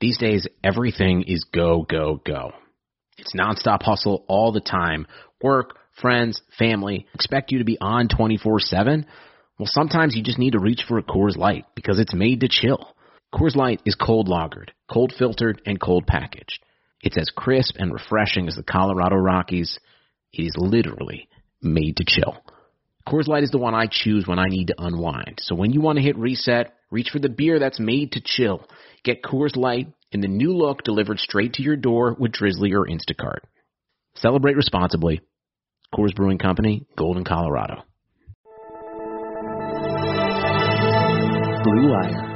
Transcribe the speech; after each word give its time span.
These 0.00 0.18
days, 0.18 0.46
everything 0.64 1.24
is 1.26 1.44
go, 1.44 1.84
go, 1.88 2.20
go. 2.24 2.52
It's 3.18 3.34
nonstop 3.34 3.82
hustle 3.82 4.24
all 4.28 4.50
the 4.50 4.60
time. 4.60 5.06
Work, 5.42 5.76
friends, 6.00 6.40
family 6.58 7.06
expect 7.14 7.52
you 7.52 7.58
to 7.58 7.64
be 7.64 7.78
on 7.80 8.08
24 8.08 8.60
7. 8.60 9.06
Well, 9.58 9.68
sometimes 9.70 10.16
you 10.16 10.22
just 10.22 10.38
need 10.38 10.52
to 10.52 10.58
reach 10.58 10.84
for 10.88 10.96
a 10.96 11.02
Coors 11.02 11.36
Light 11.36 11.66
because 11.74 11.98
it's 11.98 12.14
made 12.14 12.40
to 12.40 12.48
chill. 12.48 12.94
Coors 13.34 13.54
Light 13.54 13.82
is 13.84 13.94
cold 13.94 14.26
lagered, 14.26 14.70
cold 14.90 15.12
filtered, 15.16 15.60
and 15.66 15.78
cold 15.78 16.06
packaged. 16.06 16.64
It's 17.02 17.18
as 17.18 17.30
crisp 17.30 17.76
and 17.78 17.92
refreshing 17.92 18.48
as 18.48 18.56
the 18.56 18.62
Colorado 18.62 19.16
Rockies. 19.16 19.78
It 20.32 20.42
is 20.42 20.56
literally 20.56 21.28
made 21.62 21.98
to 21.98 22.04
chill. 22.06 22.42
Coors 23.10 23.26
Light 23.26 23.42
is 23.42 23.50
the 23.50 23.58
one 23.58 23.74
I 23.74 23.88
choose 23.90 24.28
when 24.28 24.38
I 24.38 24.46
need 24.46 24.68
to 24.68 24.74
unwind. 24.78 25.40
So 25.40 25.56
when 25.56 25.72
you 25.72 25.80
want 25.80 25.96
to 25.98 26.02
hit 26.02 26.16
reset, 26.16 26.74
reach 26.92 27.08
for 27.10 27.18
the 27.18 27.28
beer 27.28 27.58
that's 27.58 27.80
made 27.80 28.12
to 28.12 28.22
chill. 28.24 28.64
Get 29.02 29.24
Coors 29.24 29.56
Light 29.56 29.88
in 30.12 30.20
the 30.20 30.28
new 30.28 30.56
look 30.56 30.84
delivered 30.84 31.18
straight 31.18 31.54
to 31.54 31.62
your 31.62 31.74
door 31.74 32.14
with 32.20 32.30
Drizzly 32.30 32.72
or 32.72 32.86
Instacart. 32.86 33.40
Celebrate 34.14 34.54
responsibly. 34.54 35.22
Coors 35.92 36.14
Brewing 36.14 36.38
Company, 36.38 36.86
Golden, 36.96 37.24
Colorado. 37.24 37.82
Blue 41.64 41.90
Wire. 41.90 42.26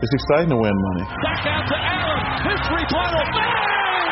It's 0.00 0.14
exciting 0.14 0.48
to 0.48 0.56
win 0.56 0.72
money. 0.72 1.04
Back 1.04 1.44
out 1.44 1.68
to 1.68 1.76
Allen. 1.76 2.24
His 2.48 2.60
three-pointer. 2.68 3.24
Bang! 3.36 4.08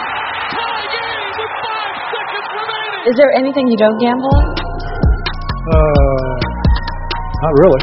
Tie 0.52 0.84
game 0.84 1.32
with 1.40 1.52
five 1.64 1.96
seconds 2.12 2.48
remaining. 2.60 3.08
Is 3.08 3.16
there 3.16 3.32
anything 3.32 3.68
you 3.68 3.78
don't 3.78 3.98
gamble 3.98 4.28
on? 4.28 4.61
Uh, 5.62 6.34
not 7.38 7.54
really. 7.62 7.82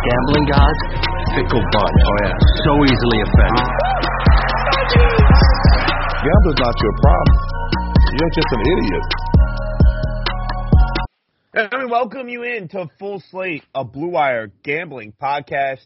Gambling 0.00 0.46
gods, 0.48 0.80
fickle 1.36 1.60
bunch. 1.60 2.00
Oh 2.08 2.16
yeah, 2.24 2.32
so 2.64 2.72
easily 2.88 3.18
offended. 3.20 3.68
Gambling's 6.24 6.58
not 6.58 6.74
your 6.80 6.94
problem. 7.04 7.36
You're 8.16 8.32
just 8.32 8.48
an 8.50 8.62
idiot. 8.64 9.06
And 11.52 11.82
we 11.82 11.90
welcome 11.90 12.28
you 12.30 12.44
in 12.44 12.68
to 12.68 12.88
Full 12.98 13.22
Slate, 13.30 13.64
a 13.74 13.84
Blue 13.84 14.08
Wire 14.08 14.50
gambling 14.62 15.12
podcast. 15.20 15.84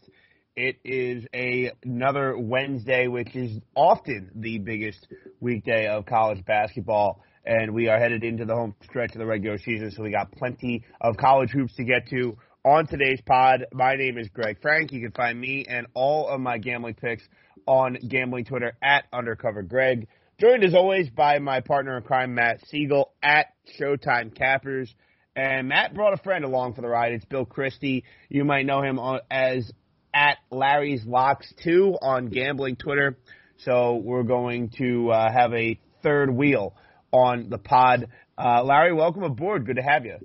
It 0.55 0.79
is 0.83 1.25
a, 1.33 1.71
another 1.83 2.37
Wednesday, 2.37 3.07
which 3.07 3.35
is 3.37 3.57
often 3.73 4.31
the 4.35 4.57
biggest 4.57 5.07
weekday 5.39 5.87
of 5.87 6.05
college 6.05 6.43
basketball. 6.43 7.23
And 7.45 7.73
we 7.73 7.87
are 7.87 7.97
headed 7.97 8.25
into 8.25 8.43
the 8.43 8.53
home 8.53 8.75
stretch 8.83 9.13
of 9.13 9.19
the 9.19 9.25
regular 9.25 9.57
season, 9.57 9.91
so 9.91 10.03
we 10.03 10.11
got 10.11 10.33
plenty 10.33 10.83
of 10.99 11.15
college 11.15 11.51
hoops 11.51 11.73
to 11.75 11.85
get 11.85 12.09
to 12.09 12.37
on 12.65 12.85
today's 12.85 13.21
pod. 13.21 13.65
My 13.71 13.95
name 13.95 14.17
is 14.17 14.27
Greg 14.27 14.57
Frank. 14.61 14.91
You 14.91 14.99
can 14.99 15.11
find 15.11 15.39
me 15.39 15.65
and 15.69 15.87
all 15.93 16.27
of 16.27 16.41
my 16.41 16.57
gambling 16.57 16.95
picks 16.95 17.23
on 17.65 17.97
gambling 18.05 18.43
Twitter 18.43 18.73
at 18.83 19.05
Undercover 19.13 19.63
Greg. 19.63 20.09
Joined 20.37 20.65
as 20.65 20.75
always 20.75 21.09
by 21.09 21.39
my 21.39 21.61
partner 21.61 21.95
in 21.95 22.03
crime, 22.03 22.35
Matt 22.35 22.59
Siegel 22.67 23.13
at 23.23 23.47
Showtime 23.79 24.35
Cappers. 24.35 24.93
And 25.33 25.69
Matt 25.69 25.93
brought 25.93 26.13
a 26.13 26.17
friend 26.17 26.43
along 26.43 26.73
for 26.73 26.81
the 26.81 26.89
ride. 26.89 27.13
It's 27.13 27.23
Bill 27.23 27.45
Christie. 27.45 28.03
You 28.27 28.43
might 28.43 28.65
know 28.65 28.81
him 28.81 28.99
as 29.31 29.71
at 30.13 30.37
Larry's 30.49 31.05
Locks 31.05 31.51
2 31.63 31.97
on 32.01 32.27
gambling 32.27 32.75
Twitter. 32.75 33.17
So 33.59 33.95
we're 33.95 34.23
going 34.23 34.69
to 34.77 35.11
uh, 35.11 35.31
have 35.31 35.53
a 35.53 35.79
third 36.03 36.33
wheel 36.33 36.73
on 37.11 37.49
the 37.49 37.57
pod. 37.57 38.07
Uh, 38.37 38.63
Larry, 38.63 38.93
welcome 38.93 39.23
aboard. 39.23 39.65
Good 39.65 39.75
to 39.75 39.83
have 39.83 40.05
you. 40.05 40.17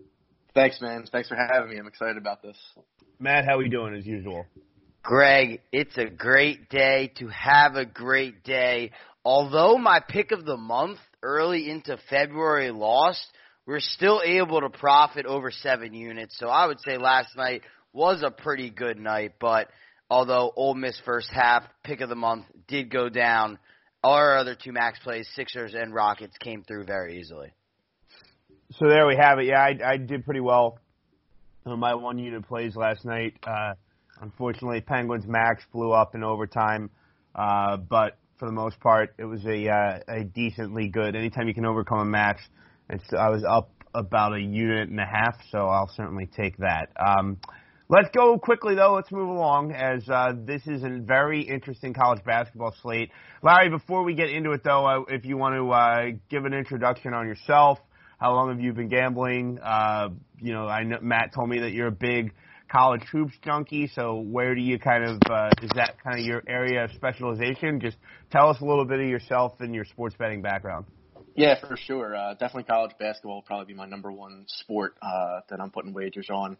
Thanks, 0.55 0.81
man. 0.81 1.05
Thanks 1.11 1.29
for 1.29 1.37
having 1.37 1.71
me. 1.71 1.77
I'm 1.79 1.87
excited 1.87 2.17
about 2.17 2.43
this. 2.43 2.57
Matt, 3.19 3.45
how 3.45 3.57
are 3.57 3.59
we 3.59 3.69
doing 3.69 3.95
as 3.95 4.07
usual? 4.07 4.47
Greg, 5.03 5.61
it's 5.71 5.97
a 5.99 6.07
great 6.07 6.69
day 6.69 7.13
to 7.19 7.29
have 7.29 7.77
a 7.77 7.85
great 7.85 8.43
day. 8.43 8.91
Although 9.25 9.77
my 9.79 10.01
pick 10.01 10.33
of 10.33 10.45
the 10.45 10.57
month 10.57 10.99
early 11.23 11.71
into 11.71 11.99
February 12.09 12.71
lost, 12.71 13.25
we're 13.67 13.81
still 13.81 14.23
able 14.25 14.61
to 14.61 14.71
profit 14.71 15.27
over 15.27 15.51
seven 15.51 15.93
units. 15.93 16.37
So 16.39 16.49
I 16.49 16.67
would 16.67 16.81
say 16.81 16.97
last 16.97 17.37
night 17.37 17.63
was 17.97 18.23
a 18.23 18.31
pretty 18.31 18.69
good 18.69 18.99
night, 18.99 19.33
but 19.41 19.69
although 20.11 20.53
Ole 20.55 20.75
Miss 20.75 21.01
first 21.05 21.31
half 21.33 21.65
pick 21.83 22.03
of 22.03 22.11
the 22.11 22.15
month 22.15 22.45
did 22.69 22.91
go 22.91 23.09
down, 23.09 23.59
our 24.05 24.37
other 24.37 24.55
two 24.55 24.71
max 24.71 24.99
plays, 24.99 25.27
Sixers 25.35 25.75
and 25.75 25.95
Rockets, 25.95 26.37
came 26.39 26.63
through 26.63 26.85
very 26.85 27.19
easily. 27.19 27.53
So 28.73 28.87
there 28.87 29.07
we 29.07 29.17
have 29.17 29.39
it. 29.39 29.47
Yeah, 29.47 29.61
I, 29.61 29.93
I 29.93 29.97
did 29.97 30.27
pretty 30.27 30.41
well 30.41 30.79
on 31.65 31.79
my 31.81 31.95
one 31.95 32.19
unit 32.19 32.47
plays 32.47 32.77
last 32.77 33.05
night. 33.07 33.35
Uh, 33.43 33.73
unfortunately, 34.21 34.83
Penguins 34.83 35.25
max 35.27 35.65
flew 35.73 35.93
up 35.93 36.15
in 36.15 36.23
overtime, 36.23 36.91
uh, 37.35 37.79
but 37.79 38.19
for 38.39 38.45
the 38.45 38.53
most 38.53 38.79
part, 38.79 39.15
it 39.17 39.25
was 39.25 39.43
a 39.47 39.69
uh, 39.71 39.99
a 40.09 40.25
decently 40.25 40.89
good. 40.89 41.17
Anytime 41.17 41.49
you 41.49 41.55
can 41.55 41.65
overcome 41.65 42.01
a 42.01 42.05
max, 42.05 42.43
I 42.91 43.31
was 43.31 43.43
up 43.49 43.71
about 43.95 44.35
a 44.35 44.41
unit 44.41 44.91
and 44.91 45.01
a 45.01 45.07
half, 45.07 45.37
so 45.51 45.67
I'll 45.67 45.91
certainly 45.97 46.27
take 46.27 46.59
that. 46.59 46.91
Um, 47.01 47.39
let's 47.89 48.09
go 48.15 48.39
quickly 48.39 48.75
though. 48.75 48.95
Let's 48.95 49.11
move 49.13 49.29
along 49.29 49.73
as 49.73 50.09
uh, 50.09 50.33
this 50.37 50.67
is 50.67 50.83
a 50.83 50.99
very 51.01 51.43
interesting 51.43 51.95
college 51.95 52.25
basketball 52.25 52.75
slate. 52.83 53.11
Larry, 53.43 53.71
before 53.71 54.03
we 54.05 54.15
get 54.15 54.31
into 54.31 54.53
it 54.53 54.63
though, 54.65 54.87
uh, 54.87 55.01
if 55.09 55.25
you 55.25 55.37
want 55.37 55.55
to 55.57 55.71
uh, 55.71 56.19
give 56.31 56.45
an 56.45 56.55
introduction 56.55 57.13
on 57.15 57.27
yourself, 57.27 57.79
how 58.19 58.35
long 58.35 58.49
have 58.49 58.61
you 58.61 58.73
been 58.73 58.89
gambling? 58.89 59.59
Uh, 59.63 60.09
you 60.41 60.53
know, 60.53 60.67
I 60.67 60.85
know 60.85 60.99
Matt 61.01 61.33
told 61.35 61.49
me 61.49 61.61
that 61.61 61.73
you're 61.73 61.89
a 61.89 61.93
big 61.93 62.33
college 62.71 63.03
hoops 63.13 63.35
junkie. 63.45 63.89
So 63.95 64.17
where 64.17 64.55
do 64.55 64.61
you 64.61 64.79
kind 64.79 65.05
of 65.05 65.21
uh, 65.31 65.51
is 65.63 65.71
that 65.77 66.03
kind 66.03 66.19
of 66.19 66.25
your 66.25 66.43
area 66.49 66.85
of 66.85 66.93
specialization? 66.93 67.81
Just 67.81 67.97
tell 68.31 68.49
us 68.49 68.61
a 68.61 68.65
little 68.65 68.85
bit 68.85 69.01
of 69.01 69.07
yourself 69.07 69.55
and 69.61 69.75
your 69.75 69.85
sports 69.85 70.17
betting 70.19 70.43
background. 70.43 70.87
Yeah, 71.35 71.61
for 71.61 71.77
sure. 71.77 72.17
Uh, 72.17 72.33
definitely 72.33 72.65
college 72.65 72.93
basketball 72.99 73.37
will 73.37 73.43
probably 73.43 73.67
be 73.67 73.75
my 73.75 73.87
number 73.87 74.11
one 74.11 74.47
sport 74.49 74.97
uh, 75.03 75.41
that 75.51 75.61
I'm 75.61 75.71
putting 75.71 75.93
wagers 75.93 76.29
on. 76.31 76.57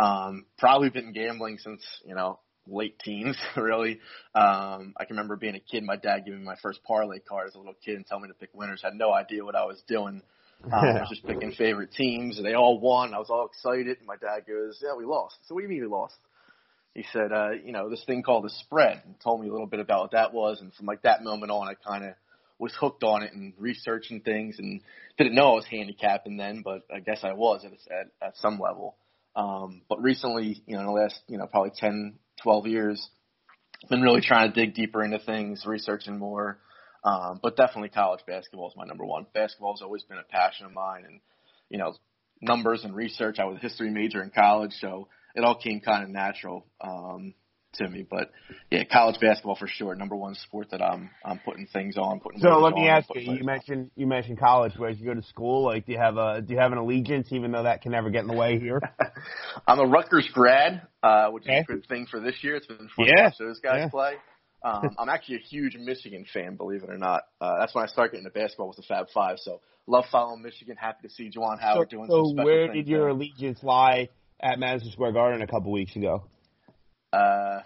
Um, 0.00 0.46
probably 0.56 0.88
been 0.88 1.12
gambling 1.12 1.58
since 1.58 1.84
you 2.06 2.14
know 2.14 2.40
late 2.66 2.98
teens, 2.98 3.36
really. 3.56 4.00
Um, 4.34 4.94
I 4.96 5.04
can 5.04 5.16
remember 5.16 5.36
being 5.36 5.56
a 5.56 5.60
kid, 5.60 5.82
my 5.82 5.96
dad 5.96 6.20
giving 6.24 6.40
me 6.40 6.46
my 6.46 6.56
first 6.62 6.82
parlay 6.84 7.18
card 7.18 7.48
as 7.48 7.54
a 7.54 7.58
little 7.58 7.76
kid 7.84 7.96
and 7.96 8.06
telling 8.06 8.22
me 8.22 8.28
to 8.28 8.34
pick 8.34 8.50
winners. 8.54 8.80
Had 8.82 8.94
no 8.94 9.12
idea 9.12 9.44
what 9.44 9.54
I 9.54 9.66
was 9.66 9.82
doing. 9.86 10.22
Um, 10.64 10.72
I 10.72 11.00
was 11.00 11.08
just 11.10 11.26
picking 11.26 11.52
favorite 11.52 11.92
teams, 11.92 12.38
and 12.38 12.46
they 12.46 12.54
all 12.54 12.80
won. 12.80 13.14
I 13.14 13.18
was 13.18 13.28
all 13.28 13.46
excited. 13.46 13.98
And 13.98 14.06
my 14.06 14.16
dad 14.16 14.46
goes, 14.46 14.80
"Yeah, 14.82 14.94
we 14.96 15.04
lost." 15.04 15.36
So 15.46 15.54
what 15.54 15.60
do 15.60 15.64
you 15.64 15.68
mean 15.68 15.82
we 15.82 15.88
lost? 15.88 16.16
He 16.94 17.04
said, 17.12 17.32
uh, 17.32 17.50
"You 17.62 17.72
know, 17.72 17.90
this 17.90 18.04
thing 18.04 18.22
called 18.22 18.44
the 18.44 18.50
spread." 18.50 19.02
And 19.04 19.20
told 19.20 19.42
me 19.42 19.48
a 19.48 19.52
little 19.52 19.66
bit 19.66 19.80
about 19.80 20.02
what 20.02 20.10
that 20.12 20.32
was, 20.32 20.60
and 20.62 20.72
from 20.72 20.86
like 20.86 21.02
that 21.02 21.22
moment 21.22 21.52
on, 21.52 21.68
I 21.68 21.74
kind 21.74 22.04
of 22.04 22.14
was 22.58 22.74
hooked 22.74 23.04
on 23.04 23.22
it 23.22 23.32
and 23.34 23.52
researching 23.58 24.20
things, 24.20 24.58
and 24.58 24.80
didn't 25.18 25.34
know 25.34 25.52
I 25.52 25.54
was 25.56 25.66
handicapping 25.66 26.38
then, 26.38 26.62
but 26.62 26.82
I 26.94 27.00
guess 27.00 27.20
I 27.22 27.32
was 27.32 27.64
at 27.64 27.72
at, 27.92 28.06
at 28.22 28.36
some 28.38 28.58
level. 28.58 28.96
Um, 29.36 29.82
but 29.88 30.02
recently, 30.02 30.62
you 30.66 30.74
know, 30.74 30.80
in 30.80 30.86
the 30.86 30.92
last, 30.92 31.20
you 31.28 31.38
know, 31.38 31.46
probably 31.46 31.72
10, 31.76 32.18
12 32.42 32.66
years, 32.66 33.08
I've 33.82 33.90
been 33.90 34.02
really 34.02 34.20
trying 34.20 34.52
to 34.52 34.54
dig 34.54 34.74
deeper 34.74 35.02
into 35.02 35.18
things, 35.18 35.64
researching 35.66 36.18
more 36.18 36.58
Um, 37.02 37.40
but 37.42 37.56
definitely 37.56 37.88
college 37.88 38.20
basketball 38.26 38.68
is 38.68 38.76
my 38.76 38.84
number 38.84 39.04
one. 39.06 39.26
Basketball 39.32 39.74
has 39.74 39.82
always 39.82 40.02
been 40.02 40.18
a 40.18 40.22
passion 40.22 40.66
of 40.66 40.72
mine, 40.72 41.04
and 41.06 41.20
you 41.70 41.78
know, 41.78 41.94
numbers 42.42 42.84
and 42.84 42.94
research. 42.94 43.38
I 43.38 43.44
was 43.44 43.56
a 43.56 43.60
history 43.60 43.90
major 43.90 44.22
in 44.22 44.30
college, 44.30 44.72
so 44.80 45.08
it 45.34 45.42
all 45.42 45.58
came 45.58 45.80
kind 45.80 46.04
of 46.04 46.10
natural 46.10 46.66
um, 46.80 47.34
to 47.74 47.88
me. 47.88 48.04
But 48.08 48.30
yeah, 48.70 48.84
college 48.90 49.20
basketball 49.20 49.56
for 49.56 49.66
sure, 49.66 49.94
number 49.94 50.16
one 50.16 50.34
sport 50.34 50.68
that 50.70 50.82
I'm 50.82 51.10
I'm 51.24 51.38
putting 51.44 51.66
things 51.66 51.96
on. 51.96 52.20
Putting 52.20 52.40
so 52.40 52.58
let 52.58 52.74
me 52.74 52.88
on, 52.88 52.98
ask 52.98 53.08
you. 53.14 53.32
You 53.32 53.44
mentioned 53.44 53.90
you 53.96 54.06
mentioned 54.06 54.38
college. 54.38 54.72
Where 54.76 54.90
you 54.90 55.04
go 55.04 55.14
to 55.14 55.26
school? 55.26 55.64
Like, 55.64 55.86
do 55.86 55.92
you 55.92 55.98
have 55.98 56.16
a 56.16 56.40
do 56.40 56.54
you 56.54 56.60
have 56.60 56.72
an 56.72 56.78
allegiance, 56.78 57.28
even 57.30 57.52
though 57.52 57.64
that 57.64 57.82
can 57.82 57.92
never 57.92 58.10
get 58.10 58.22
in 58.22 58.28
the 58.28 58.36
way 58.36 58.58
here? 58.58 58.80
I'm 59.66 59.78
a 59.78 59.86
Rutgers 59.86 60.28
grad, 60.32 60.82
uh, 61.02 61.28
which 61.28 61.44
okay. 61.44 61.58
is 61.58 61.64
a 61.68 61.72
good 61.72 61.86
thing 61.86 62.06
for 62.10 62.20
this 62.20 62.36
year. 62.42 62.56
It's 62.56 62.66
been 62.66 62.88
fun 62.96 63.06
yeah. 63.06 63.14
to 63.16 63.22
watch 63.22 63.38
those 63.38 63.60
guys 63.60 63.80
yeah. 63.80 63.88
play. 63.88 64.14
Um, 64.62 64.90
I'm 64.98 65.08
actually 65.08 65.36
a 65.36 65.40
huge 65.40 65.76
Michigan 65.76 66.26
fan, 66.32 66.56
believe 66.56 66.82
it 66.82 66.90
or 66.90 66.98
not. 66.98 67.22
Uh, 67.40 67.60
that's 67.60 67.74
when 67.74 67.84
I 67.84 67.86
started 67.86 68.12
getting 68.12 68.26
into 68.26 68.38
basketball 68.38 68.66
was 68.66 68.76
the 68.76 68.82
Fab 68.82 69.06
Five. 69.14 69.38
So 69.38 69.60
love 69.86 70.04
following 70.12 70.42
Michigan. 70.42 70.76
Happy 70.76 71.08
to 71.08 71.14
see 71.14 71.30
Juwan 71.30 71.58
Howard 71.60 71.88
so, 71.90 71.96
doing 71.96 72.08
so 72.10 72.24
some 72.24 72.34
special 72.34 72.44
where 72.44 72.72
did 72.72 72.86
your 72.86 73.04
there. 73.04 73.08
allegiance 73.08 73.62
lie 73.62 74.10
at 74.42 74.58
Madison 74.58 74.90
Square 74.92 75.12
Garden 75.12 75.42
a 75.42 75.46
couple 75.46 75.72
weeks 75.72 75.96
ago? 75.96 76.24
Uh, 77.12 77.60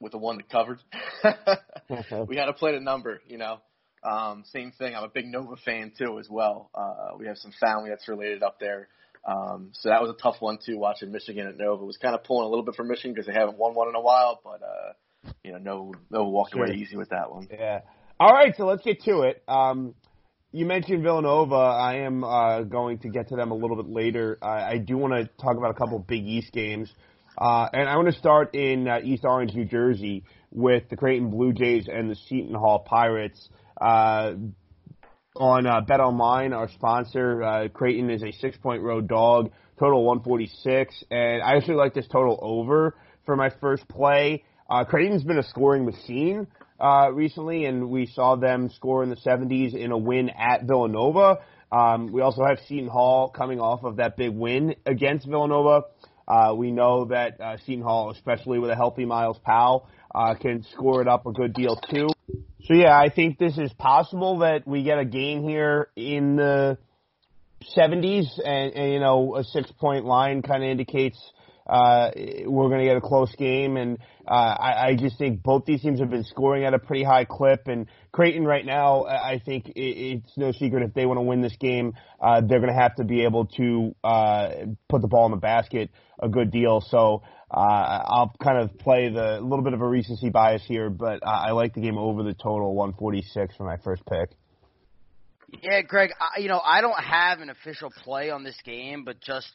with 0.00 0.12
the 0.12 0.18
one 0.18 0.36
that 0.36 0.48
covered. 0.48 0.78
we 2.28 2.36
had 2.36 2.46
to 2.46 2.52
play 2.52 2.72
the 2.72 2.80
number, 2.80 3.20
you 3.26 3.38
know. 3.38 3.58
Um, 4.02 4.44
same 4.46 4.72
thing. 4.72 4.94
I'm 4.94 5.04
a 5.04 5.08
big 5.08 5.26
Nova 5.26 5.56
fan 5.56 5.92
too, 5.96 6.18
as 6.18 6.28
well. 6.30 6.70
Uh, 6.74 7.16
we 7.18 7.26
have 7.26 7.36
some 7.36 7.52
family 7.60 7.90
that's 7.90 8.06
related 8.08 8.42
up 8.42 8.60
there. 8.60 8.88
Um, 9.26 9.70
so 9.72 9.88
that 9.88 10.00
was 10.00 10.10
a 10.10 10.22
tough 10.22 10.36
one 10.40 10.58
too. 10.64 10.78
Watching 10.78 11.10
Michigan 11.10 11.46
at 11.48 11.56
Nova 11.58 11.84
was 11.84 11.96
kind 11.96 12.14
of 12.14 12.22
pulling 12.22 12.46
a 12.46 12.48
little 12.48 12.64
bit 12.64 12.76
for 12.76 12.84
Michigan 12.84 13.12
because 13.12 13.26
they 13.26 13.32
haven't 13.32 13.58
won 13.58 13.74
one 13.74 13.88
in 13.88 13.96
a 13.96 14.00
while, 14.00 14.40
but 14.42 14.62
uh, 14.62 15.32
you 15.42 15.52
know, 15.52 15.58
no, 15.58 15.94
no 16.10 16.24
walked 16.28 16.52
Sure. 16.52 16.64
away 16.64 16.76
easy 16.76 16.96
with 16.96 17.10
that 17.10 17.30
one. 17.32 17.48
Yeah. 17.50 17.80
All 18.20 18.32
right, 18.32 18.54
so 18.56 18.66
let's 18.66 18.82
get 18.82 19.02
to 19.02 19.22
it. 19.22 19.42
Um, 19.48 19.94
you 20.52 20.64
mentioned 20.64 21.02
Villanova. 21.02 21.54
I 21.54 21.96
am 21.98 22.24
uh, 22.24 22.62
going 22.62 22.98
to 23.00 23.08
get 23.08 23.28
to 23.28 23.36
them 23.36 23.50
a 23.50 23.54
little 23.54 23.76
bit 23.76 23.88
later. 23.88 24.38
I, 24.40 24.72
I 24.72 24.78
do 24.78 24.96
want 24.96 25.12
to 25.14 25.26
talk 25.42 25.56
about 25.56 25.70
a 25.70 25.74
couple 25.74 25.98
Big 25.98 26.24
East 26.24 26.52
games. 26.52 26.92
Uh, 27.38 27.68
and 27.72 27.88
I 27.88 27.96
want 27.96 28.12
to 28.12 28.18
start 28.18 28.54
in 28.56 28.88
uh, 28.88 28.98
East 29.02 29.24
Orange, 29.24 29.54
New 29.54 29.64
Jersey, 29.64 30.24
with 30.50 30.88
the 30.90 30.96
Creighton 30.96 31.30
Blue 31.30 31.52
Jays 31.52 31.86
and 31.86 32.10
the 32.10 32.16
Seton 32.16 32.54
Hall 32.54 32.80
Pirates. 32.80 33.48
Uh, 33.80 34.32
on 35.36 35.66
uh, 35.66 35.80
Bet 35.82 36.00
Online, 36.00 36.52
our 36.52 36.68
sponsor, 36.68 37.42
uh, 37.44 37.68
Creighton 37.68 38.10
is 38.10 38.24
a 38.24 38.32
six-point 38.32 38.82
road 38.82 39.08
dog, 39.08 39.52
total 39.78 40.04
146, 40.04 41.04
and 41.12 41.40
I 41.40 41.54
actually 41.56 41.76
like 41.76 41.94
this 41.94 42.08
total 42.08 42.40
over 42.42 42.96
for 43.24 43.36
my 43.36 43.50
first 43.60 43.86
play. 43.86 44.42
Uh, 44.68 44.84
Creighton's 44.84 45.22
been 45.22 45.38
a 45.38 45.44
scoring 45.44 45.86
machine 45.86 46.48
uh, 46.80 47.10
recently, 47.12 47.66
and 47.66 47.88
we 47.88 48.06
saw 48.06 48.34
them 48.34 48.68
score 48.70 49.04
in 49.04 49.10
the 49.10 49.16
70s 49.16 49.76
in 49.76 49.92
a 49.92 49.98
win 49.98 50.28
at 50.30 50.64
Villanova. 50.64 51.38
Um, 51.70 52.10
we 52.10 52.20
also 52.20 52.42
have 52.44 52.58
Seton 52.66 52.88
Hall 52.88 53.28
coming 53.28 53.60
off 53.60 53.84
of 53.84 53.96
that 53.96 54.16
big 54.16 54.30
win 54.30 54.74
against 54.86 55.28
Villanova. 55.28 55.82
We 56.56 56.70
know 56.70 57.06
that 57.06 57.40
uh, 57.40 57.56
Seton 57.64 57.82
Hall, 57.82 58.10
especially 58.10 58.58
with 58.58 58.70
a 58.70 58.76
healthy 58.76 59.04
Myles 59.04 59.38
Powell, 59.44 59.88
uh, 60.14 60.34
can 60.34 60.64
score 60.72 61.02
it 61.02 61.08
up 61.08 61.26
a 61.26 61.32
good 61.32 61.54
deal 61.54 61.76
too. 61.90 62.08
So 62.64 62.74
yeah, 62.74 62.98
I 62.98 63.08
think 63.08 63.38
this 63.38 63.56
is 63.56 63.72
possible 63.74 64.40
that 64.40 64.66
we 64.66 64.82
get 64.82 64.98
a 64.98 65.04
game 65.04 65.42
here 65.42 65.88
in 65.96 66.36
the 66.36 66.78
70s, 67.76 68.26
and, 68.44 68.72
and 68.74 68.92
you 68.92 69.00
know 69.00 69.36
a 69.36 69.44
six 69.44 69.70
point 69.72 70.04
line 70.04 70.42
kind 70.42 70.62
of 70.62 70.68
indicates 70.68 71.18
uh, 71.68 72.10
we're 72.46 72.68
going 72.68 72.80
to 72.80 72.86
get 72.86 72.96
a 72.96 73.00
close 73.00 73.34
game, 73.36 73.76
and 73.76 73.98
uh, 74.26 74.32
I, 74.32 74.88
I 74.88 74.96
just 74.96 75.18
think 75.18 75.42
both 75.42 75.64
these 75.66 75.82
teams 75.82 76.00
have 76.00 76.10
been 76.10 76.24
scoring 76.24 76.64
at 76.64 76.74
a 76.74 76.78
pretty 76.78 77.04
high 77.04 77.24
clip. 77.24 77.68
And 77.68 77.86
Creighton 78.12 78.44
right 78.44 78.64
now, 78.64 79.04
I 79.04 79.40
think 79.44 79.68
it, 79.68 79.80
it's 79.80 80.32
no 80.36 80.52
secret 80.52 80.82
if 80.82 80.94
they 80.94 81.06
want 81.06 81.18
to 81.18 81.22
win 81.22 81.40
this 81.42 81.56
game, 81.60 81.94
uh, 82.20 82.40
they're 82.40 82.60
going 82.60 82.72
to 82.72 82.80
have 82.80 82.94
to 82.96 83.04
be 83.04 83.24
able 83.24 83.46
to 83.56 83.94
uh, 84.02 84.48
put 84.88 85.02
the 85.02 85.08
ball 85.08 85.26
in 85.26 85.32
the 85.32 85.38
basket 85.38 85.90
a 86.20 86.28
good 86.28 86.50
deal. 86.50 86.80
So 86.80 87.22
uh, 87.50 88.02
I'll 88.04 88.32
kind 88.42 88.58
of 88.58 88.78
play 88.78 89.10
the 89.10 89.40
little 89.40 89.62
bit 89.62 89.72
of 89.72 89.80
a 89.80 89.88
recency 89.88 90.30
bias 90.30 90.62
here, 90.66 90.90
but 90.90 91.26
I, 91.26 91.48
I 91.48 91.50
like 91.52 91.74
the 91.74 91.80
game 91.80 91.98
over 91.98 92.22
the 92.22 92.34
total 92.34 92.74
146 92.74 93.56
for 93.56 93.64
my 93.64 93.76
first 93.84 94.02
pick. 94.06 94.30
Yeah, 95.62 95.80
Greg, 95.80 96.10
I, 96.20 96.40
you 96.40 96.48
know, 96.48 96.60
I 96.62 96.82
don't 96.82 97.02
have 97.02 97.40
an 97.40 97.48
official 97.48 97.90
play 98.04 98.30
on 98.30 98.44
this 98.44 98.58
game, 98.64 99.04
but 99.04 99.20
just 99.20 99.50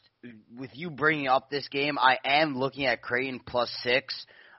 with 0.56 0.70
you 0.74 0.90
bringing 0.90 1.28
up 1.28 1.50
this 1.50 1.68
game, 1.68 1.98
I 1.98 2.18
am 2.24 2.58
looking 2.58 2.86
at 2.86 3.00
Creighton 3.00 3.40
plus 3.46 3.72
six. 3.82 4.14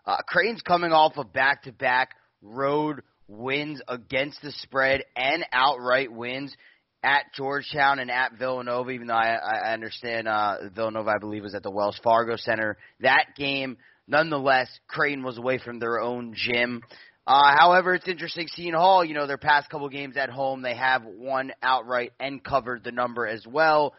Uh, 0.05 0.17
Creighton's 0.27 0.61
coming 0.61 0.91
off 0.91 1.17
of 1.17 1.33
back-to-back 1.33 2.11
road 2.41 3.01
wins 3.27 3.81
against 3.87 4.41
the 4.41 4.51
spread 4.51 5.03
and 5.15 5.45
outright 5.51 6.11
wins 6.11 6.55
at 7.03 7.25
Georgetown 7.35 7.99
and 7.99 8.09
at 8.09 8.37
Villanova, 8.39 8.91
even 8.91 9.07
though 9.07 9.13
I, 9.13 9.35
I 9.35 9.73
understand 9.73 10.27
uh, 10.27 10.69
Villanova, 10.73 11.11
I 11.11 11.19
believe, 11.19 11.43
was 11.43 11.55
at 11.55 11.63
the 11.63 11.71
Wells 11.71 11.99
Fargo 12.03 12.37
Center. 12.37 12.77
That 13.01 13.35
game, 13.35 13.77
nonetheless, 14.07 14.69
Creighton 14.87 15.23
was 15.23 15.37
away 15.37 15.59
from 15.59 15.79
their 15.79 15.99
own 15.99 16.33
gym. 16.35 16.81
Uh, 17.27 17.55
however, 17.57 17.95
it's 17.95 18.07
interesting. 18.07 18.47
Seton 18.47 18.75
Hall, 18.75 19.03
you 19.03 19.15
know, 19.15 19.25
their 19.25 19.37
past 19.37 19.69
couple 19.69 19.89
games 19.89 20.15
at 20.15 20.29
home, 20.29 20.61
they 20.61 20.75
have 20.75 21.03
won 21.05 21.51
outright 21.63 22.13
and 22.19 22.43
covered 22.43 22.83
the 22.83 22.91
number 22.91 23.25
as 23.25 23.45
well. 23.47 23.95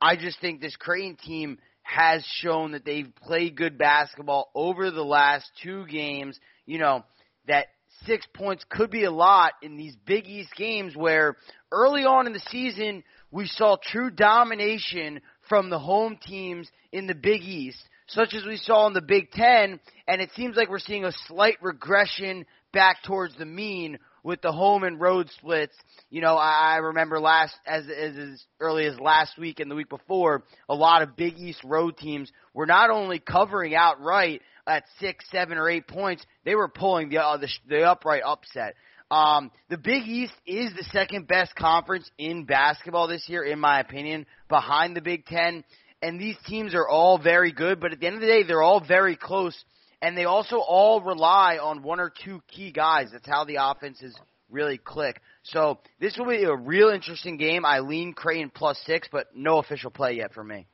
I 0.00 0.16
just 0.16 0.40
think 0.40 0.60
this 0.60 0.76
Creighton 0.76 1.16
team 1.16 1.58
has 1.82 2.24
shown 2.40 2.72
that 2.72 2.84
they've 2.84 3.14
played 3.22 3.56
good 3.56 3.78
basketball 3.78 4.50
over 4.54 4.90
the 4.90 5.04
last 5.04 5.48
two 5.62 5.86
games. 5.86 6.38
You 6.66 6.78
know, 6.78 7.04
that 7.46 7.68
six 8.06 8.26
points 8.34 8.64
could 8.68 8.90
be 8.90 9.04
a 9.04 9.10
lot 9.10 9.52
in 9.62 9.76
these 9.76 9.94
Big 10.04 10.26
East 10.26 10.50
games 10.56 10.96
where 10.96 11.36
early 11.70 12.02
on 12.04 12.26
in 12.26 12.32
the 12.32 12.42
season 12.50 13.04
we 13.30 13.46
saw 13.46 13.76
true 13.80 14.10
domination 14.10 15.20
from 15.48 15.70
the 15.70 15.78
home 15.78 16.18
teams 16.26 16.68
in 16.90 17.06
the 17.06 17.14
Big 17.14 17.42
East, 17.42 17.82
such 18.08 18.34
as 18.34 18.44
we 18.44 18.56
saw 18.56 18.86
in 18.86 18.94
the 18.94 19.02
Big 19.02 19.30
Ten, 19.30 19.78
and 20.08 20.20
it 20.20 20.30
seems 20.34 20.56
like 20.56 20.70
we're 20.70 20.78
seeing 20.78 21.04
a 21.04 21.12
slight 21.26 21.56
regression 21.60 22.46
back 22.74 23.02
towards 23.04 23.34
the 23.36 23.46
mean 23.46 23.98
with 24.22 24.40
the 24.42 24.52
home 24.52 24.84
and 24.84 25.00
road 25.00 25.30
splits. 25.38 25.74
You 26.10 26.20
know, 26.20 26.34
I, 26.36 26.74
I 26.74 26.76
remember 26.78 27.20
last 27.20 27.54
as, 27.66 27.84
as 27.84 28.16
as 28.16 28.44
early 28.60 28.86
as 28.86 28.98
last 28.98 29.38
week 29.38 29.60
and 29.60 29.70
the 29.70 29.74
week 29.74 29.88
before, 29.88 30.42
a 30.68 30.74
lot 30.74 31.02
of 31.02 31.16
Big 31.16 31.38
East 31.38 31.62
road 31.64 31.96
teams 31.96 32.30
were 32.52 32.66
not 32.66 32.90
only 32.90 33.18
covering 33.18 33.74
outright 33.74 34.42
at 34.66 34.84
six, 34.98 35.24
seven, 35.30 35.58
or 35.58 35.68
eight 35.68 35.86
points, 35.86 36.24
they 36.44 36.54
were 36.54 36.68
pulling 36.68 37.10
the 37.10 37.18
uh, 37.18 37.36
the, 37.36 37.48
the 37.68 37.82
upright 37.82 38.22
upset. 38.26 38.74
Um, 39.10 39.50
the 39.68 39.78
Big 39.78 40.02
East 40.08 40.32
is 40.46 40.72
the 40.74 40.84
second 40.90 41.28
best 41.28 41.54
conference 41.54 42.10
in 42.18 42.44
basketball 42.44 43.06
this 43.06 43.28
year, 43.28 43.44
in 43.44 43.60
my 43.60 43.80
opinion, 43.80 44.26
behind 44.48 44.96
the 44.96 45.02
Big 45.02 45.26
Ten. 45.26 45.62
And 46.02 46.20
these 46.20 46.36
teams 46.46 46.74
are 46.74 46.88
all 46.88 47.18
very 47.18 47.52
good, 47.52 47.80
but 47.80 47.92
at 47.92 48.00
the 48.00 48.06
end 48.06 48.16
of 48.16 48.20
the 48.20 48.26
day, 48.26 48.42
they're 48.42 48.62
all 48.62 48.84
very 48.84 49.16
close 49.16 49.56
and 50.04 50.18
they 50.18 50.26
also 50.26 50.56
all 50.58 51.00
rely 51.00 51.56
on 51.56 51.82
one 51.82 51.98
or 51.98 52.12
two 52.24 52.42
key 52.46 52.72
guys. 52.72 53.08
That's 53.10 53.26
how 53.26 53.44
the 53.46 53.56
offenses 53.58 54.14
really 54.50 54.76
click. 54.76 55.22
So 55.44 55.78
this 55.98 56.14
will 56.18 56.26
be 56.26 56.44
a 56.44 56.54
real 56.54 56.90
interesting 56.90 57.38
game. 57.38 57.64
I 57.64 57.80
lean 57.80 58.12
Creighton 58.12 58.50
plus 58.54 58.78
six, 58.84 59.08
but 59.10 59.28
no 59.34 59.58
official 59.58 59.90
play 59.90 60.16
yet 60.16 60.34
for 60.34 60.44
me. 60.44 60.66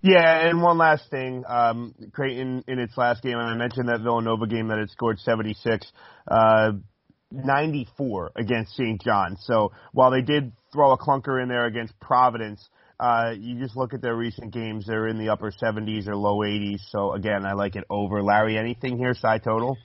Yeah, 0.00 0.46
and 0.48 0.62
one 0.62 0.78
last 0.78 1.10
thing, 1.10 1.42
um, 1.48 1.92
Creighton 2.12 2.62
in 2.68 2.78
its 2.78 2.96
last 2.96 3.20
game, 3.20 3.36
and 3.36 3.48
I 3.48 3.56
mentioned 3.56 3.88
that 3.88 4.00
Villanova 4.00 4.46
game 4.46 4.68
that 4.68 4.78
it 4.78 4.90
scored 4.90 5.18
76, 5.18 5.90
uh, 6.30 6.70
94 7.32 8.30
against 8.36 8.76
St. 8.76 9.02
John. 9.02 9.36
So 9.40 9.72
while 9.92 10.12
they 10.12 10.22
did 10.22 10.52
throw 10.72 10.92
a 10.92 10.98
clunker 10.98 11.42
in 11.42 11.48
there 11.48 11.66
against 11.66 11.98
Providence, 11.98 12.68
uh, 13.00 13.34
you 13.38 13.58
just 13.58 13.76
look 13.76 13.94
at 13.94 14.02
their 14.02 14.16
recent 14.16 14.52
games; 14.52 14.86
they're 14.86 15.08
in 15.08 15.18
the 15.18 15.28
upper 15.30 15.50
70s 15.50 16.08
or 16.08 16.16
low 16.16 16.38
80s. 16.38 16.80
So 16.90 17.12
again, 17.12 17.46
I 17.46 17.52
like 17.52 17.76
it 17.76 17.84
over. 17.88 18.22
Larry, 18.22 18.58
anything 18.58 18.98
here? 18.98 19.14
Side 19.14 19.44
total? 19.44 19.76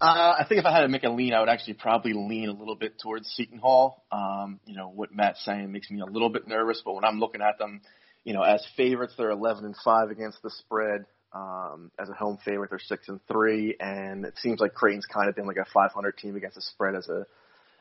Uh, 0.00 0.34
I 0.38 0.46
think 0.48 0.60
if 0.60 0.64
I 0.64 0.72
had 0.72 0.80
to 0.80 0.88
make 0.88 1.04
a 1.04 1.10
lean, 1.10 1.34
I 1.34 1.40
would 1.40 1.50
actually 1.50 1.74
probably 1.74 2.14
lean 2.14 2.48
a 2.48 2.52
little 2.52 2.74
bit 2.74 2.98
towards 2.98 3.28
Seton 3.28 3.58
Hall. 3.58 4.02
Um, 4.10 4.58
you 4.64 4.74
know 4.74 4.88
what 4.88 5.14
Matt's 5.14 5.44
saying 5.44 5.70
makes 5.70 5.90
me 5.90 6.00
a 6.00 6.06
little 6.06 6.30
bit 6.30 6.48
nervous, 6.48 6.80
but 6.84 6.94
when 6.94 7.04
I'm 7.04 7.20
looking 7.20 7.42
at 7.42 7.58
them, 7.58 7.82
you 8.24 8.32
know, 8.32 8.42
as 8.42 8.66
favorites, 8.76 9.14
they're 9.18 9.30
11 9.30 9.64
and 9.64 9.76
five 9.84 10.10
against 10.10 10.42
the 10.42 10.50
spread. 10.50 11.04
Um, 11.32 11.92
as 11.98 12.08
a 12.08 12.14
home 12.14 12.38
favorite, 12.44 12.70
they're 12.70 12.80
six 12.80 13.08
and 13.08 13.20
three, 13.30 13.76
and 13.78 14.24
it 14.24 14.36
seems 14.38 14.58
like 14.58 14.74
Creighton's 14.74 15.06
kind 15.06 15.28
of 15.28 15.36
been 15.36 15.46
like 15.46 15.58
a 15.58 15.66
500 15.72 16.16
team 16.16 16.34
against 16.34 16.56
the 16.56 16.62
spread 16.62 16.96
as 16.96 17.08
a 17.08 17.26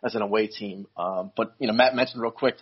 as 0.03 0.13
an 0.13 0.21
away 0.21 0.47
team. 0.47 0.87
Um, 0.97 1.31
but 1.35 1.55
you 1.57 1.67
know, 1.67 1.73
Matt 1.73 1.95
mentioned 1.95 2.21
real 2.21 2.31
quick 2.31 2.55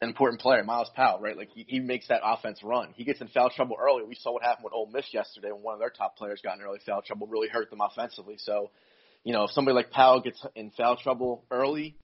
an 0.00 0.08
important 0.08 0.40
player, 0.40 0.62
Myles 0.62 0.90
Powell, 0.94 1.20
right? 1.20 1.36
Like 1.36 1.50
he, 1.52 1.64
he 1.66 1.80
makes 1.80 2.08
that 2.08 2.20
offense 2.24 2.60
run. 2.62 2.92
He 2.94 3.04
gets 3.04 3.20
in 3.20 3.28
foul 3.28 3.50
trouble 3.50 3.76
early. 3.80 4.04
We 4.04 4.14
saw 4.14 4.32
what 4.32 4.42
happened 4.42 4.64
with 4.64 4.72
Ole 4.72 4.90
Miss 4.92 5.06
yesterday 5.12 5.50
when 5.50 5.62
one 5.62 5.74
of 5.74 5.80
their 5.80 5.90
top 5.90 6.16
players 6.16 6.40
got 6.42 6.56
in 6.56 6.64
early 6.64 6.78
foul 6.86 7.02
trouble, 7.02 7.26
really 7.26 7.48
hurt 7.48 7.70
them 7.70 7.80
offensively. 7.80 8.36
So, 8.38 8.70
you 9.24 9.32
know, 9.32 9.44
if 9.44 9.50
somebody 9.50 9.74
like 9.74 9.90
Powell 9.90 10.20
gets 10.20 10.44
in 10.54 10.70
foul 10.70 10.96
trouble 10.96 11.44
early, 11.50 11.96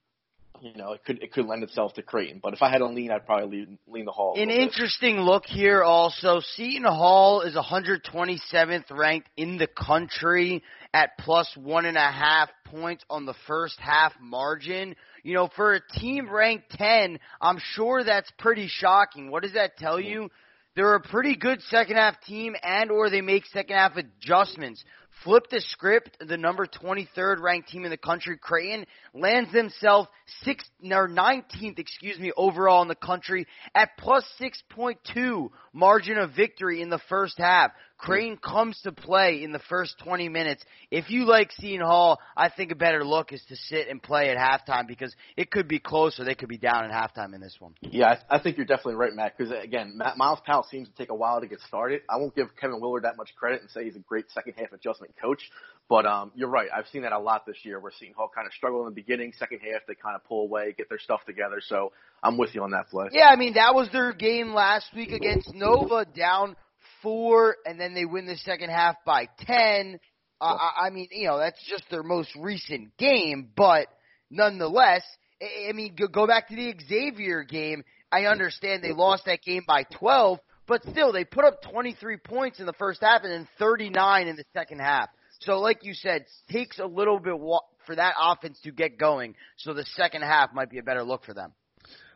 you 0.61 0.75
know, 0.77 0.93
it 0.93 1.05
could 1.05 1.23
it 1.23 1.33
could 1.33 1.47
lend 1.47 1.63
itself 1.63 1.95
to 1.95 2.03
Creighton. 2.03 2.41
But 2.43 2.55
if 2.55 2.63
I 2.63 2.71
had 2.71 2.79
to 2.79 2.87
lean, 2.87 3.11
I'd 3.11 3.27
probably 3.27 3.59
lean, 3.59 3.79
lean 3.87 4.05
the 4.05 4.13
Hall. 4.13 4.35
An 4.37 4.51
interesting 4.51 5.17
look 5.19 5.45
here 5.47 5.83
also. 5.83 6.41
Seton 6.41 6.85
Hall 6.85 7.43
is 7.43 7.55
127th 7.55 8.91
ranked 8.91 9.29
in 9.37 9.59
the 9.59 9.67
country 9.67 10.63
at 10.93 11.11
plus 11.19 11.51
one 11.57 11.87
and 11.87 11.97
a 11.97 12.11
half 12.11 12.51
points 12.67 13.05
on 13.11 13.27
the 13.27 13.35
first 13.47 13.79
half 13.79 14.13
margin. 14.21 14.95
You 15.25 15.33
know, 15.33 15.49
for 15.57 15.75
a 15.75 15.81
team 15.99 16.31
ranked 16.31 16.71
10, 16.73 17.19
I'm 17.41 17.59
sure 17.73 18.05
that's 18.05 18.31
pretty 18.39 18.69
shocking. 18.69 19.31
What 19.31 19.43
does 19.43 19.55
that 19.55 19.79
tell 19.79 19.97
mm-hmm. 19.97 20.09
you? 20.09 20.31
They're 20.77 20.97
a 20.97 21.01
pretty 21.01 21.37
good 21.37 21.63
second 21.63 21.97
half 21.97 22.21
team 22.23 22.55
and 22.63 22.91
or 22.91 23.09
they 23.09 23.21
make 23.21 23.47
second 23.47 23.77
half 23.77 23.97
adjustments. 23.97 24.85
Flip 25.23 25.45
the 25.49 25.61
script, 25.61 26.19
the 26.21 26.37
number 26.37 26.67
23rd 26.67 27.41
ranked 27.41 27.69
team 27.69 27.85
in 27.85 27.91
the 27.91 27.97
country, 27.97 28.37
Creighton, 28.37 28.85
lands 29.15 29.53
themselves 29.53 30.09
sixth 30.43 30.69
or 30.83 31.09
19th, 31.09 31.79
excuse 31.79 32.19
me, 32.19 32.33
overall 32.37 32.83
in 32.83 32.89
the 32.89 32.97
country 32.97 33.47
at 33.75 33.91
plus 33.97 34.25
6.2 34.41 35.49
margin 35.73 36.19
of 36.19 36.35
victory 36.35 36.83
in 36.83 36.91
the 36.91 37.01
first 37.09 37.39
half. 37.39 37.71
Creighton 38.05 38.37
comes 38.37 38.79
to 38.83 38.93
play 38.93 39.43
in 39.43 39.53
the 39.53 39.61
first 39.71 39.95
20 40.05 40.29
minutes. 40.29 40.63
If 40.91 41.09
you 41.09 41.25
like 41.25 41.51
Seton 41.53 41.81
Hall, 41.81 42.21
I 42.37 42.51
think 42.51 42.71
a 42.71 42.75
better 42.75 43.03
look 43.03 43.33
is 43.33 43.43
to 43.49 43.57
sit 43.57 43.89
and 43.89 44.03
play 44.03 44.29
at 44.29 44.37
halftime 44.37 44.87
because 44.87 45.15
it 45.39 45.51
could 45.51 45.69
be 45.69 45.79
close 45.79 46.21
or 46.21 46.25
they 46.25 46.35
could 46.35 46.51
be 46.51 46.59
down 46.59 46.85
at 46.85 46.91
halftime 46.91 47.35
in 47.35 47.41
this 47.41 47.57
one. 47.59 47.73
Yeah, 47.81 48.17
I, 48.31 48.37
I 48.37 48.39
think 48.41 48.59
you're 48.59 48.67
definitely 48.67 48.97
right, 48.97 49.15
Matt. 49.15 49.39
Because 49.39 49.55
again, 49.59 49.97
Matt, 49.97 50.19
Myles 50.19 50.41
Powell 50.45 50.67
seems 50.71 50.87
to 50.89 50.95
take 50.95 51.09
a 51.09 51.15
while 51.15 51.41
to 51.41 51.47
get 51.47 51.61
started. 51.61 52.03
I 52.11 52.19
won't 52.19 52.37
give 52.37 52.49
Kevin 52.61 52.79
Willard 52.79 53.05
that 53.05 53.17
much 53.17 53.31
credit 53.37 53.63
and 53.63 53.71
say 53.71 53.85
he's 53.85 53.97
a 53.97 54.01
great 54.01 54.27
second 54.35 54.53
half 54.59 54.75
adjustment 54.75 55.15
coach, 55.19 55.51
but 55.89 56.05
um, 56.05 56.31
you're 56.35 56.51
right. 56.51 56.69
I've 56.77 56.87
seen 56.93 57.03
that 57.03 57.13
a 57.13 57.19
lot 57.19 57.47
this 57.47 57.57
year. 57.63 57.81
We're 57.81 57.91
seeing 57.99 58.13
Hall 58.13 58.31
kind 58.35 58.47
of 58.47 58.53
struggle 58.53 58.81
in 58.81 58.87
the 58.87 58.95
beginning, 58.95 59.33
second 59.39 59.61
half 59.61 59.81
they 59.89 59.95
kind 59.95 60.15
of 60.15 60.25
pull 60.25 60.43
away, 60.43 60.75
get 60.77 60.91
their 60.91 60.99
stuff 60.99 61.21
together. 61.25 61.63
So 61.67 61.93
I'm 62.23 62.37
with 62.37 62.55
you 62.55 62.63
on 62.65 62.73
that 62.73 62.91
play. 62.91 63.07
Yeah, 63.13 63.29
I 63.29 63.37
mean 63.37 63.55
that 63.55 63.75
was 63.75 63.89
their 63.93 64.13
game 64.13 64.53
last 64.53 64.87
week 64.95 65.11
against 65.11 65.55
Nova, 65.55 66.05
down 66.05 66.57
four, 67.05 67.57
and 67.65 67.79
then 67.79 67.95
they 67.95 68.05
win 68.05 68.27
the 68.27 68.37
second 68.39 68.71
half 68.71 68.97
by 69.07 69.29
ten. 69.47 70.01
Uh, 70.41 70.57
I, 70.59 70.87
I 70.87 70.91
mean, 70.91 71.07
you 71.13 71.29
know, 71.29 71.39
that's 71.39 71.63
just 71.69 71.85
their 71.91 72.03
most 72.03 72.31
recent 72.37 72.97
game, 72.97 73.51
but 73.57 73.87
nonetheless, 74.31 75.03
I, 75.41 75.69
I 75.69 75.73
mean, 75.73 75.95
go, 75.97 76.09
go 76.09 76.27
back 76.27 76.49
to 76.49 76.57
the 76.57 76.75
Xavier 76.89 77.45
game. 77.45 77.85
I 78.11 78.25
understand 78.27 78.83
they 78.83 78.93
lost 78.93 79.27
that 79.27 79.43
game 79.43 79.63
by 79.67 79.85
12, 79.99 80.39
but 80.67 80.83
still, 80.91 81.13
they 81.13 81.25
put 81.25 81.45
up 81.45 81.63
23 81.71 82.17
points 82.19 82.59
in 82.59 82.67
the 82.67 82.73
first 82.73 83.01
half 83.03 83.23
and 83.23 83.33
then 83.33 83.49
39 83.59 84.27
in 84.29 84.37
the 84.37 84.45
second 84.53 84.81
half. 84.81 85.09
So, 85.41 85.61
like 85.61 85.85
you 85.85 85.95
said, 85.95 86.25
takes 86.51 86.79
a 86.79 86.87
little 86.87 87.19
bit 87.19 87.39
wa- 87.39 87.61
for 87.87 87.97
that 87.97 88.15
offense 88.21 88.59
to 88.65 88.71
get 88.71 88.99
going. 88.99 89.35
So 89.57 89.75
the 89.75 89.85
second 89.95 90.23
half 90.23 90.55
might 90.55 90.71
be 90.71 90.79
a 90.79 90.83
better 90.83 91.03
look 91.03 91.25
for 91.25 91.35
them. 91.35 91.53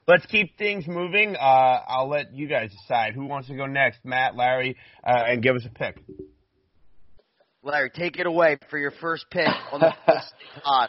Let's 0.09 0.25
keep 0.25 0.57
things 0.57 0.87
moving. 0.89 1.37
Uh, 1.37 1.83
I'll 1.87 2.09
let 2.09 2.35
you 2.35 2.49
guys 2.49 2.71
decide 2.71 3.13
who 3.13 3.27
wants 3.27 3.49
to 3.49 3.55
go 3.55 3.67
next, 3.67 4.03
Matt, 4.07 4.37
Larry, 4.37 4.75
uh, 5.05 5.25
and 5.27 5.43
give 5.43 5.55
us 5.55 5.67
a 5.67 5.69
pick. 5.69 6.03
Larry, 7.63 7.91
take 7.91 8.19
it 8.19 8.27
away 8.27 8.57
for 8.71 8.79
your 8.79 8.91
first 8.91 9.27
pick 9.31 9.47
on 9.71 9.81
the 9.81 9.93
pod. 10.65 10.89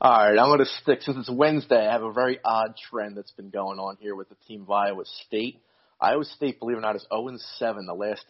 All 0.00 0.10
right, 0.10 0.38
I'm 0.38 0.48
going 0.48 0.60
to 0.60 0.64
stick 0.64 1.02
since 1.02 1.18
it's 1.18 1.30
Wednesday. 1.30 1.86
I 1.86 1.92
have 1.92 2.02
a 2.02 2.14
very 2.14 2.38
odd 2.42 2.76
trend 2.90 3.18
that's 3.18 3.32
been 3.32 3.50
going 3.50 3.78
on 3.78 3.98
here 4.00 4.14
with 4.14 4.30
the 4.30 4.36
team 4.48 4.62
of 4.62 4.70
Iowa 4.70 5.04
State. 5.26 5.60
Iowa 6.00 6.24
State, 6.24 6.58
believe 6.58 6.76
it 6.76 6.78
or 6.78 6.80
not, 6.80 6.96
is 6.96 7.06
0 7.12 7.36
7 7.58 7.84
the 7.84 7.92
last 7.92 8.24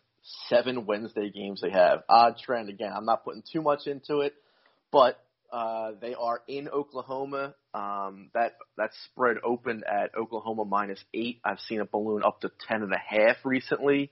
seven 0.49 0.87
Wednesday 0.87 1.31
games 1.31 1.61
they 1.61 1.71
have. 1.71 2.03
Odd 2.09 2.37
trend 2.45 2.69
again. 2.69 2.91
I'm 2.93 3.05
not 3.05 3.25
putting 3.25 3.45
too 3.53 3.63
much 3.63 3.87
into 3.87 4.23
it, 4.23 4.35
but 4.91 5.21
uh, 5.53 5.93
they 6.01 6.15
are 6.15 6.43
in 6.49 6.69
Oklahoma. 6.69 7.55
Um, 7.75 8.31
that 8.35 8.57
that 8.77 8.91
spread 9.05 9.37
opened 9.45 9.85
at 9.85 10.15
Oklahoma 10.15 10.65
minus 10.65 11.03
eight. 11.15 11.41
I've 11.45 11.61
seen 11.61 11.81
a 11.81 11.85
balloon 11.85 12.23
up 12.25 12.41
to 12.41 12.51
ten 12.69 12.83
and 12.83 12.93
a 12.93 12.99
half 12.99 13.37
recently. 13.45 14.11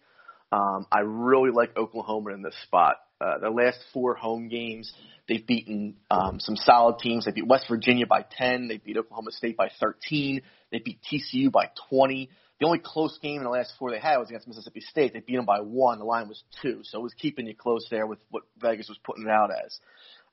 Um, 0.52 0.86
I 0.92 1.00
really 1.00 1.50
like 1.50 1.76
Oklahoma 1.76 2.30
in 2.30 2.42
this 2.42 2.54
spot. 2.64 2.96
Uh, 3.20 3.38
their 3.38 3.50
last 3.50 3.78
four 3.92 4.14
home 4.14 4.48
games, 4.48 4.92
they've 5.28 5.46
beaten 5.46 5.96
um, 6.10 6.38
some 6.38 6.56
solid 6.56 6.98
teams. 6.98 7.24
They 7.24 7.32
beat 7.32 7.46
West 7.46 7.66
Virginia 7.68 8.06
by 8.06 8.24
10. 8.38 8.68
They 8.68 8.76
beat 8.76 8.96
Oklahoma 8.96 9.30
State 9.32 9.56
by 9.56 9.70
13. 9.80 10.42
They 10.70 10.78
beat 10.78 11.00
TCU 11.10 11.50
by 11.50 11.70
20. 11.88 12.28
The 12.60 12.66
only 12.66 12.80
close 12.84 13.18
game 13.18 13.38
in 13.38 13.44
the 13.44 13.50
last 13.50 13.72
four 13.78 13.90
they 13.90 13.98
had 13.98 14.18
was 14.18 14.28
against 14.28 14.46
Mississippi 14.46 14.80
State. 14.80 15.12
They 15.12 15.20
beat 15.20 15.36
them 15.36 15.44
by 15.44 15.60
one. 15.60 15.98
The 15.98 16.04
line 16.04 16.28
was 16.28 16.42
two, 16.62 16.80
so 16.84 17.00
it 17.00 17.02
was 17.02 17.14
keeping 17.14 17.46
you 17.46 17.54
close 17.56 17.86
there 17.90 18.06
with 18.06 18.20
what 18.30 18.44
Vegas 18.58 18.88
was 18.88 18.98
putting 19.04 19.24
it 19.24 19.30
out 19.30 19.50
as. 19.50 19.78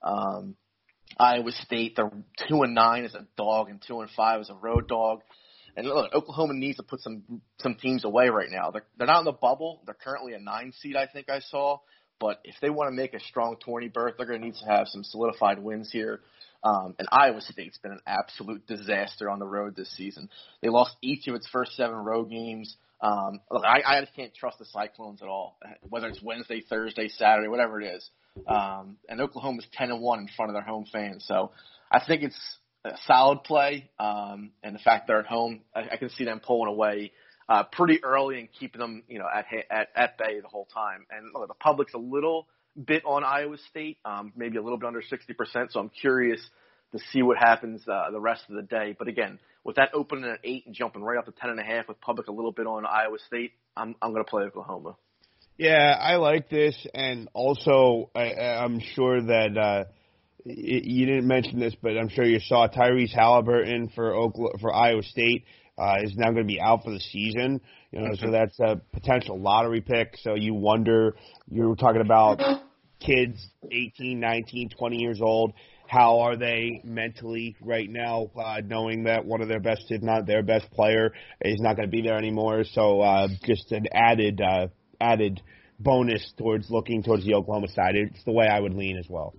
Um, 0.03 0.55
Iowa 1.19 1.51
State, 1.51 1.95
they're 1.95 2.11
two 2.47 2.63
and 2.63 2.73
nine 2.73 3.05
as 3.05 3.15
a 3.15 3.25
dog, 3.37 3.69
and 3.69 3.81
two 3.85 4.01
and 4.01 4.09
five 4.11 4.41
as 4.41 4.49
a 4.49 4.55
road 4.55 4.87
dog. 4.87 5.21
And 5.75 5.87
look, 5.87 6.13
Oklahoma 6.13 6.53
needs 6.53 6.77
to 6.77 6.83
put 6.83 7.01
some 7.01 7.41
some 7.59 7.75
teams 7.75 8.03
away 8.03 8.29
right 8.29 8.49
now. 8.49 8.71
They're 8.71 8.85
they're 8.97 9.07
not 9.07 9.19
in 9.19 9.25
the 9.25 9.31
bubble. 9.31 9.81
They're 9.85 9.95
currently 9.95 10.33
a 10.33 10.39
nine 10.39 10.73
seed, 10.79 10.95
I 10.95 11.07
think 11.07 11.29
I 11.29 11.39
saw. 11.39 11.77
But 12.19 12.39
if 12.43 12.55
they 12.61 12.69
want 12.69 12.89
to 12.89 12.95
make 12.95 13.15
a 13.15 13.19
strong 13.19 13.55
tourney 13.65 13.87
berth, 13.87 14.13
they're 14.17 14.27
going 14.27 14.41
to 14.41 14.45
need 14.45 14.55
to 14.55 14.65
have 14.65 14.87
some 14.87 15.03
solidified 15.03 15.57
wins 15.57 15.91
here. 15.91 16.21
Um, 16.63 16.93
and 16.99 17.07
Iowa 17.11 17.41
State's 17.41 17.79
been 17.79 17.93
an 17.93 18.01
absolute 18.05 18.67
disaster 18.67 19.27
on 19.27 19.39
the 19.39 19.47
road 19.47 19.75
this 19.75 19.91
season. 19.97 20.29
They 20.61 20.69
lost 20.69 20.95
each 21.01 21.27
of 21.27 21.33
its 21.33 21.47
first 21.47 21.75
seven 21.75 21.95
road 21.95 22.29
games. 22.29 22.75
Um, 23.01 23.41
look, 23.49 23.63
I, 23.65 23.81
I 23.85 24.01
just 24.01 24.15
can't 24.15 24.33
trust 24.33 24.59
the 24.59 24.65
Cyclones 24.65 25.21
at 25.21 25.27
all, 25.27 25.57
whether 25.89 26.07
it's 26.07 26.21
Wednesday, 26.21 26.61
Thursday, 26.61 27.07
Saturday, 27.07 27.47
whatever 27.47 27.81
it 27.81 27.87
is. 27.95 28.09
Um, 28.47 28.97
and 29.09 29.19
Oklahoma's 29.19 29.65
ten 29.73 29.91
and 29.91 30.01
one 30.01 30.19
in 30.19 30.29
front 30.35 30.51
of 30.51 30.53
their 30.53 30.63
home 30.63 30.85
fans, 30.91 31.25
so 31.27 31.51
I 31.91 31.99
think 32.05 32.23
it's 32.23 32.39
a 32.85 32.91
solid 33.05 33.43
play. 33.43 33.89
Um, 33.99 34.51
and 34.63 34.73
the 34.75 34.79
fact 34.79 35.07
they're 35.07 35.19
at 35.19 35.25
home, 35.25 35.61
I, 35.75 35.81
I 35.93 35.97
can 35.97 36.09
see 36.09 36.25
them 36.25 36.39
pulling 36.39 36.69
away 36.69 37.11
uh, 37.49 37.63
pretty 37.63 38.03
early 38.03 38.39
and 38.39 38.47
keeping 38.57 38.79
them, 38.79 39.03
you 39.07 39.19
know, 39.19 39.27
at 39.33 39.45
at 39.69 39.89
at 39.95 40.17
bay 40.17 40.39
the 40.39 40.47
whole 40.47 40.67
time. 40.73 41.05
And 41.09 41.33
look, 41.33 41.47
the 41.47 41.53
public's 41.55 41.93
a 41.93 41.99
little 41.99 42.47
bit 42.85 43.03
on 43.05 43.23
Iowa 43.23 43.57
State, 43.69 43.97
um, 44.05 44.31
maybe 44.35 44.57
a 44.57 44.61
little 44.61 44.77
bit 44.77 44.87
under 44.87 45.01
sixty 45.01 45.33
percent. 45.33 45.73
So 45.73 45.79
I'm 45.79 45.89
curious 45.89 46.41
to 46.91 46.99
see 47.11 47.21
what 47.21 47.37
happens 47.37 47.81
uh, 47.87 48.11
the 48.11 48.19
rest 48.19 48.43
of 48.49 48.55
the 48.55 48.61
day. 48.61 48.95
But 48.97 49.07
again, 49.07 49.39
with 49.63 49.75
that 49.77 49.89
opening 49.93 50.25
at 50.25 50.39
eight 50.43 50.65
and 50.65 50.75
jumping 50.75 51.01
right 51.03 51.17
up 51.17 51.25
to 51.25 51.31
ten 51.31 51.49
and 51.49 51.59
a 51.59 51.63
half, 51.63 51.87
with 51.87 51.99
public 52.01 52.27
a 52.27 52.31
little 52.31 52.51
bit 52.51 52.67
on 52.67 52.85
Iowa 52.85 53.17
State, 53.27 53.51
I'm 53.75 53.95
I'm 54.01 54.11
going 54.11 54.23
to 54.23 54.29
play 54.29 54.43
Oklahoma. 54.43 54.95
Yeah, 55.57 55.97
I 55.99 56.15
like 56.15 56.49
this, 56.49 56.75
and 56.93 57.29
also 57.33 58.09
I, 58.15 58.33
I'm 58.33 58.79
sure 58.79 59.21
that 59.21 59.57
uh, 59.57 59.83
you 60.43 61.05
didn't 61.05 61.27
mention 61.27 61.59
this, 61.59 61.75
but 61.81 61.97
I'm 61.97 62.09
sure 62.09 62.25
you 62.25 62.39
saw 62.39 62.67
Tyrese 62.67 63.13
Halliburton 63.13 63.89
for 63.93 64.15
Oklahoma, 64.15 64.57
for 64.59 64.73
Iowa 64.73 65.03
State 65.03 65.45
uh, 65.77 65.97
is 66.03 66.15
now 66.15 66.25
going 66.25 66.43
to 66.43 66.53
be 66.53 66.59
out 66.59 66.83
for 66.83 66.91
the 66.91 66.99
season. 66.99 67.61
You 67.91 68.01
know, 68.01 68.15
so 68.15 68.31
that's 68.31 68.59
a 68.59 68.81
potential 68.93 69.39
lottery 69.39 69.81
pick. 69.81 70.17
So 70.21 70.35
you 70.35 70.53
wonder, 70.53 71.15
you 71.49 71.67
were 71.67 71.75
talking 71.75 72.01
about 72.01 72.39
kids 72.99 73.45
18, 73.69 74.19
19, 74.19 74.69
20 74.69 74.95
years 74.97 75.21
old. 75.21 75.53
How 75.91 76.21
are 76.21 76.37
they 76.37 76.79
mentally 76.85 77.57
right 77.59 77.89
now, 77.89 78.31
uh, 78.41 78.61
knowing 78.65 79.03
that 79.03 79.25
one 79.25 79.41
of 79.41 79.49
their 79.49 79.59
best, 79.59 79.87
if 79.89 80.01
not 80.01 80.25
their 80.25 80.41
best 80.41 80.71
player, 80.71 81.11
is 81.41 81.59
not 81.59 81.75
going 81.75 81.85
to 81.85 81.91
be 81.91 82.01
there 82.01 82.17
anymore? 82.17 82.63
So 82.63 83.01
uh, 83.01 83.27
just 83.43 83.73
an 83.73 83.87
added 83.91 84.39
uh, 84.39 84.67
added 85.01 85.41
bonus 85.81 86.31
towards 86.37 86.71
looking 86.71 87.03
towards 87.03 87.25
the 87.25 87.33
Oklahoma 87.33 87.67
side. 87.67 87.95
It's 87.95 88.23
the 88.23 88.31
way 88.31 88.47
I 88.47 88.61
would 88.61 88.73
lean 88.73 88.97
as 88.97 89.07
well. 89.09 89.33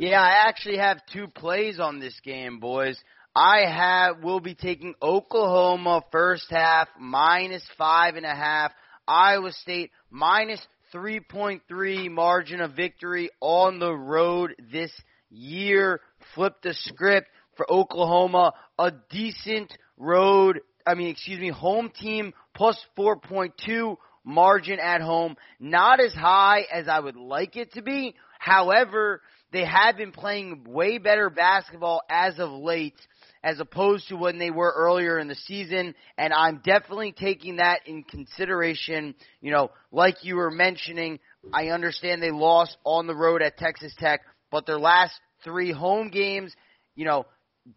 Yeah, 0.00 0.20
I 0.20 0.48
actually 0.48 0.78
have 0.78 0.98
two 1.12 1.28
plays 1.28 1.78
on 1.78 2.00
this 2.00 2.18
game, 2.24 2.58
boys. 2.58 2.98
I 3.32 3.60
have 3.60 4.20
will 4.20 4.40
be 4.40 4.56
taking 4.56 4.96
Oklahoma 5.00 6.02
first 6.10 6.46
half 6.50 6.88
minus 6.98 7.62
five 7.78 8.16
and 8.16 8.26
a 8.26 8.34
half. 8.34 8.72
Iowa 9.06 9.52
State 9.52 9.92
minus 10.10 10.60
three 10.90 11.20
point 11.20 11.62
three 11.68 12.08
margin 12.08 12.60
of 12.60 12.72
victory 12.72 13.30
on 13.40 13.78
the 13.78 13.94
road 13.94 14.56
this 14.72 14.90
year. 15.32 16.00
Flip 16.34 16.54
the 16.62 16.74
script 16.74 17.28
for 17.56 17.70
Oklahoma. 17.70 18.52
A 18.78 18.92
decent 19.10 19.76
road 19.96 20.60
I 20.86 20.94
mean 20.94 21.08
excuse 21.08 21.38
me, 21.38 21.50
home 21.50 21.90
team 21.90 22.32
plus 22.54 22.78
four 22.96 23.16
point 23.16 23.54
two 23.64 23.98
margin 24.24 24.78
at 24.78 25.00
home. 25.00 25.36
Not 25.58 26.00
as 26.00 26.12
high 26.12 26.66
as 26.72 26.88
I 26.88 27.00
would 27.00 27.16
like 27.16 27.56
it 27.56 27.72
to 27.72 27.82
be. 27.82 28.14
However, 28.38 29.22
they 29.52 29.64
have 29.64 29.96
been 29.96 30.12
playing 30.12 30.64
way 30.66 30.98
better 30.98 31.30
basketball 31.30 32.02
as 32.08 32.38
of 32.38 32.50
late 32.50 32.96
as 33.44 33.58
opposed 33.60 34.08
to 34.08 34.16
when 34.16 34.38
they 34.38 34.50
were 34.50 34.72
earlier 34.74 35.18
in 35.18 35.28
the 35.28 35.34
season. 35.34 35.94
And 36.16 36.32
I'm 36.32 36.60
definitely 36.64 37.12
taking 37.12 37.56
that 37.56 37.80
in 37.86 38.02
consideration. 38.04 39.14
You 39.40 39.52
know, 39.52 39.70
like 39.90 40.24
you 40.24 40.36
were 40.36 40.50
mentioning, 40.50 41.18
I 41.52 41.68
understand 41.68 42.22
they 42.22 42.30
lost 42.30 42.76
on 42.84 43.06
the 43.06 43.16
road 43.16 43.42
at 43.42 43.58
Texas 43.58 43.94
Tech, 43.98 44.20
but 44.52 44.66
their 44.66 44.78
last 44.78 45.14
three 45.42 45.72
home 45.72 46.10
games, 46.10 46.54
you 46.94 47.04
know, 47.04 47.26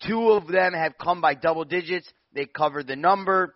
two 0.05 0.31
of 0.31 0.47
them 0.47 0.73
have 0.73 0.97
come 1.01 1.21
by 1.21 1.33
double 1.33 1.65
digits. 1.65 2.07
They 2.33 2.45
covered 2.45 2.85
the 2.85 2.95
number. 2.95 3.55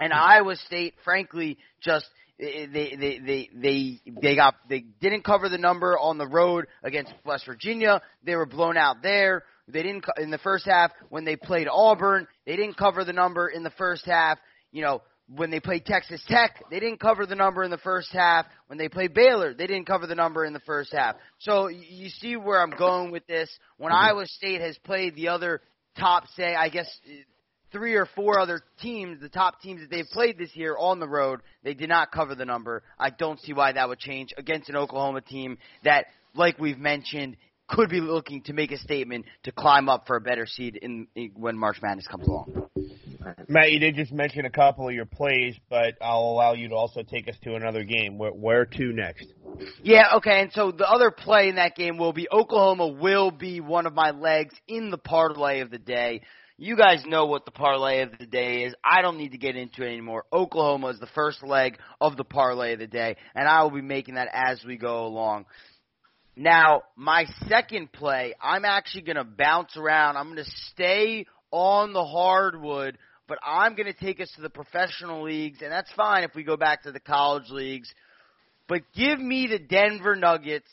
And 0.00 0.12
hmm. 0.12 0.18
Iowa 0.18 0.56
State, 0.56 0.94
frankly, 1.04 1.58
just 1.80 2.06
eh, 2.40 2.44
eh, 2.44 2.66
they 2.72 2.96
they 2.96 3.18
they 3.18 3.50
they 3.54 4.00
they 4.20 4.34
got 4.34 4.54
they 4.68 4.80
didn't 5.00 5.24
cover 5.24 5.48
the 5.48 5.58
number 5.58 5.96
on 5.98 6.18
the 6.18 6.26
road 6.26 6.66
against 6.82 7.12
West 7.24 7.46
Virginia. 7.46 8.00
They 8.24 8.34
were 8.34 8.46
blown 8.46 8.76
out 8.76 9.02
there. 9.02 9.44
They 9.68 9.82
didn't 9.82 10.04
in 10.18 10.30
the 10.30 10.38
first 10.38 10.66
half 10.66 10.92
when 11.08 11.24
they 11.24 11.36
played 11.36 11.68
Auburn. 11.70 12.26
They 12.46 12.56
didn't 12.56 12.76
cover 12.76 13.04
the 13.04 13.12
number 13.12 13.48
in 13.48 13.62
the 13.62 13.70
first 13.70 14.06
half. 14.06 14.38
You 14.72 14.82
know, 14.82 15.02
when 15.34 15.50
they 15.50 15.60
played 15.60 15.84
Texas 15.84 16.22
Tech, 16.28 16.62
they 16.70 16.78
didn't 16.78 17.00
cover 17.00 17.26
the 17.26 17.34
number 17.34 17.64
in 17.64 17.70
the 17.70 17.78
first 17.78 18.12
half. 18.12 18.46
When 18.68 18.78
they 18.78 18.88
played 18.88 19.12
Baylor, 19.12 19.54
they 19.54 19.66
didn't 19.66 19.86
cover 19.86 20.06
the 20.06 20.14
number 20.14 20.44
in 20.44 20.52
the 20.52 20.60
first 20.60 20.92
half. 20.92 21.16
So 21.38 21.68
you 21.68 22.10
see 22.10 22.36
where 22.36 22.62
I'm 22.62 22.70
going 22.70 23.10
with 23.10 23.26
this. 23.26 23.50
When 23.76 23.92
Iowa 23.92 24.26
State 24.26 24.60
has 24.60 24.78
played 24.78 25.16
the 25.16 25.28
other 25.28 25.62
top, 25.98 26.28
say, 26.36 26.54
I 26.54 26.68
guess 26.68 26.88
uh, 27.06 27.12
three 27.72 27.94
or 27.94 28.06
four 28.14 28.38
other 28.38 28.60
teams, 28.80 29.20
the 29.20 29.28
top 29.28 29.60
teams 29.60 29.80
that 29.80 29.90
they've 29.90 30.06
played 30.12 30.38
this 30.38 30.54
year 30.54 30.76
on 30.78 31.00
the 31.00 31.08
road, 31.08 31.40
they 31.64 31.74
did 31.74 31.88
not 31.88 32.12
cover 32.12 32.34
the 32.34 32.44
number. 32.44 32.82
I 32.98 33.10
don't 33.10 33.40
see 33.40 33.52
why 33.52 33.72
that 33.72 33.88
would 33.88 33.98
change 33.98 34.32
against 34.36 34.68
an 34.68 34.76
Oklahoma 34.76 35.22
team 35.22 35.58
that, 35.82 36.06
like 36.34 36.58
we've 36.58 36.78
mentioned, 36.78 37.36
could 37.68 37.90
be 37.90 38.00
looking 38.00 38.42
to 38.42 38.52
make 38.52 38.70
a 38.70 38.78
statement 38.78 39.24
to 39.42 39.50
climb 39.50 39.88
up 39.88 40.06
for 40.06 40.16
a 40.16 40.20
better 40.20 40.46
seed 40.46 40.76
in, 40.80 41.08
in 41.16 41.32
when 41.34 41.58
March 41.58 41.78
Madness 41.82 42.06
comes 42.06 42.28
along. 42.28 42.68
Matt, 43.48 43.72
you 43.72 43.78
did 43.78 43.94
just 43.94 44.12
mention 44.12 44.44
a 44.44 44.50
couple 44.50 44.88
of 44.88 44.94
your 44.94 45.04
plays, 45.04 45.56
but 45.68 45.94
I'll 46.00 46.20
allow 46.20 46.52
you 46.52 46.68
to 46.68 46.74
also 46.74 47.02
take 47.02 47.28
us 47.28 47.34
to 47.42 47.54
another 47.54 47.84
game. 47.84 48.18
Where, 48.18 48.30
where 48.30 48.64
to 48.64 48.92
next? 48.92 49.26
Yeah, 49.82 50.16
okay, 50.16 50.42
and 50.42 50.52
so 50.52 50.70
the 50.70 50.88
other 50.88 51.10
play 51.10 51.48
in 51.48 51.56
that 51.56 51.76
game 51.76 51.98
will 51.98 52.12
be 52.12 52.28
Oklahoma 52.30 52.88
will 52.88 53.30
be 53.30 53.60
one 53.60 53.86
of 53.86 53.94
my 53.94 54.10
legs 54.10 54.54
in 54.68 54.90
the 54.90 54.98
parlay 54.98 55.60
of 55.60 55.70
the 55.70 55.78
day. 55.78 56.22
You 56.58 56.76
guys 56.76 57.04
know 57.06 57.26
what 57.26 57.44
the 57.44 57.50
parlay 57.50 58.00
of 58.00 58.18
the 58.18 58.26
day 58.26 58.64
is. 58.64 58.74
I 58.82 59.02
don't 59.02 59.18
need 59.18 59.32
to 59.32 59.38
get 59.38 59.56
into 59.56 59.82
it 59.82 59.88
anymore. 59.88 60.24
Oklahoma 60.32 60.88
is 60.88 60.98
the 60.98 61.08
first 61.08 61.42
leg 61.42 61.78
of 62.00 62.16
the 62.16 62.24
parlay 62.24 62.72
of 62.72 62.78
the 62.78 62.86
day, 62.86 63.16
and 63.34 63.46
I 63.46 63.62
will 63.62 63.70
be 63.70 63.82
making 63.82 64.14
that 64.14 64.28
as 64.32 64.64
we 64.64 64.76
go 64.76 65.04
along. 65.06 65.44
Now, 66.34 66.82
my 66.96 67.24
second 67.48 67.92
play, 67.92 68.34
I'm 68.42 68.64
actually 68.64 69.02
going 69.02 69.16
to 69.16 69.24
bounce 69.24 69.76
around. 69.76 70.16
I'm 70.16 70.32
going 70.32 70.44
to 70.44 70.50
stay 70.72 71.26
on 71.50 71.92
the 71.92 72.04
hardwood, 72.04 72.98
but 73.28 73.38
I'm 73.44 73.74
going 73.74 73.92
to 73.92 73.98
take 73.98 74.20
us 74.20 74.30
to 74.36 74.42
the 74.42 74.50
professional 74.50 75.22
leagues, 75.24 75.58
and 75.62 75.72
that's 75.72 75.90
fine 75.92 76.24
if 76.24 76.34
we 76.34 76.44
go 76.44 76.56
back 76.56 76.82
to 76.82 76.92
the 76.92 77.00
college 77.00 77.50
leagues. 77.50 77.92
But 78.68 78.82
give 78.94 79.18
me 79.18 79.46
the 79.46 79.58
Denver 79.58 80.16
Nuggets 80.16 80.70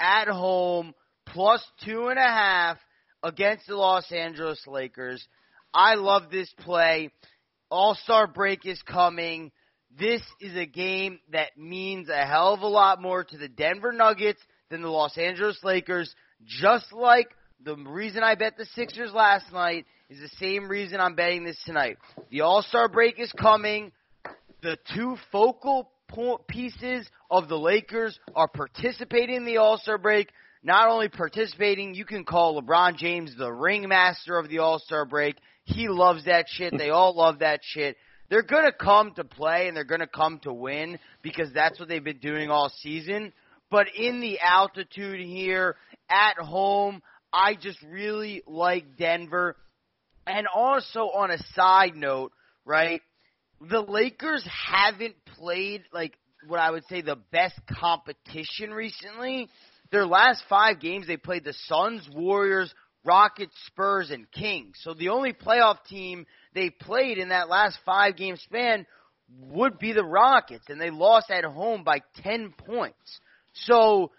at 0.00 0.28
home 0.28 0.94
plus 1.26 1.64
two 1.84 2.08
and 2.08 2.18
a 2.18 2.22
half 2.22 2.78
against 3.22 3.66
the 3.66 3.76
Los 3.76 4.10
Angeles 4.12 4.62
Lakers. 4.66 5.26
I 5.72 5.94
love 5.94 6.30
this 6.30 6.52
play. 6.60 7.10
All 7.70 7.94
Star 7.94 8.26
break 8.26 8.64
is 8.66 8.80
coming. 8.82 9.50
This 9.98 10.22
is 10.40 10.56
a 10.56 10.66
game 10.66 11.20
that 11.32 11.56
means 11.56 12.08
a 12.08 12.26
hell 12.26 12.54
of 12.54 12.60
a 12.60 12.68
lot 12.68 13.00
more 13.00 13.24
to 13.24 13.38
the 13.38 13.48
Denver 13.48 13.92
Nuggets 13.92 14.40
than 14.70 14.82
the 14.82 14.88
Los 14.88 15.16
Angeles 15.16 15.58
Lakers. 15.62 16.14
Just 16.44 16.92
like 16.92 17.28
the 17.64 17.76
reason 17.76 18.22
I 18.22 18.34
bet 18.34 18.56
the 18.56 18.66
Sixers 18.74 19.12
last 19.12 19.52
night 19.52 19.86
is 20.08 20.20
the 20.20 20.36
same 20.38 20.68
reason 20.68 21.00
I'm 21.00 21.14
betting 21.14 21.44
this 21.44 21.58
tonight. 21.64 21.98
The 22.30 22.42
All 22.42 22.62
Star 22.62 22.88
break 22.88 23.18
is 23.18 23.32
coming. 23.32 23.92
The 24.62 24.78
two 24.94 25.16
focal 25.32 25.90
pieces 26.48 27.08
of 27.30 27.48
the 27.48 27.58
Lakers 27.58 28.18
are 28.34 28.48
participating 28.48 29.36
in 29.36 29.44
the 29.44 29.56
All 29.58 29.78
Star 29.78 29.98
break. 29.98 30.30
Not 30.62 30.88
only 30.88 31.08
participating, 31.08 31.94
you 31.94 32.04
can 32.04 32.24
call 32.24 32.60
LeBron 32.60 32.96
James 32.96 33.34
the 33.36 33.52
ringmaster 33.52 34.38
of 34.38 34.48
the 34.48 34.58
All 34.58 34.78
Star 34.78 35.04
break. 35.04 35.36
He 35.64 35.88
loves 35.88 36.24
that 36.26 36.46
shit. 36.48 36.76
They 36.76 36.90
all 36.90 37.16
love 37.16 37.40
that 37.40 37.60
shit. 37.62 37.96
They're 38.28 38.42
gonna 38.42 38.72
come 38.72 39.12
to 39.14 39.24
play 39.24 39.68
and 39.68 39.76
they're 39.76 39.84
gonna 39.84 40.06
come 40.06 40.38
to 40.40 40.52
win 40.52 40.98
because 41.22 41.52
that's 41.52 41.78
what 41.78 41.88
they've 41.88 42.02
been 42.02 42.18
doing 42.18 42.50
all 42.50 42.70
season. 42.82 43.32
But 43.70 43.88
in 43.96 44.20
the 44.20 44.38
altitude 44.40 45.20
here 45.20 45.76
at 46.08 46.36
home, 46.38 47.02
I 47.32 47.54
just 47.54 47.80
really 47.82 48.42
like 48.46 48.96
Denver. 48.96 49.56
And 50.26 50.46
also 50.52 51.00
on 51.00 51.30
a 51.30 51.38
side 51.54 51.94
note, 51.94 52.32
right? 52.64 53.00
The 53.60 53.80
Lakers 53.80 54.46
haven't 54.68 55.14
played 55.38 55.84
like 55.92 56.14
what 56.46 56.60
I 56.60 56.70
would 56.70 56.84
say 56.88 57.00
the 57.00 57.18
best 57.30 57.58
competition 57.80 58.70
recently. 58.72 59.48
Their 59.90 60.06
last 60.06 60.42
five 60.48 60.80
games 60.80 61.06
they 61.06 61.16
played 61.16 61.44
the 61.44 61.54
Suns, 61.66 62.08
Warriors, 62.12 62.72
Rockets, 63.04 63.54
Spurs, 63.66 64.10
and 64.10 64.30
Kings. 64.32 64.76
So 64.82 64.94
the 64.94 65.10
only 65.10 65.32
playoff 65.32 65.84
team 65.88 66.26
they 66.54 66.70
played 66.70 67.18
in 67.18 67.28
that 67.28 67.48
last 67.48 67.78
five 67.86 68.16
game 68.16 68.36
span 68.36 68.84
would 69.40 69.78
be 69.78 69.92
the 69.92 70.04
Rockets, 70.04 70.64
and 70.68 70.80
they 70.80 70.90
lost 70.90 71.30
at 71.30 71.44
home 71.44 71.84
by 71.84 72.00
10 72.22 72.54
points. 72.66 73.20
So 73.54 74.10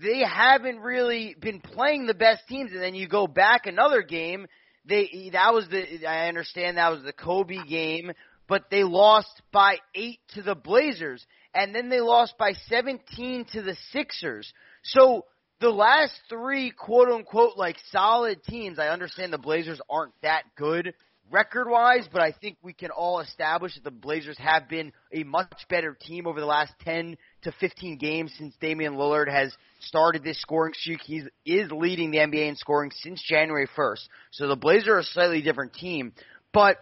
they 0.00 0.22
haven't 0.24 0.80
really 0.80 1.36
been 1.40 1.60
playing 1.60 2.06
the 2.06 2.14
best 2.14 2.42
teams, 2.48 2.72
and 2.72 2.82
then 2.82 2.94
you 2.94 3.08
go 3.08 3.26
back 3.26 3.66
another 3.66 4.02
game. 4.02 4.46
They 4.84 5.30
that 5.32 5.54
was 5.54 5.68
the 5.68 6.06
I 6.06 6.28
understand 6.28 6.76
that 6.76 6.90
was 6.90 7.02
the 7.02 7.12
Kobe 7.12 7.64
game, 7.68 8.12
but 8.48 8.70
they 8.70 8.82
lost 8.82 9.42
by 9.52 9.78
eight 9.94 10.18
to 10.34 10.42
the 10.42 10.54
Blazers, 10.54 11.24
and 11.54 11.74
then 11.74 11.88
they 11.88 12.00
lost 12.00 12.36
by 12.38 12.54
17 12.68 13.46
to 13.52 13.62
the 13.62 13.76
Sixers. 13.92 14.52
So 14.82 15.24
the 15.60 15.70
last 15.70 16.12
three 16.28 16.70
quote 16.70 17.08
unquote 17.08 17.56
like 17.56 17.76
solid 17.90 18.42
teams, 18.42 18.78
I 18.78 18.88
understand 18.88 19.32
the 19.32 19.38
Blazers 19.38 19.80
aren't 19.88 20.20
that 20.22 20.42
good 20.56 20.92
record 21.30 21.68
wise, 21.68 22.08
but 22.12 22.22
I 22.22 22.32
think 22.32 22.56
we 22.62 22.72
can 22.72 22.90
all 22.90 23.20
establish 23.20 23.74
that 23.74 23.84
the 23.84 23.90
Blazers 23.90 24.38
have 24.38 24.68
been 24.68 24.92
a 25.12 25.24
much 25.24 25.52
better 25.68 25.96
team 25.98 26.26
over 26.26 26.40
the 26.40 26.46
last 26.46 26.72
10 26.84 27.16
to 27.42 27.52
15 27.60 27.98
games 27.98 28.32
since 28.38 28.54
Damian 28.60 28.94
Lillard 28.94 29.30
has 29.30 29.54
started 29.80 30.22
this 30.22 30.40
scoring 30.40 30.74
streak. 30.74 31.00
He 31.02 31.22
is 31.44 31.70
leading 31.70 32.10
the 32.10 32.18
NBA 32.18 32.48
in 32.48 32.56
scoring 32.56 32.90
since 32.94 33.22
January 33.22 33.68
1st. 33.76 34.08
So 34.32 34.48
the 34.48 34.56
Blazers 34.56 34.88
are 34.88 34.98
a 34.98 35.04
slightly 35.04 35.42
different 35.42 35.74
team, 35.74 36.12
but 36.52 36.78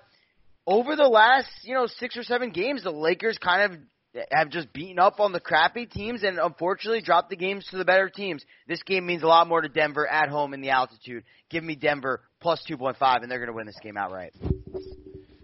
over 0.66 0.94
the 0.96 1.08
last, 1.08 1.48
you 1.62 1.74
know, 1.74 1.86
6 1.86 2.16
or 2.16 2.22
7 2.22 2.50
games, 2.50 2.84
the 2.84 2.90
Lakers 2.90 3.38
kind 3.38 3.72
of 3.72 3.80
have 4.30 4.50
just 4.50 4.72
beaten 4.72 4.98
up 4.98 5.20
on 5.20 5.32
the 5.32 5.40
crappy 5.40 5.86
teams 5.86 6.22
and 6.22 6.38
unfortunately 6.38 7.00
dropped 7.00 7.30
the 7.30 7.36
games 7.36 7.66
to 7.70 7.78
the 7.78 7.84
better 7.84 8.10
teams. 8.10 8.44
This 8.68 8.82
game 8.82 9.06
means 9.06 9.22
a 9.22 9.26
lot 9.26 9.48
more 9.48 9.60
to 9.60 9.68
Denver 9.68 10.06
at 10.06 10.28
home 10.28 10.54
in 10.54 10.60
the 10.60 10.70
altitude. 10.70 11.24
Give 11.48 11.64
me 11.64 11.74
Denver 11.74 12.20
plus 12.42 12.62
2.5 12.68 13.22
and 13.22 13.30
they're 13.30 13.38
going 13.38 13.48
to 13.48 13.54
win 13.54 13.66
this 13.66 13.78
game 13.82 13.96
outright. 13.96 14.34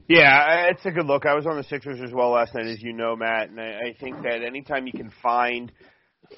Yeah, 0.09 0.69
it's 0.71 0.85
a 0.87 0.91
good 0.91 1.05
look. 1.05 1.27
I 1.27 1.35
was 1.35 1.47
on 1.47 1.59
the 1.59 1.65
Sixers 1.65 2.01
as 2.03 2.13
well 2.15 2.31
last 2.31 2.55
night, 2.55 2.67
as 2.67 2.83
you 2.83 2.95
know, 2.95 3.15
Matt, 3.15 3.51
and 3.51 3.61
I, 3.61 3.89
I 3.89 3.97
think 4.01 4.23
that 4.23 4.43
anytime 4.43 4.87
you 4.87 4.93
can 4.95 5.13
find 5.23 5.71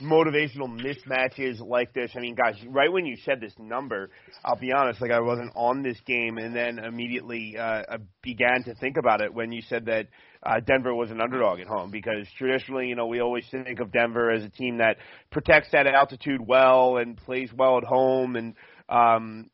motivational 0.02 0.68
mismatches 0.68 1.60
like 1.60 1.94
this, 1.94 2.10
I 2.16 2.20
mean, 2.20 2.34
guys, 2.34 2.56
right 2.68 2.92
when 2.92 3.06
you 3.06 3.16
said 3.24 3.40
this 3.40 3.52
number, 3.60 4.10
I'll 4.44 4.58
be 4.58 4.72
honest, 4.72 5.00
like 5.00 5.12
I 5.12 5.20
wasn't 5.20 5.52
on 5.54 5.84
this 5.84 5.98
game, 6.04 6.38
and 6.38 6.54
then 6.54 6.80
immediately 6.80 7.56
uh, 7.56 7.82
I 7.88 7.96
began 8.22 8.64
to 8.64 8.74
think 8.74 8.96
about 8.96 9.20
it 9.20 9.32
when 9.32 9.52
you 9.52 9.62
said 9.62 9.86
that 9.86 10.08
uh, 10.42 10.58
Denver 10.66 10.92
was 10.92 11.12
an 11.12 11.20
underdog 11.20 11.60
at 11.60 11.68
home, 11.68 11.92
because 11.92 12.26
traditionally, 12.38 12.88
you 12.88 12.96
know, 12.96 13.06
we 13.06 13.20
always 13.20 13.44
think 13.52 13.78
of 13.78 13.92
Denver 13.92 14.32
as 14.32 14.42
a 14.42 14.48
team 14.48 14.78
that 14.78 14.96
protects 15.30 15.68
that 15.70 15.86
altitude 15.86 16.40
well 16.44 16.96
and 16.96 17.16
plays 17.16 17.50
well 17.56 17.78
at 17.78 17.84
home, 17.84 18.34
and 18.34 18.54
um, 18.88 19.48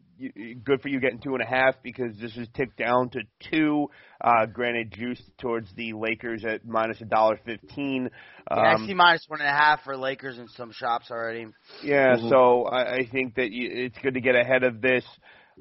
good 0.64 0.80
for 0.80 0.88
you 0.88 1.00
getting 1.00 1.18
two 1.18 1.34
and 1.34 1.42
a 1.42 1.46
half 1.46 1.74
because 1.82 2.16
this 2.20 2.36
is 2.36 2.48
ticked 2.54 2.76
down 2.76 3.10
to 3.10 3.20
two. 3.50 3.88
Uh, 4.20 4.46
granted, 4.46 4.92
juiced 4.92 5.24
towards 5.38 5.68
the 5.74 5.92
Lakers 5.92 6.44
at 6.44 6.66
minus 6.66 7.00
a 7.00 7.04
dollar 7.04 7.38
fifteen. 7.44 8.10
Um, 8.50 8.58
yeah, 8.58 8.76
I 8.76 8.86
see 8.86 8.94
minus 8.94 9.24
one 9.28 9.40
and 9.40 9.48
a 9.48 9.52
half 9.52 9.84
for 9.84 9.96
Lakers 9.96 10.38
in 10.38 10.48
some 10.48 10.72
shops 10.72 11.10
already. 11.10 11.46
Yeah, 11.82 12.16
so 12.28 12.64
I, 12.64 12.96
I 12.96 13.08
think 13.10 13.34
that 13.36 13.50
you, 13.50 13.68
it's 13.72 13.98
good 14.02 14.14
to 14.14 14.20
get 14.20 14.34
ahead 14.34 14.62
of 14.62 14.80
this. 14.80 15.04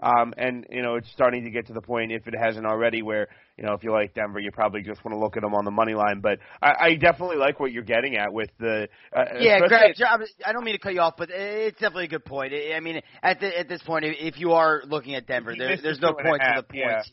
Um, 0.01 0.33
and 0.37 0.65
you 0.69 0.81
know 0.81 0.95
it's 0.95 1.09
starting 1.11 1.45
to 1.45 1.49
get 1.49 1.67
to 1.67 1.73
the 1.73 1.81
point, 1.81 2.11
if 2.11 2.27
it 2.27 2.33
hasn't 2.37 2.65
already, 2.65 3.01
where 3.01 3.29
you 3.57 3.63
know 3.63 3.73
if 3.73 3.83
you 3.83 3.91
like 3.91 4.13
Denver, 4.13 4.39
you 4.39 4.51
probably 4.51 4.81
just 4.81 5.03
want 5.05 5.15
to 5.15 5.19
look 5.19 5.37
at 5.37 5.43
them 5.43 5.53
on 5.53 5.65
the 5.65 5.71
money 5.71 5.93
line. 5.93 6.19
But 6.21 6.39
I, 6.61 6.73
I 6.79 6.95
definitely 6.95 7.37
like 7.37 7.59
what 7.59 7.71
you're 7.71 7.83
getting 7.83 8.17
at 8.17 8.33
with 8.33 8.49
the 8.59 8.87
uh, 9.15 9.23
Yeah, 9.39 9.63
especially- 9.63 9.93
Greg, 9.97 10.27
I 10.45 10.51
don't 10.51 10.63
mean 10.63 10.75
to 10.75 10.79
cut 10.79 10.93
you 10.93 11.01
off, 11.01 11.15
but 11.17 11.29
it's 11.31 11.79
definitely 11.79 12.05
a 12.05 12.09
good 12.09 12.25
point. 12.25 12.53
I 12.53 12.79
mean, 12.79 13.01
at 13.23 13.39
the, 13.39 13.57
at 13.57 13.69
this 13.69 13.81
point, 13.83 14.05
if 14.05 14.39
you 14.39 14.51
are 14.53 14.81
looking 14.85 15.15
at 15.15 15.27
Denver, 15.27 15.53
He 15.53 15.59
there, 15.59 15.77
there's 15.81 15.99
no 16.01 16.09
and 16.09 16.25
point 16.27 16.41
to 16.41 16.53
the 16.57 16.63
points. 16.63 17.11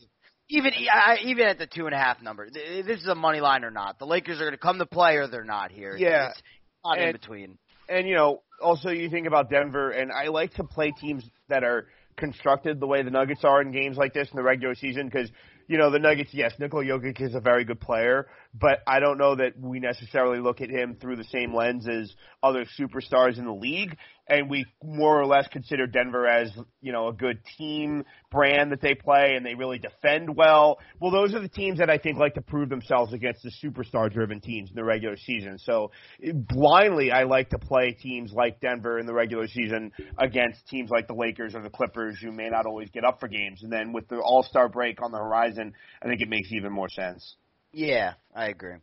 Even 0.49 0.73
I, 0.93 1.17
even 1.23 1.47
at 1.47 1.57
the 1.57 1.65
two 1.67 1.85
and 1.85 1.95
a 1.95 1.97
half 1.97 2.21
number, 2.21 2.49
this 2.49 2.99
is 2.99 3.07
a 3.07 3.15
money 3.15 3.39
line 3.39 3.63
or 3.63 3.71
not. 3.71 3.97
The 3.97 4.05
Lakers 4.05 4.37
are 4.37 4.43
going 4.43 4.51
to 4.51 4.57
come 4.57 4.77
to 4.79 4.85
play 4.85 5.15
or 5.15 5.27
they're 5.27 5.45
not 5.45 5.71
here. 5.71 5.95
Yeah. 5.97 6.29
it's 6.29 6.41
not 6.83 6.99
in 6.99 7.13
between. 7.13 7.57
and 7.87 8.05
you 8.07 8.15
know, 8.15 8.41
also 8.61 8.89
you 8.89 9.09
think 9.09 9.25
about 9.25 9.49
Denver, 9.49 9.91
and 9.91 10.11
I 10.11 10.27
like 10.27 10.53
to 10.55 10.63
play 10.65 10.91
teams 10.99 11.23
that 11.47 11.63
are 11.63 11.87
constructed 12.17 12.79
the 12.79 12.85
way 12.87 13.01
the 13.03 13.09
Nuggets 13.09 13.43
are 13.43 13.61
in 13.61 13.71
games 13.71 13.97
like 13.97 14.13
this 14.13 14.29
in 14.29 14.35
the 14.35 14.43
regular 14.43 14.75
season 14.75 15.07
because 15.07 15.31
you 15.67 15.77
know, 15.77 15.89
the 15.89 15.99
Nuggets, 15.99 16.33
yes, 16.33 16.53
Nikola 16.59 16.83
Jokic 16.83 17.21
is 17.21 17.35
a 17.35 17.39
very 17.39 17.63
good 17.63 17.79
player, 17.79 18.27
but 18.53 18.79
I 18.85 18.99
don't 18.99 19.17
know 19.17 19.35
that 19.35 19.59
we 19.59 19.79
necessarily 19.79 20.39
look 20.39 20.61
at 20.61 20.69
him 20.69 20.95
through 21.01 21.15
the 21.15 21.23
same 21.25 21.55
lens 21.55 21.87
as 21.87 22.13
other 22.43 22.65
superstars 22.79 23.39
in 23.39 23.45
the 23.45 23.53
league. 23.53 23.97
And 24.25 24.49
we 24.49 24.65
more 24.81 25.19
or 25.19 25.25
less 25.25 25.47
consider 25.51 25.85
Denver 25.85 26.25
as, 26.25 26.49
you 26.79 26.93
know, 26.93 27.09
a 27.09 27.13
good 27.13 27.39
team 27.57 28.05
brand 28.31 28.71
that 28.71 28.79
they 28.79 28.93
play 28.93 29.33
and 29.35 29.45
they 29.45 29.55
really 29.55 29.79
defend 29.79 30.33
well. 30.33 30.77
Well, 31.01 31.11
those 31.11 31.33
are 31.33 31.41
the 31.41 31.49
teams 31.49 31.79
that 31.79 31.89
I 31.89 31.97
think 31.97 32.17
like 32.19 32.35
to 32.35 32.41
prove 32.41 32.69
themselves 32.69 33.11
against 33.11 33.43
the 33.43 33.51
superstar 33.61 34.13
driven 34.13 34.39
teams 34.39 34.69
in 34.69 34.75
the 34.75 34.83
regular 34.83 35.17
season. 35.17 35.57
So 35.57 35.91
blindly, 36.21 37.11
I 37.11 37.23
like 37.23 37.49
to 37.49 37.59
play 37.59 37.97
teams 37.99 38.31
like 38.31 38.61
Denver 38.61 38.97
in 38.97 39.07
the 39.07 39.13
regular 39.13 39.47
season 39.47 39.91
against 40.17 40.67
teams 40.69 40.89
like 40.89 41.07
the 41.07 41.15
Lakers 41.15 41.53
or 41.53 41.61
the 41.61 41.69
Clippers 41.69 42.17
who 42.21 42.31
may 42.31 42.49
not 42.49 42.65
always 42.65 42.89
get 42.91 43.03
up 43.03 43.19
for 43.19 43.27
games. 43.27 43.61
And 43.63 43.73
then 43.73 43.91
with 43.91 44.07
the 44.07 44.19
All 44.19 44.43
Star 44.43 44.69
break 44.69 45.01
on 45.01 45.11
the 45.11 45.17
horizon, 45.17 45.73
I 46.01 46.07
think 46.07 46.21
it 46.21 46.29
makes 46.29 46.49
even 46.53 46.71
more 46.71 46.89
sense. 46.89 47.35
Yeah, 47.73 48.13
I 48.35 48.47
agree. 48.49 48.75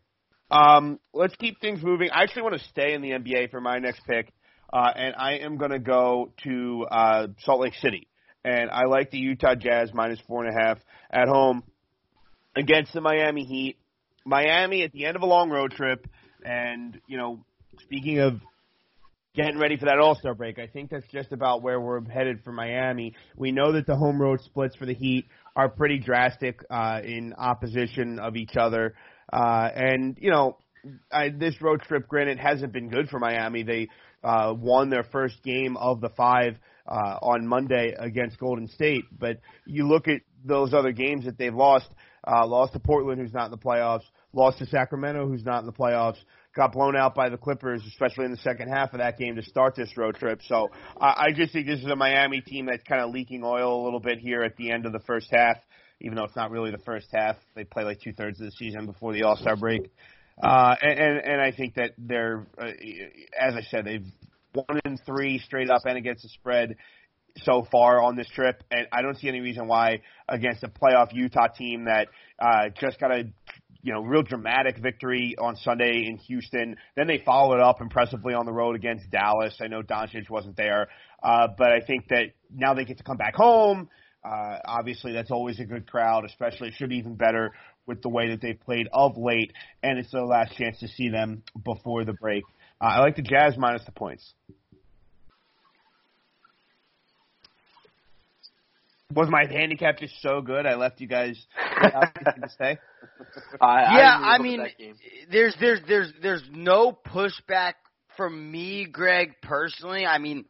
Um, 0.50 0.98
let's 1.14 1.35
keep 1.37 1.61
things 1.61 1.81
moving. 1.83 2.11
I 2.11 2.24
actually 2.24 2.42
want 2.42 2.61
to 2.61 2.68
stay 2.68 2.92
in 2.92 3.03
the 3.03 3.11
NBA 3.11 3.50
for 3.50 3.61
my 3.61 3.79
next 3.79 4.00
pick, 4.05 4.33
uh, 4.72 4.90
and 4.94 5.14
I 5.14 5.38
am 5.38 5.57
going 5.59 5.70
to 5.70 5.79
go 5.79 6.33
to 6.42 6.87
uh, 6.90 7.26
Salt 7.44 7.61
Lake 7.61 7.74
City. 7.81 8.09
And 8.44 8.70
I 8.70 8.87
like 8.87 9.11
the 9.11 9.18
Utah 9.18 9.55
Jazz 9.55 9.90
minus 9.94 10.18
four 10.26 10.44
and 10.44 10.57
a 10.57 10.61
half 10.61 10.79
at 11.11 11.29
home 11.29 11.62
against 12.57 12.92
the 12.92 13.00
Miami 13.00 13.44
Heat. 13.44 13.76
Miami 14.24 14.83
at 14.83 14.92
the 14.92 15.07
end 15.07 15.16
of 15.16 15.22
a 15.22 15.26
long 15.26 15.50
road 15.50 15.72
trip, 15.72 16.07
and 16.44 17.00
you 17.07 17.16
know, 17.16 17.44
speaking 17.83 18.18
of 18.18 18.40
getting 19.40 19.59
ready 19.59 19.76
for 19.76 19.87
that 19.87 19.98
All 19.98 20.14
Star 20.14 20.35
break. 20.35 20.59
I 20.59 20.66
think 20.66 20.90
that's 20.90 21.07
just 21.11 21.33
about 21.33 21.62
where 21.62 21.81
we're 21.81 22.03
headed 22.09 22.42
for 22.44 22.53
Miami. 22.53 23.14
We 23.37 23.53
know 23.53 23.72
that 23.72 23.87
the 23.87 23.96
home 23.96 24.20
road 24.20 24.40
splits 24.42 24.76
for 24.76 24.87
the 24.87 24.94
Heat 24.94 25.26
are 25.57 25.68
pretty 25.68 25.98
drastic 25.98 26.61
uh, 26.70 27.00
in 27.03 27.33
opposition 27.33 28.18
of 28.18 28.37
each 28.37 28.57
other, 28.57 28.94
uh, 29.33 29.68
and 29.74 30.16
you 30.20 30.31
know. 30.31 30.59
I, 31.12 31.29
this 31.29 31.61
road 31.61 31.83
trip, 31.83 32.09
granted, 32.09 32.38
hasn't 32.38 32.72
been 32.72 32.88
good 32.88 33.11
for 33.11 33.18
Miami. 33.18 33.64
They 33.64 33.88
uh, 34.24 34.55
won 34.57 34.88
their 34.88 35.05
first 35.05 35.35
game 35.42 35.76
of 35.76 36.00
the 36.00 36.09
five 36.09 36.57
uh, 36.88 37.18
on 37.20 37.46
Monday 37.46 37.94
against 37.98 38.38
Golden 38.38 38.66
State, 38.66 39.05
but 39.12 39.40
you 39.66 39.87
look 39.87 40.09
at 40.09 40.22
those 40.42 40.72
other 40.72 40.92
games 40.92 41.26
that 41.26 41.37
they've 41.37 41.55
lost. 41.55 41.87
Uh, 42.26 42.46
lost 42.46 42.72
to 42.72 42.79
Portland, 42.79 43.20
who's 43.20 43.35
not 43.35 43.44
in 43.44 43.50
the 43.50 43.59
playoffs. 43.59 44.05
Lost 44.33 44.57
to 44.61 44.66
Sacramento, 44.66 45.29
who's 45.29 45.44
not 45.44 45.61
in 45.61 45.66
the 45.66 45.72
playoffs 45.72 46.16
got 46.61 46.73
blown 46.73 46.94
out 46.94 47.14
by 47.14 47.31
the 47.31 47.38
Clippers, 47.38 47.83
especially 47.88 48.27
in 48.27 48.31
the 48.31 48.37
second 48.37 48.68
half 48.68 48.92
of 48.92 48.99
that 48.99 49.18
game 49.18 49.35
to 49.37 49.42
start 49.42 49.75
this 49.75 49.96
road 49.96 50.14
trip. 50.16 50.42
So 50.46 50.68
uh, 51.01 51.14
I 51.16 51.33
just 51.35 51.55
think 51.55 51.66
this 51.66 51.81
is 51.81 51.87
a 51.87 51.96
Miami 51.96 52.42
team 52.42 52.66
that's 52.66 52.83
kind 52.83 53.01
of 53.01 53.14
leaking 53.14 53.42
oil 53.42 53.81
a 53.81 53.83
little 53.83 53.99
bit 53.99 54.18
here 54.18 54.42
at 54.42 54.59
the 54.59 54.70
end 54.70 54.85
of 54.85 54.92
the 54.92 54.99
first 55.01 55.29
half, 55.33 55.57
even 56.03 56.16
though 56.16 56.25
it's 56.25 56.37
not 56.37 56.51
really 56.51 56.70
the 56.70 56.85
first 56.85 57.07
half. 57.14 57.37
They 57.55 57.64
play 57.64 57.85
like 57.85 58.03
two 58.03 58.12
thirds 58.12 58.40
of 58.40 58.44
the 58.44 58.53
season 58.53 58.85
before 58.85 59.14
the 59.14 59.23
All 59.23 59.37
Star 59.37 59.57
break. 59.57 59.90
Uh, 60.42 60.75
and, 60.83 60.99
and, 60.99 61.18
and 61.25 61.40
I 61.40 61.51
think 61.51 61.77
that 61.77 61.92
they're, 61.96 62.46
uh, 62.61 62.66
as 63.40 63.55
I 63.55 63.62
said, 63.70 63.87
they've 63.87 64.05
one 64.53 64.81
in 64.85 64.99
three 65.07 65.38
straight 65.38 65.70
up 65.70 65.83
and 65.87 65.96
against 65.96 66.25
the 66.25 66.29
spread 66.29 66.77
so 67.38 67.66
far 67.73 68.03
on 68.03 68.16
this 68.16 68.29
trip, 68.29 68.62
and 68.70 68.87
I 68.92 69.01
don't 69.01 69.16
see 69.16 69.29
any 69.29 69.40
reason 69.40 69.66
why 69.66 70.03
against 70.29 70.62
a 70.64 70.68
playoff 70.68 71.12
Utah 71.12 71.46
team 71.46 71.85
that 71.85 72.09
uh, 72.38 72.68
just 72.81 72.99
got 72.99 73.12
a 73.12 73.25
you 73.83 73.93
know, 73.93 74.03
real 74.03 74.23
dramatic 74.23 74.79
victory 74.79 75.37
on 75.38 75.57
Sunday 75.57 76.07
in 76.07 76.16
Houston. 76.19 76.77
Then 76.97 77.07
they 77.07 77.23
followed 77.25 77.61
up 77.61 77.81
impressively 77.81 78.35
on 78.35 78.47
the 78.47 78.53
road 78.53 78.77
against 78.77 79.11
Dallas. 79.11 79.55
I 79.61 79.69
know 79.69 79.83
Doncic 79.83 80.29
wasn't 80.29 80.57
there, 80.57 80.88
uh, 81.23 81.49
but 81.57 81.73
I 81.73 81.81
think 81.81 82.09
that 82.09 82.33
now 82.55 82.75
they 82.75 82.85
get 82.85 82.99
to 82.99 83.05
come 83.05 83.16
back 83.16 83.35
home. 83.35 83.88
Uh, 84.23 84.59
obviously, 84.66 85.12
that's 85.12 85.31
always 85.31 85.59
a 85.61 85.64
good 85.64 85.90
crowd, 85.90 86.25
especially 86.27 86.69
it 86.69 86.75
should 86.77 86.90
be 86.90 86.97
even 86.97 87.14
better 87.14 87.53
with 87.87 88.03
the 88.03 88.09
way 88.09 88.29
that 88.29 88.40
they've 88.43 88.61
played 88.61 88.87
of 88.93 89.16
late, 89.16 89.53
and 89.83 89.99
it's 89.99 90.12
their 90.12 90.25
last 90.25 90.57
chance 90.57 90.79
to 90.81 90.88
see 90.88 91.09
them 91.09 91.43
before 91.64 92.05
the 92.05 92.12
break. 92.12 92.45
Uh, 92.81 92.85
I 92.85 92.99
like 93.01 93.16
the 93.16 93.23
Jazz 93.23 93.57
minus 93.57 93.85
the 93.85 93.93
points. 93.93 94.35
Was 99.14 99.29
my 99.29 99.44
handicap 99.46 99.99
just 99.99 100.14
so 100.23 100.40
good? 100.40 100.66
I 100.66 100.77
left 100.77 101.01
you 101.01 101.09
guys 101.09 101.37
to 101.83 102.49
stay. 102.49 102.79
I, 103.61 103.96
yeah, 103.99 104.18
I, 104.23 104.35
I 104.35 104.38
mean, 104.38 104.64
there's 105.31 105.55
there's 105.59 105.81
there's 105.87 106.12
there's 106.23 106.44
no 106.53 106.92
pushback 106.92 107.75
from 108.16 108.51
me, 108.51 108.87
Greg, 108.87 109.35
personally. 109.42 110.07
I 110.07 110.18
mean, 110.18 110.44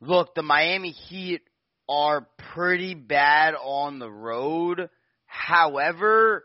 look, 0.00 0.34
the 0.34 0.42
Miami 0.42 0.90
Heat 0.90 1.42
are 1.88 2.26
pretty 2.54 2.94
bad 2.94 3.54
on 3.54 3.98
the 3.98 4.10
road. 4.10 4.88
However, 5.26 6.44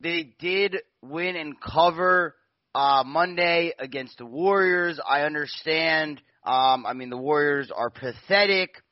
they 0.00 0.32
did 0.38 0.76
win 1.02 1.36
and 1.36 1.54
cover 1.60 2.34
uh, 2.74 3.02
Monday 3.04 3.72
against 3.78 4.18
the 4.18 4.26
Warriors. 4.26 5.00
I 5.06 5.22
understand. 5.22 6.20
Um, 6.44 6.86
I 6.86 6.92
mean, 6.92 7.10
the 7.10 7.16
Warriors 7.16 7.70
are 7.74 7.90
pathetic. 7.90 8.82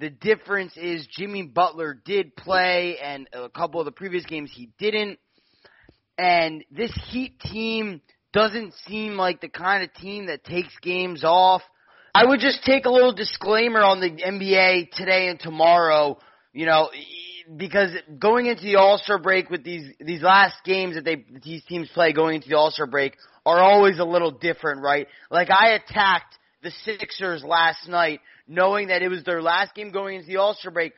The 0.00 0.08
difference 0.08 0.78
is 0.78 1.06
Jimmy 1.14 1.42
Butler 1.42 1.92
did 2.06 2.34
play, 2.34 2.96
and 3.02 3.28
a 3.34 3.50
couple 3.50 3.80
of 3.80 3.84
the 3.84 3.92
previous 3.92 4.24
games 4.24 4.50
he 4.50 4.70
didn't. 4.78 5.18
And 6.16 6.64
this 6.70 6.90
Heat 7.10 7.38
team 7.38 8.00
doesn't 8.32 8.72
seem 8.88 9.18
like 9.18 9.42
the 9.42 9.50
kind 9.50 9.84
of 9.84 9.92
team 9.92 10.28
that 10.28 10.42
takes 10.42 10.72
games 10.80 11.22
off. 11.22 11.60
I 12.14 12.24
would 12.24 12.40
just 12.40 12.64
take 12.64 12.86
a 12.86 12.90
little 12.90 13.12
disclaimer 13.12 13.82
on 13.82 14.00
the 14.00 14.08
NBA 14.10 14.92
today 14.92 15.28
and 15.28 15.38
tomorrow, 15.38 16.18
you 16.54 16.64
know, 16.64 16.88
because 17.54 17.90
going 18.18 18.46
into 18.46 18.62
the 18.62 18.76
All-Star 18.76 19.18
break 19.18 19.50
with 19.50 19.64
these 19.64 19.92
these 20.00 20.22
last 20.22 20.56
games 20.64 20.94
that 20.94 21.04
they 21.04 21.26
these 21.44 21.62
teams 21.64 21.90
play 21.92 22.14
going 22.14 22.36
into 22.36 22.48
the 22.48 22.56
All-Star 22.56 22.86
break 22.86 23.18
are 23.44 23.60
always 23.60 23.98
a 23.98 24.04
little 24.04 24.30
different, 24.30 24.80
right? 24.80 25.08
Like 25.30 25.50
I 25.50 25.72
attacked 25.72 26.38
the 26.62 26.70
Sixers 26.84 27.44
last 27.44 27.86
night 27.86 28.20
knowing 28.50 28.88
that 28.88 29.00
it 29.00 29.08
was 29.08 29.22
their 29.22 29.40
last 29.40 29.74
game 29.74 29.92
going 29.92 30.16
into 30.16 30.26
the 30.26 30.36
All-Star 30.36 30.72
break. 30.72 30.92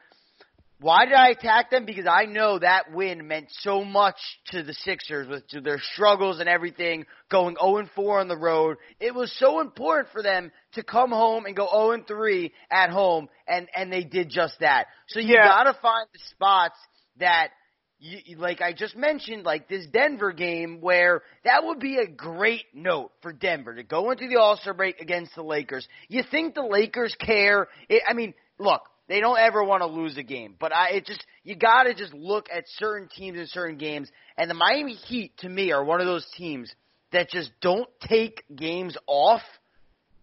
Why 0.81 1.05
did 1.05 1.15
I 1.15 1.29
attack 1.29 1.71
them? 1.71 1.85
Because 1.85 2.07
I 2.11 2.25
know 2.25 2.59
that 2.59 2.93
win 2.93 3.29
meant 3.29 3.47
so 3.61 3.85
much 3.85 4.17
to 4.47 4.65
the 4.65 4.75
Sixers 4.75 5.29
with 5.29 5.47
to 5.49 5.61
their 5.61 5.79
struggles 5.79 6.41
and 6.41 6.49
everything, 6.49 7.05
going 7.31 7.57
0 7.63 7.89
4 7.95 8.21
on 8.21 8.27
the 8.27 8.37
road. 8.37 8.79
It 8.99 9.15
was 9.15 9.33
so 9.39 9.61
important 9.61 10.09
for 10.13 10.25
them 10.25 10.51
to 10.73 10.83
come 10.83 11.11
home 11.11 11.47
and 11.47 11.55
go 11.55 11.69
0 11.71 12.03
3 12.09 12.53
at 12.73 12.91
home, 12.91 13.29
and 13.47 13.69
and 13.77 13.93
they 13.93 14.03
did 14.03 14.29
just 14.29 14.59
that. 14.59 14.87
So 15.07 15.21
you 15.21 15.35
Yeah. 15.35 15.47
got 15.47 15.65
to 15.65 15.75
find 15.75 16.09
the 16.13 16.19
spots 16.31 16.79
that 17.19 17.51
you, 18.03 18.37
like 18.37 18.61
I 18.61 18.73
just 18.73 18.97
mentioned, 18.97 19.45
like 19.45 19.69
this 19.69 19.87
Denver 19.87 20.33
game, 20.33 20.81
where 20.81 21.23
that 21.45 21.65
would 21.65 21.79
be 21.79 21.99
a 21.99 22.07
great 22.07 22.65
note 22.75 23.13
for 23.23 23.33
Denver 23.33 23.77
to 23.77 23.85
go 23.85 24.11
into 24.11 24.27
the 24.29 24.41
All 24.41 24.57
Star 24.57 24.75
break 24.75 25.01
against 25.01 25.35
the 25.37 25.43
Lakers. 25.43 25.87
You 26.09 26.25
think 26.29 26.55
the 26.55 26.63
Lakers 26.63 27.15
care? 27.19 27.69
It, 27.89 28.03
I 28.09 28.13
mean, 28.15 28.35
look, 28.59 28.83
they 29.09 29.21
don't 29.21 29.39
ever 29.39 29.63
want 29.63 29.83
to 29.83 29.87
lose 29.87 30.17
a 30.17 30.25
game, 30.25 30.57
but 30.59 30.75
I 30.75 30.91
it 30.91 31.07
just 31.07 31.25
you 31.45 31.55
got 31.55 31.85
to 31.85 31.95
just 31.95 32.13
look 32.13 32.49
at 32.53 32.65
certain 32.77 33.09
teams 33.09 33.39
in 33.39 33.47
certain 33.47 33.79
games, 33.79 34.11
and 34.37 34.51
the 34.51 34.55
Miami 34.55 34.95
Heat 34.95 35.37
to 35.39 35.49
me 35.49 35.71
are 35.71 35.85
one 35.85 36.01
of 36.01 36.07
those 36.07 36.27
teams 36.37 36.73
that 37.13 37.31
just 37.31 37.53
don't 37.61 37.89
take 38.09 38.43
games 38.55 38.97
off. 39.07 39.43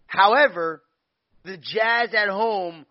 However, 0.06 0.82
the 1.44 1.56
Jazz 1.56 2.12
at 2.14 2.28
home 2.28 2.84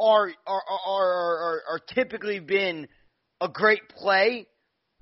are 0.00 0.30
are 0.48 0.62
are 0.68 0.80
are, 0.86 1.38
are, 1.38 1.62
are 1.70 1.80
typically 1.94 2.40
been 2.40 2.88
a 3.42 3.48
great 3.48 3.88
play, 3.88 4.46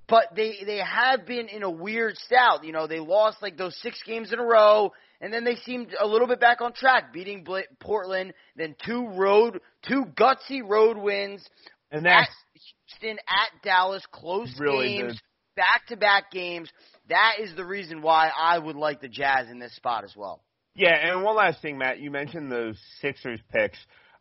but 0.08 0.24
they 0.34 0.56
they 0.64 0.78
have 0.78 1.26
been 1.26 1.48
in 1.48 1.62
a 1.62 1.70
weird 1.70 2.16
stout. 2.16 2.64
You 2.64 2.72
know, 2.72 2.86
they 2.86 3.00
lost 3.00 3.42
like 3.42 3.56
those 3.56 3.76
six 3.80 4.02
games 4.04 4.32
in 4.32 4.38
a 4.38 4.44
row, 4.44 4.92
and 5.20 5.32
then 5.32 5.44
they 5.44 5.56
seemed 5.56 5.94
a 5.98 6.06
little 6.06 6.26
bit 6.26 6.40
back 6.40 6.60
on 6.60 6.72
track, 6.72 7.12
beating 7.12 7.44
Bla- 7.44 7.62
Portland, 7.78 8.32
then 8.56 8.74
two 8.84 9.08
road, 9.08 9.60
two 9.86 10.04
gutsy 10.18 10.60
road 10.66 10.96
wins 10.96 11.46
And 11.90 12.06
at 12.06 12.26
that's 12.26 12.30
Houston, 12.88 13.18
at 13.28 13.62
Dallas, 13.62 14.02
close 14.10 14.52
Really 14.58 14.96
games, 14.96 15.20
back 15.56 15.86
to 15.88 15.96
back 15.96 16.30
games. 16.30 16.70
That 17.08 17.36
is 17.40 17.54
the 17.54 17.64
reason 17.64 18.02
why 18.02 18.30
I 18.36 18.58
would 18.58 18.76
like 18.76 19.00
the 19.00 19.08
Jazz 19.08 19.48
in 19.50 19.58
this 19.58 19.74
spot 19.76 20.04
as 20.04 20.14
well. 20.16 20.42
Yeah, 20.74 20.94
and 20.94 21.22
one 21.22 21.36
last 21.36 21.60
thing, 21.60 21.78
Matt. 21.78 21.98
You 21.98 22.10
mentioned 22.10 22.50
those 22.50 22.78
Sixers 23.00 23.40
picks. 23.52 23.78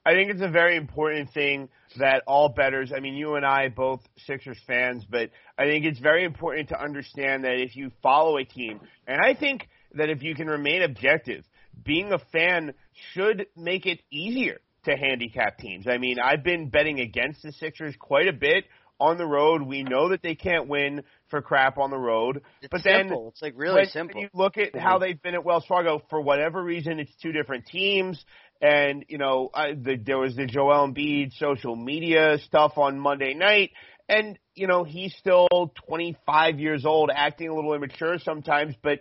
I 0.09 0.13
think 0.13 0.31
it's 0.31 0.41
a 0.41 0.49
very 0.49 0.75
important 0.75 1.31
thing 1.33 1.69
that 1.97 2.23
all 2.25 2.49
betters, 2.49 2.91
I 2.95 2.99
mean, 2.99 3.13
you 3.13 3.35
and 3.35 3.45
I 3.45 3.69
both 3.69 3.99
Sixers 4.25 4.57
fans, 4.65 5.05
but 5.07 5.29
I 5.55 5.65
think 5.65 5.85
it's 5.85 5.99
very 5.99 6.25
important 6.25 6.69
to 6.69 6.81
understand 6.81 7.43
that 7.43 7.61
if 7.61 7.75
you 7.75 7.91
follow 8.01 8.37
a 8.37 8.43
team, 8.43 8.79
and 9.05 9.19
I 9.23 9.35
think 9.35 9.67
that 9.93 10.09
if 10.09 10.23
you 10.23 10.33
can 10.33 10.47
remain 10.47 10.81
objective, 10.81 11.43
being 11.85 12.11
a 12.11 12.17
fan 12.31 12.73
should 13.13 13.45
make 13.55 13.85
it 13.85 13.99
easier 14.11 14.61
to 14.85 14.97
handicap 14.97 15.59
teams. 15.59 15.85
I 15.87 15.99
mean, 15.99 16.17
I've 16.19 16.43
been 16.43 16.69
betting 16.69 16.99
against 17.01 17.43
the 17.43 17.51
Sixers 17.51 17.95
quite 17.99 18.27
a 18.27 18.33
bit 18.33 18.65
on 18.99 19.17
the 19.17 19.25
road. 19.25 19.61
We 19.61 19.83
know 19.83 20.09
that 20.09 20.21
they 20.21 20.35
can't 20.35 20.67
win 20.67 21.03
for 21.29 21.41
crap 21.41 21.77
on 21.77 21.89
the 21.89 21.97
road, 21.97 22.41
It's 22.61 22.69
but 22.71 22.81
then 22.83 23.07
simple. 23.07 23.29
It's 23.29 23.41
like 23.41 23.53
really 23.55 23.81
when, 23.81 23.89
simple. 23.89 24.21
You 24.21 24.29
look 24.33 24.57
at 24.57 24.75
how 24.75 24.95
mm-hmm. 24.95 25.01
they've 25.03 25.21
been 25.21 25.35
at 25.35 25.43
Wells 25.43 25.65
Fargo, 25.67 26.01
for 26.09 26.19
whatever 26.19 26.63
reason, 26.63 26.99
it's 26.99 27.13
two 27.21 27.31
different 27.31 27.65
teams. 27.67 28.23
And 28.61 29.05
you 29.07 29.17
know, 29.17 29.49
I, 29.53 29.73
the, 29.73 29.95
there 29.95 30.17
was 30.17 30.35
the 30.35 30.45
Joel 30.45 30.87
Embiid 30.87 31.33
social 31.37 31.75
media 31.75 32.37
stuff 32.45 32.77
on 32.77 32.99
Monday 32.99 33.33
night, 33.33 33.71
And, 34.09 34.39
you 34.55 34.67
know, 34.67 34.83
he's 34.83 35.13
still 35.15 35.47
25 35.87 36.59
years 36.59 36.83
old, 36.85 37.11
acting 37.13 37.47
a 37.47 37.55
little 37.55 37.73
immature 37.73 38.17
sometimes, 38.19 38.73
but 38.81 38.99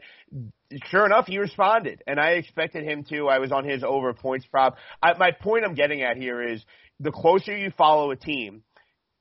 sure 0.90 1.06
enough, 1.06 1.26
he 1.26 1.38
responded. 1.38 2.02
And 2.06 2.20
I 2.20 2.32
expected 2.32 2.84
him 2.84 3.04
to. 3.04 3.26
I 3.28 3.38
was 3.38 3.50
on 3.50 3.64
his 3.64 3.82
over 3.82 4.12
points 4.12 4.46
prop. 4.46 4.76
I, 5.02 5.14
my 5.18 5.30
point 5.32 5.64
I'm 5.64 5.74
getting 5.74 6.02
at 6.02 6.18
here 6.18 6.42
is 6.42 6.62
the 7.00 7.10
closer 7.10 7.56
you 7.56 7.72
follow 7.76 8.10
a 8.10 8.16
team, 8.16 8.62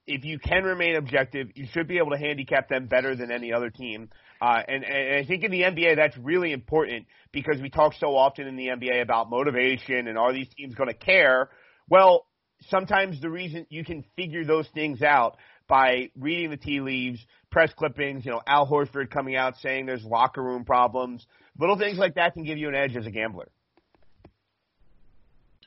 if 0.06 0.26
you 0.26 0.40
can 0.40 0.64
remain 0.64 0.96
objective, 0.96 1.50
you 1.56 1.68
should 1.72 1.88
be 1.88 1.98
able 1.98 2.12
to 2.12 2.18
handicap 2.18 2.70
them 2.70 2.88
better 2.88 3.16
than 3.16 3.32
any 3.32 3.54
other 3.54 3.70
team. 3.70 4.10
Uh, 4.42 4.62
and, 4.68 4.84
and 4.84 5.16
I 5.16 5.28
think 5.28 5.44
in 5.44 5.52
the 5.52 5.62
NBA 5.62 5.96
that's 5.96 6.18
really 6.18 6.52
important 6.52 7.08
because 7.32 7.62
we 7.62 7.70
talk 7.70 7.94
so 8.00 8.16
often 8.16 8.48
in 8.48 8.56
the 8.56 8.68
NBA 8.68 9.02
about 9.02 9.30
motivation 9.30 10.08
and 10.08 10.18
are 10.18 10.34
these 10.34 10.48
teams 10.56 10.76
going 10.76 10.90
to 10.90 10.96
care? 10.96 11.50
Well, 11.90 12.26
sometimes 12.70 13.22
the 13.22 13.30
reason 13.30 13.66
you 13.70 13.84
can 13.84 14.04
figure 14.16 14.46
those 14.46 14.68
things 14.74 15.02
out 15.02 15.38
by 15.68 16.12
reading 16.18 16.50
the 16.50 16.58
tea 16.58 16.80
leaves, 16.80 17.20
press 17.52 17.72
clippings, 17.78 18.26
you 18.26 18.32
know, 18.32 18.42
Al 18.48 18.68
Horford 18.68 19.10
coming 19.10 19.36
out 19.36 19.56
saying 19.62 19.86
there's 19.86 20.04
locker 20.04 20.42
room 20.42 20.66
problems. 20.66 21.26
Little 21.60 21.78
things 21.78 21.98
like 21.98 22.16
that 22.16 22.34
can 22.34 22.44
give 22.44 22.58
you 22.58 22.70
an 22.70 22.76
edge 22.76 22.96
as 22.96 23.06
a 23.06 23.12
gambler. 23.12 23.50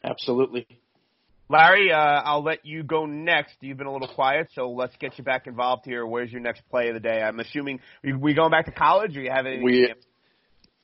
Absolutely. 0.02 0.66
Larry, 1.50 1.90
uh, 1.90 1.96
I'll 1.96 2.44
let 2.44 2.64
you 2.64 2.84
go 2.84 3.06
next. 3.06 3.56
You've 3.60 3.76
been 3.76 3.88
a 3.88 3.92
little 3.92 4.06
quiet, 4.06 4.50
so 4.54 4.70
let's 4.70 4.94
get 5.00 5.18
you 5.18 5.24
back 5.24 5.48
involved 5.48 5.84
here. 5.84 6.06
Where's 6.06 6.30
your 6.30 6.40
next 6.40 6.62
play 6.70 6.86
of 6.86 6.94
the 6.94 7.00
day? 7.00 7.20
I'm 7.20 7.40
assuming 7.40 7.80
we, 8.04 8.12
we 8.12 8.34
going 8.34 8.52
back 8.52 8.66
to 8.66 8.70
college, 8.70 9.16
or 9.16 9.20
you 9.20 9.32
have 9.32 9.46
anything? 9.46 9.64
We, 9.64 9.92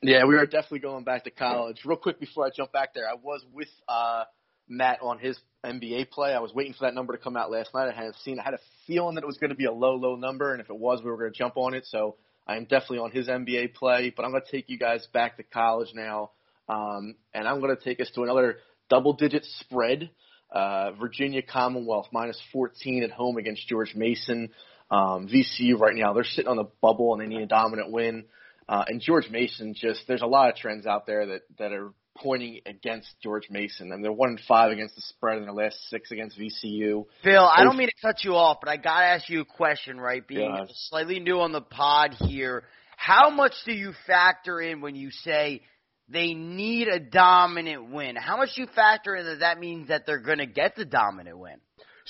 yeah, 0.01 0.25
we 0.25 0.35
are 0.35 0.45
definitely 0.45 0.79
going 0.79 1.05
back 1.05 1.23
to 1.23 1.31
college. 1.31 1.83
Real 1.85 1.97
quick 1.97 2.19
before 2.19 2.45
I 2.45 2.49
jump 2.53 2.73
back 2.73 2.93
there, 2.93 3.07
I 3.07 3.13
was 3.13 3.45
with 3.53 3.69
uh, 3.87 4.25
Matt 4.67 4.99
on 5.01 5.19
his 5.19 5.39
NBA 5.65 6.09
play. 6.09 6.33
I 6.33 6.39
was 6.39 6.53
waiting 6.53 6.73
for 6.73 6.81
that 6.81 6.93
number 6.93 7.15
to 7.15 7.23
come 7.23 7.37
out 7.37 7.49
last 7.49 7.73
night. 7.73 7.87
I 7.87 7.95
hadn't 7.95 8.17
seen. 8.25 8.37
I 8.37 8.43
had 8.43 8.53
a 8.53 8.59
feeling 8.85 9.15
that 9.15 9.23
it 9.23 9.27
was 9.27 9.37
going 9.37 9.51
to 9.51 9.55
be 9.55 9.67
a 9.67 9.71
low, 9.71 9.95
low 9.95 10.17
number, 10.17 10.51
and 10.51 10.59
if 10.59 10.69
it 10.69 10.77
was, 10.77 11.01
we 11.01 11.09
were 11.09 11.17
going 11.17 11.31
to 11.31 11.37
jump 11.37 11.55
on 11.55 11.75
it. 11.75 11.85
So 11.85 12.17
I 12.45 12.57
am 12.57 12.63
definitely 12.63 12.99
on 12.99 13.11
his 13.11 13.29
NBA 13.29 13.73
play. 13.73 14.11
But 14.13 14.25
I'm 14.25 14.31
going 14.31 14.43
to 14.43 14.51
take 14.51 14.69
you 14.69 14.77
guys 14.77 15.07
back 15.13 15.37
to 15.37 15.43
college 15.43 15.91
now, 15.95 16.31
um, 16.67 17.15
and 17.33 17.47
I'm 17.47 17.61
going 17.61 17.73
to 17.73 17.81
take 17.81 18.01
us 18.01 18.11
to 18.15 18.23
another 18.23 18.57
double-digit 18.89 19.45
spread. 19.45 20.09
Uh, 20.51 20.91
Virginia 20.93 21.41
Commonwealth 21.41 22.07
minus 22.11 22.41
14 22.53 23.03
at 23.03 23.11
home 23.11 23.37
against 23.37 23.67
George 23.67 23.93
Mason. 23.95 24.49
Um, 24.89 25.27
VCU 25.27 25.77
right 25.77 25.95
now 25.95 26.13
they're 26.13 26.23
sitting 26.23 26.49
on 26.49 26.55
the 26.57 26.69
bubble 26.81 27.13
and 27.13 27.21
they 27.21 27.27
need 27.27 27.43
a 27.43 27.47
dominant 27.47 27.91
win. 27.91 28.25
Uh, 28.69 28.83
and 28.87 29.01
George 29.01 29.29
Mason 29.29 29.73
just 29.73 30.01
there's 30.07 30.21
a 30.21 30.27
lot 30.27 30.49
of 30.49 30.55
trends 30.55 30.85
out 30.85 31.05
there 31.05 31.25
that 31.25 31.41
that 31.59 31.73
are 31.73 31.91
pointing 32.17 32.61
against 32.65 33.09
George 33.21 33.49
Mason. 33.49 33.91
I 33.91 33.95
mean, 33.95 34.01
they're 34.03 34.11
one 34.11 34.29
and 34.29 34.41
five 34.47 34.71
against 34.71 34.95
the 34.95 35.01
spread 35.01 35.37
in 35.37 35.43
their 35.43 35.53
last 35.53 35.77
six 35.89 36.11
against 36.11 36.37
VCU. 36.39 37.05
Phil, 37.23 37.43
I 37.43 37.63
don't 37.63 37.77
mean 37.77 37.89
to 37.89 37.93
cut 38.01 38.23
you 38.23 38.35
off, 38.35 38.57
but 38.61 38.69
I 38.69 38.77
gotta 38.77 39.05
ask 39.05 39.29
you 39.29 39.41
a 39.41 39.45
question, 39.45 39.99
right? 39.99 40.25
Being 40.25 40.49
Yeah. 40.53 40.65
slightly 40.69 41.19
new 41.19 41.39
on 41.41 41.51
the 41.51 41.61
pod 41.61 42.13
here, 42.13 42.63
how 42.95 43.29
much 43.29 43.53
do 43.65 43.73
you 43.73 43.93
factor 44.07 44.59
in 44.59 44.81
when 44.81 44.95
you 44.95 45.11
say 45.11 45.61
they 46.09 46.33
need 46.33 46.87
a 46.87 46.99
dominant 46.99 47.91
win? 47.91 48.15
How 48.15 48.37
much 48.37 48.55
do 48.55 48.61
you 48.61 48.67
factor 48.67 49.15
in 49.15 49.25
that 49.25 49.39
that 49.39 49.59
means 49.59 49.89
that 49.89 50.05
they're 50.05 50.19
gonna 50.19 50.45
get 50.45 50.75
the 50.75 50.85
dominant 50.85 51.37
win? 51.37 51.59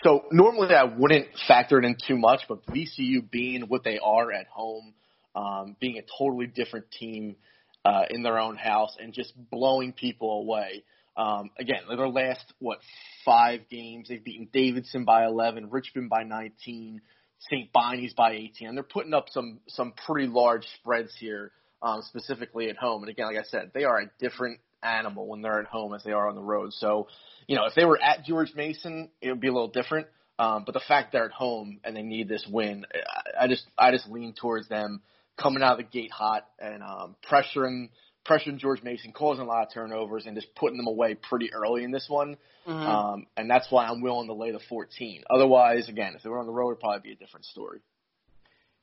So 0.04 0.26
normally 0.32 0.76
I 0.76 0.84
wouldn't 0.84 1.28
factor 1.48 1.80
it 1.80 1.86
in 1.86 1.96
too 2.08 2.18
much, 2.18 2.42
but 2.48 2.66
VCU 2.68 3.30
being 3.30 3.64
what 3.64 3.84
they 3.84 3.98
are 3.98 4.32
at 4.32 4.48
home, 4.48 4.94
um, 5.36 5.76
being 5.80 5.98
a 5.98 6.04
totally 6.20 6.48
different 6.48 6.92
team 6.92 7.36
uh, 7.84 8.04
in 8.10 8.22
their 8.22 8.38
own 8.38 8.58
house, 8.58 8.96
and 9.00 9.14
just 9.14 9.34
blowing 9.50 9.94
people 9.94 10.42
away. 10.42 10.84
Um, 11.16 11.50
again, 11.58 11.82
their 11.90 12.08
last 12.08 12.44
what 12.60 12.80
five 13.26 13.62
games, 13.70 14.10
they've 14.10 14.24
beaten 14.24 14.50
Davidson 14.54 15.04
by 15.04 15.26
11, 15.26 15.70
Richmond 15.72 16.10
by 16.10 16.24
19, 16.24 17.02
St. 17.40 17.74
Bonnie's 17.74 18.14
by 18.14 18.34
18, 18.34 18.68
and 18.68 18.78
they're 18.78 18.84
putting 18.84 19.14
up 19.14 19.30
some 19.30 19.60
some 19.68 19.94
pretty 20.06 20.28
large 20.28 20.66
spreads 20.80 21.16
here, 21.20 21.52
um, 21.82 22.02
specifically 22.04 22.70
at 22.70 22.78
home. 22.78 23.04
And 23.04 23.10
again, 23.10 23.28
like 23.28 23.38
I 23.38 23.48
said, 23.48 23.72
they 23.74 23.84
are 23.84 24.00
a 24.00 24.12
different 24.20 24.60
animal 24.84 25.28
when 25.28 25.42
they're 25.42 25.60
at 25.60 25.68
home 25.68 25.94
as 25.94 26.04
they 26.04 26.12
are 26.12 26.28
on 26.28 26.36
the 26.36 26.42
road. 26.42 26.74
So, 26.74 27.08
you 27.48 27.56
know, 27.56 27.66
if 27.66 27.76
they 27.76 27.86
were 27.86 28.02
at 28.02 28.26
George 28.26 28.54
Mason, 28.56 29.10
it 29.22 29.30
would 29.30 29.42
be 29.42 29.48
a 29.48 29.54
little 29.54 29.70
different. 29.70 30.08
Um, 30.40 30.64
but 30.66 30.74
the 30.74 30.82
fact 30.88 31.14
they're 31.14 31.26
at 31.26 31.32
home 31.32 31.80
and 31.84 31.96
they 31.96 32.04
need 32.04 32.30
this 32.30 32.46
win, 32.50 32.86
I, 32.94 33.46
I 33.46 33.48
just 33.48 33.66
I 33.78 33.92
just 33.92 34.08
lean 34.08 34.34
towards 34.34 34.68
them 34.70 35.02
coming 35.36 35.64
out 35.64 35.74
of 35.74 35.78
the 35.78 35.84
gate 35.92 36.12
hot 36.12 36.46
and 36.60 36.84
um, 36.84 37.16
pressuring 37.30 37.90
pressuring 38.28 38.58
George 38.58 38.84
Mason, 38.84 39.14
causing 39.14 39.46
a 39.46 39.48
lot 39.48 39.64
of 39.64 39.74
turnovers, 39.74 40.26
and 40.26 40.36
just 40.36 40.54
putting 40.56 40.78
them 40.78 40.88
away 40.88 41.16
pretty 41.16 41.54
early 41.54 41.84
in 41.84 41.92
this 41.92 42.06
one. 42.10 42.38
Mm-hmm. 42.68 42.86
Um, 42.86 43.26
and 43.38 43.50
that's 43.50 43.72
why 43.72 43.88
I'm 43.88 44.02
willing 44.02 44.28
to 44.28 44.34
lay 44.34 44.52
the 44.52 44.60
14. 44.68 45.24
Otherwise, 45.30 45.88
again, 45.88 46.14
if 46.16 46.24
they 46.24 46.30
were 46.30 46.40
on 46.40 46.46
the 46.46 46.52
road, 46.52 46.72
it'd 46.72 46.82
probably 46.82 47.10
be 47.10 47.14
a 47.14 47.16
different 47.16 47.46
story. 47.46 47.80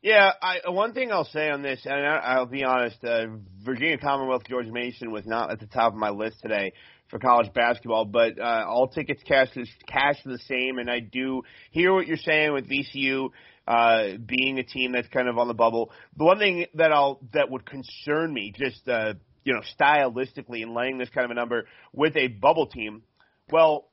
Yeah, 0.05 0.33
I, 0.43 0.69
one 0.69 0.93
thing 0.93 1.11
I'll 1.11 1.25
say 1.25 1.49
on 1.49 1.63
this, 1.63 1.81
and 1.87 1.95
I, 1.95 2.17
I'll 2.17 2.45
be 2.45 2.63
honest, 2.63 3.03
uh, 3.03 3.25
Virginia 3.65 3.97
Commonwealth 3.97 4.43
George 4.47 4.67
Mason 4.67 5.11
was 5.11 5.25
not 5.25 5.51
at 5.51 5.61
the 5.61 5.67
top 5.67 5.95
of 5.95 5.99
my 5.99 6.11
list 6.11 6.43
today 6.43 6.75
for 7.09 7.19
college 7.19 7.51
basketball, 7.55 8.05
but 8.05 8.39
uh, 8.39 8.67
all 8.69 8.87
tickets 8.87 9.23
cash 9.27 9.49
is 9.57 9.67
cash 9.87 10.17
the 10.27 10.39
same, 10.41 10.77
and 10.79 10.91
I 10.91 11.01
do 11.01 11.41
hear 11.71 11.95
what 11.95 12.07
you're 12.07 12.19
saying 12.19 12.53
with 12.53 12.69
VCU 12.69 13.31
uh, 13.67 14.19
being 14.27 14.59
a 14.59 14.63
team 14.63 14.93
that's 14.93 15.09
kind 15.09 15.27
of 15.27 15.39
on 15.39 15.49
the 15.49 15.55
bubble. 15.55 15.91
The 16.19 16.25
one 16.25 16.39
thing 16.39 16.67
that 16.75 16.93
I'll 16.93 17.19
that 17.33 17.51
would 17.51 17.65
concern 17.65 18.35
me, 18.35 18.53
just 18.55 18.87
uh, 18.87 19.15
you 19.43 19.55
know, 19.55 19.63
stylistically, 19.81 20.61
in 20.61 20.75
laying 20.75 20.99
this 20.99 21.09
kind 21.09 21.25
of 21.25 21.31
a 21.31 21.35
number 21.35 21.65
with 21.95 22.15
a 22.19 22.29
bubble 22.29 22.67
team, 22.67 23.05
well, 23.51 23.89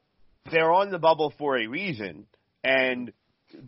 they're 0.52 0.74
on 0.74 0.92
the 0.92 1.00
bubble 1.00 1.34
for 1.38 1.58
a 1.58 1.68
reason, 1.68 2.26
and 2.66 3.14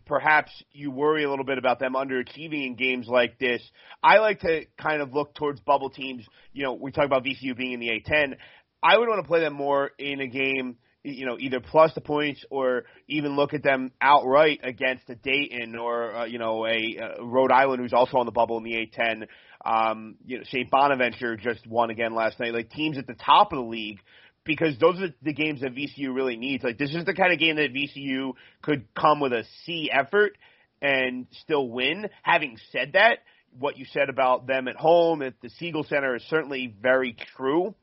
perhaps 0.05 0.51
you 0.71 0.91
worry 0.91 1.23
a 1.23 1.29
little 1.29 1.45
bit 1.45 1.57
about 1.57 1.79
them 1.79 1.93
underachieving 1.93 2.65
in 2.67 2.75
games 2.75 3.07
like 3.07 3.39
this. 3.39 3.61
I 4.01 4.17
like 4.17 4.41
to 4.41 4.65
kind 4.79 5.01
of 5.01 5.13
look 5.13 5.35
towards 5.35 5.59
bubble 5.61 5.89
teams. 5.89 6.25
You 6.53 6.63
know, 6.63 6.73
we 6.73 6.91
talk 6.91 7.05
about 7.05 7.23
VCU 7.23 7.55
being 7.55 7.73
in 7.73 7.79
the 7.79 7.89
A10. 7.89 8.35
I 8.81 8.97
would 8.97 9.07
want 9.07 9.23
to 9.23 9.27
play 9.27 9.39
them 9.39 9.53
more 9.53 9.91
in 9.97 10.19
a 10.19 10.27
game, 10.27 10.77
you 11.03 11.25
know, 11.25 11.37
either 11.39 11.59
plus 11.59 11.93
the 11.95 12.01
points 12.01 12.43
or 12.49 12.83
even 13.07 13.35
look 13.35 13.53
at 13.53 13.63
them 13.63 13.91
outright 14.01 14.59
against 14.63 15.09
a 15.09 15.15
Dayton 15.15 15.75
or 15.77 16.15
uh, 16.15 16.25
you 16.25 16.39
know 16.39 16.65
a 16.65 16.97
uh, 17.01 17.23
Rhode 17.23 17.51
Island 17.51 17.81
who's 17.81 17.93
also 17.93 18.17
on 18.17 18.25
the 18.25 18.31
bubble 18.31 18.57
in 18.57 18.63
the 18.63 18.73
A10. 18.75 19.27
Um, 19.65 20.15
you 20.25 20.39
know, 20.39 20.43
St. 20.45 20.69
Bonaventure 20.69 21.37
just 21.37 21.65
won 21.65 21.89
again 21.89 22.13
last 22.13 22.39
night. 22.39 22.53
Like 22.53 22.69
teams 22.69 22.97
at 22.97 23.07
the 23.07 23.15
top 23.15 23.53
of 23.53 23.59
the 23.59 23.65
league 23.65 23.99
because 24.45 24.77
those 24.79 24.99
are 25.01 25.13
the 25.21 25.33
games 25.33 25.61
that 25.61 25.73
VCU 25.73 26.13
really 26.13 26.37
needs. 26.37 26.63
Like 26.63 26.77
this 26.77 26.93
is 26.93 27.05
the 27.05 27.13
kind 27.13 27.33
of 27.33 27.39
game 27.39 27.55
that 27.55 27.73
VCU 27.73 28.33
could 28.61 28.85
come 28.93 29.19
with 29.19 29.33
a 29.33 29.43
C 29.65 29.89
effort 29.91 30.37
and 30.81 31.27
still 31.41 31.67
win. 31.69 32.09
Having 32.21 32.57
said 32.71 32.93
that, 32.93 33.19
what 33.57 33.77
you 33.77 33.85
said 33.85 34.09
about 34.09 34.47
them 34.47 34.67
at 34.67 34.75
home 34.75 35.21
at 35.21 35.35
the 35.41 35.49
Siegel 35.49 35.83
Center 35.83 36.15
is 36.15 36.23
certainly 36.29 36.73
very 36.81 37.15
true. 37.35 37.73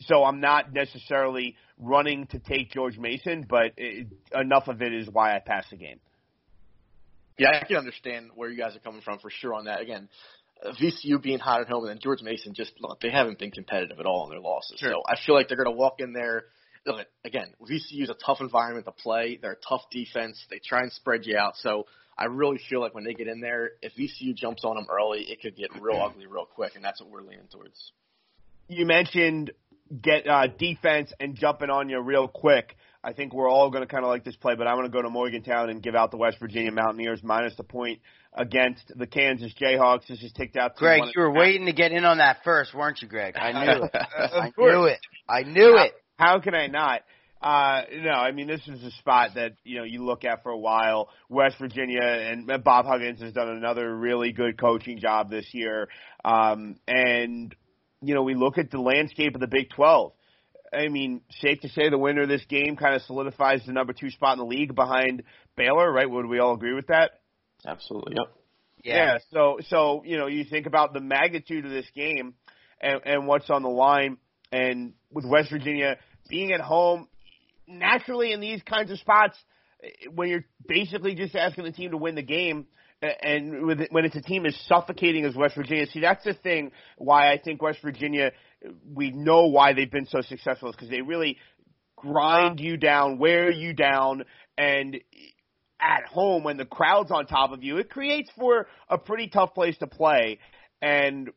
So 0.00 0.24
I'm 0.24 0.40
not 0.40 0.72
necessarily 0.72 1.56
running 1.78 2.26
to 2.28 2.38
take 2.38 2.70
George 2.70 2.98
Mason, 2.98 3.46
but 3.48 3.72
it, 3.76 4.08
enough 4.34 4.68
of 4.68 4.80
it 4.82 4.92
is 4.92 5.08
why 5.10 5.34
I 5.34 5.40
pass 5.40 5.64
the 5.70 5.76
game. 5.76 6.00
Yeah, 7.36 7.50
I 7.60 7.64
can 7.64 7.76
understand 7.76 8.30
where 8.34 8.50
you 8.50 8.58
guys 8.58 8.74
are 8.74 8.80
coming 8.80 9.00
from 9.00 9.20
for 9.20 9.30
sure 9.30 9.54
on 9.54 9.66
that. 9.66 9.80
Again, 9.80 10.08
VCU 10.64 11.22
being 11.22 11.38
hot 11.38 11.60
at 11.60 11.68
home, 11.68 11.84
and 11.84 11.90
then 11.90 11.98
George 12.00 12.22
Mason 12.22 12.54
just 12.54 12.72
look, 12.80 13.00
they 13.00 13.10
haven't 13.10 13.38
been 13.38 13.50
competitive 13.50 13.98
at 14.00 14.06
all 14.06 14.24
in 14.24 14.30
their 14.30 14.40
losses. 14.40 14.78
Sure. 14.78 14.90
So 14.90 15.02
I 15.06 15.16
feel 15.24 15.34
like 15.34 15.48
they're 15.48 15.56
going 15.56 15.74
to 15.74 15.78
walk 15.78 16.00
in 16.00 16.12
there. 16.12 16.46
Look, 16.86 17.06
again, 17.24 17.54
VCU 17.60 18.02
is 18.02 18.10
a 18.10 18.14
tough 18.14 18.40
environment 18.40 18.86
to 18.86 18.92
play. 18.92 19.38
They're 19.40 19.52
a 19.52 19.68
tough 19.68 19.82
defense. 19.90 20.44
They 20.50 20.60
try 20.64 20.80
and 20.82 20.92
spread 20.92 21.26
you 21.26 21.36
out. 21.36 21.56
So 21.56 21.86
I 22.16 22.24
really 22.24 22.58
feel 22.68 22.80
like 22.80 22.94
when 22.94 23.04
they 23.04 23.14
get 23.14 23.28
in 23.28 23.40
there, 23.40 23.72
if 23.82 23.92
VCU 23.94 24.34
jumps 24.34 24.64
on 24.64 24.76
them 24.76 24.86
early, 24.90 25.20
it 25.20 25.40
could 25.40 25.56
get 25.56 25.70
real 25.80 26.00
ugly 26.00 26.26
real 26.26 26.46
quick, 26.46 26.72
and 26.74 26.84
that's 26.84 27.00
what 27.00 27.10
we're 27.10 27.22
leaning 27.22 27.48
towards. 27.52 27.92
You 28.68 28.86
mentioned 28.86 29.52
get 30.02 30.26
uh, 30.26 30.46
defense 30.46 31.12
and 31.20 31.34
jumping 31.34 31.70
on 31.70 31.88
you 31.88 32.00
real 32.00 32.28
quick. 32.28 32.76
I 33.02 33.12
think 33.12 33.32
we're 33.32 33.48
all 33.48 33.70
going 33.70 33.82
to 33.82 33.86
kind 33.86 34.04
of 34.04 34.08
like 34.08 34.24
this 34.24 34.36
play, 34.36 34.54
but 34.56 34.66
I'm 34.66 34.76
going 34.76 34.86
to 34.86 34.92
go 34.92 35.02
to 35.02 35.08
Morgantown 35.10 35.70
and 35.70 35.82
give 35.82 35.94
out 35.94 36.10
the 36.10 36.16
West 36.16 36.38
Virginia 36.40 36.72
Mountaineers 36.72 37.22
minus 37.22 37.54
the 37.56 37.62
point 37.62 38.00
against 38.32 38.92
the 38.96 39.06
Kansas 39.06 39.52
Jayhawks. 39.60 40.08
This 40.08 40.22
is 40.22 40.32
ticked 40.32 40.56
out 40.56 40.76
Greg, 40.76 41.02
you 41.14 41.20
were 41.20 41.28
and 41.28 41.36
a 41.36 41.38
half. 41.38 41.46
waiting 41.46 41.66
to 41.66 41.72
get 41.72 41.92
in 41.92 42.04
on 42.04 42.18
that 42.18 42.38
first, 42.44 42.74
weren't 42.74 43.00
you, 43.00 43.08
Greg? 43.08 43.36
I 43.36 43.52
knew 43.52 43.84
it. 43.84 43.90
I 43.94 44.50
course. 44.50 44.72
knew 44.72 44.84
it. 44.84 45.00
I 45.28 45.42
knew 45.42 45.76
how, 45.76 45.84
it. 45.84 45.92
How 46.18 46.40
can 46.40 46.54
I 46.54 46.66
not? 46.66 47.02
Uh, 47.40 47.82
no, 48.02 48.10
I 48.10 48.32
mean 48.32 48.48
this 48.48 48.66
is 48.66 48.82
a 48.82 48.90
spot 48.92 49.30
that 49.36 49.52
you 49.62 49.78
know 49.78 49.84
you 49.84 50.04
look 50.04 50.24
at 50.24 50.42
for 50.42 50.50
a 50.50 50.58
while. 50.58 51.08
West 51.28 51.56
Virginia 51.60 52.02
and 52.02 52.50
Bob 52.64 52.84
Huggins 52.84 53.20
has 53.20 53.32
done 53.32 53.48
another 53.48 53.96
really 53.96 54.32
good 54.32 54.58
coaching 54.58 54.98
job 54.98 55.30
this 55.30 55.46
year. 55.52 55.88
Um, 56.24 56.80
and 56.88 57.54
you 58.02 58.14
know 58.14 58.24
we 58.24 58.34
look 58.34 58.58
at 58.58 58.72
the 58.72 58.80
landscape 58.80 59.36
of 59.36 59.40
the 59.40 59.46
Big 59.46 59.70
Twelve. 59.70 60.14
I 60.72 60.88
mean, 60.88 61.22
safe 61.40 61.60
to 61.60 61.68
say 61.68 61.88
the 61.88 61.98
winner 61.98 62.22
of 62.22 62.28
this 62.28 62.44
game 62.48 62.76
kind 62.76 62.94
of 62.94 63.02
solidifies 63.02 63.64
the 63.66 63.72
number 63.72 63.92
two 63.92 64.10
spot 64.10 64.34
in 64.34 64.38
the 64.38 64.44
league 64.44 64.74
behind 64.74 65.22
Baylor, 65.56 65.90
right? 65.90 66.08
Would 66.08 66.26
we 66.26 66.38
all 66.38 66.54
agree 66.54 66.74
with 66.74 66.88
that? 66.88 67.12
Absolutely. 67.66 68.16
Yep. 68.16 68.26
Yeah. 68.84 69.18
So 69.32 69.58
so 69.68 70.02
you 70.04 70.16
know 70.18 70.26
you 70.26 70.44
think 70.44 70.66
about 70.66 70.92
the 70.92 71.00
magnitude 71.00 71.64
of 71.64 71.70
this 71.70 71.86
game 71.94 72.34
and, 72.80 73.00
and 73.04 73.26
what's 73.26 73.50
on 73.50 73.62
the 73.62 73.68
line, 73.68 74.18
and 74.52 74.94
with 75.12 75.24
West 75.24 75.50
Virginia 75.50 75.96
being 76.28 76.52
at 76.52 76.60
home, 76.60 77.08
naturally 77.66 78.32
in 78.32 78.40
these 78.40 78.62
kinds 78.62 78.90
of 78.90 78.98
spots, 78.98 79.36
when 80.14 80.28
you're 80.28 80.44
basically 80.66 81.14
just 81.14 81.34
asking 81.34 81.64
the 81.64 81.72
team 81.72 81.90
to 81.90 81.96
win 81.96 82.14
the 82.14 82.22
game, 82.22 82.66
and 83.02 83.66
with 83.66 83.80
when 83.90 84.04
it's 84.04 84.16
a 84.16 84.22
team 84.22 84.46
as 84.46 84.56
suffocating 84.66 85.24
as 85.24 85.34
West 85.34 85.56
Virginia. 85.56 85.86
See, 85.86 86.00
that's 86.00 86.24
the 86.24 86.34
thing 86.34 86.72
why 86.96 87.32
I 87.32 87.38
think 87.38 87.62
West 87.62 87.80
Virginia. 87.82 88.32
We 88.92 89.10
know 89.10 89.46
why 89.46 89.72
they've 89.72 89.90
been 89.90 90.06
so 90.06 90.20
successful 90.22 90.70
is 90.70 90.76
because 90.76 90.90
they 90.90 91.02
really 91.02 91.38
grind 91.96 92.60
you 92.60 92.76
down, 92.76 93.18
wear 93.18 93.50
you 93.50 93.72
down, 93.72 94.24
and 94.56 95.00
at 95.80 96.06
home 96.06 96.42
when 96.44 96.56
the 96.56 96.64
crowd's 96.64 97.10
on 97.10 97.26
top 97.26 97.52
of 97.52 97.62
you, 97.62 97.78
it 97.78 97.90
creates 97.90 98.30
for 98.36 98.66
a 98.88 98.98
pretty 98.98 99.28
tough 99.28 99.54
place 99.54 99.76
to 99.78 99.86
play. 99.86 100.38
And 100.82 101.30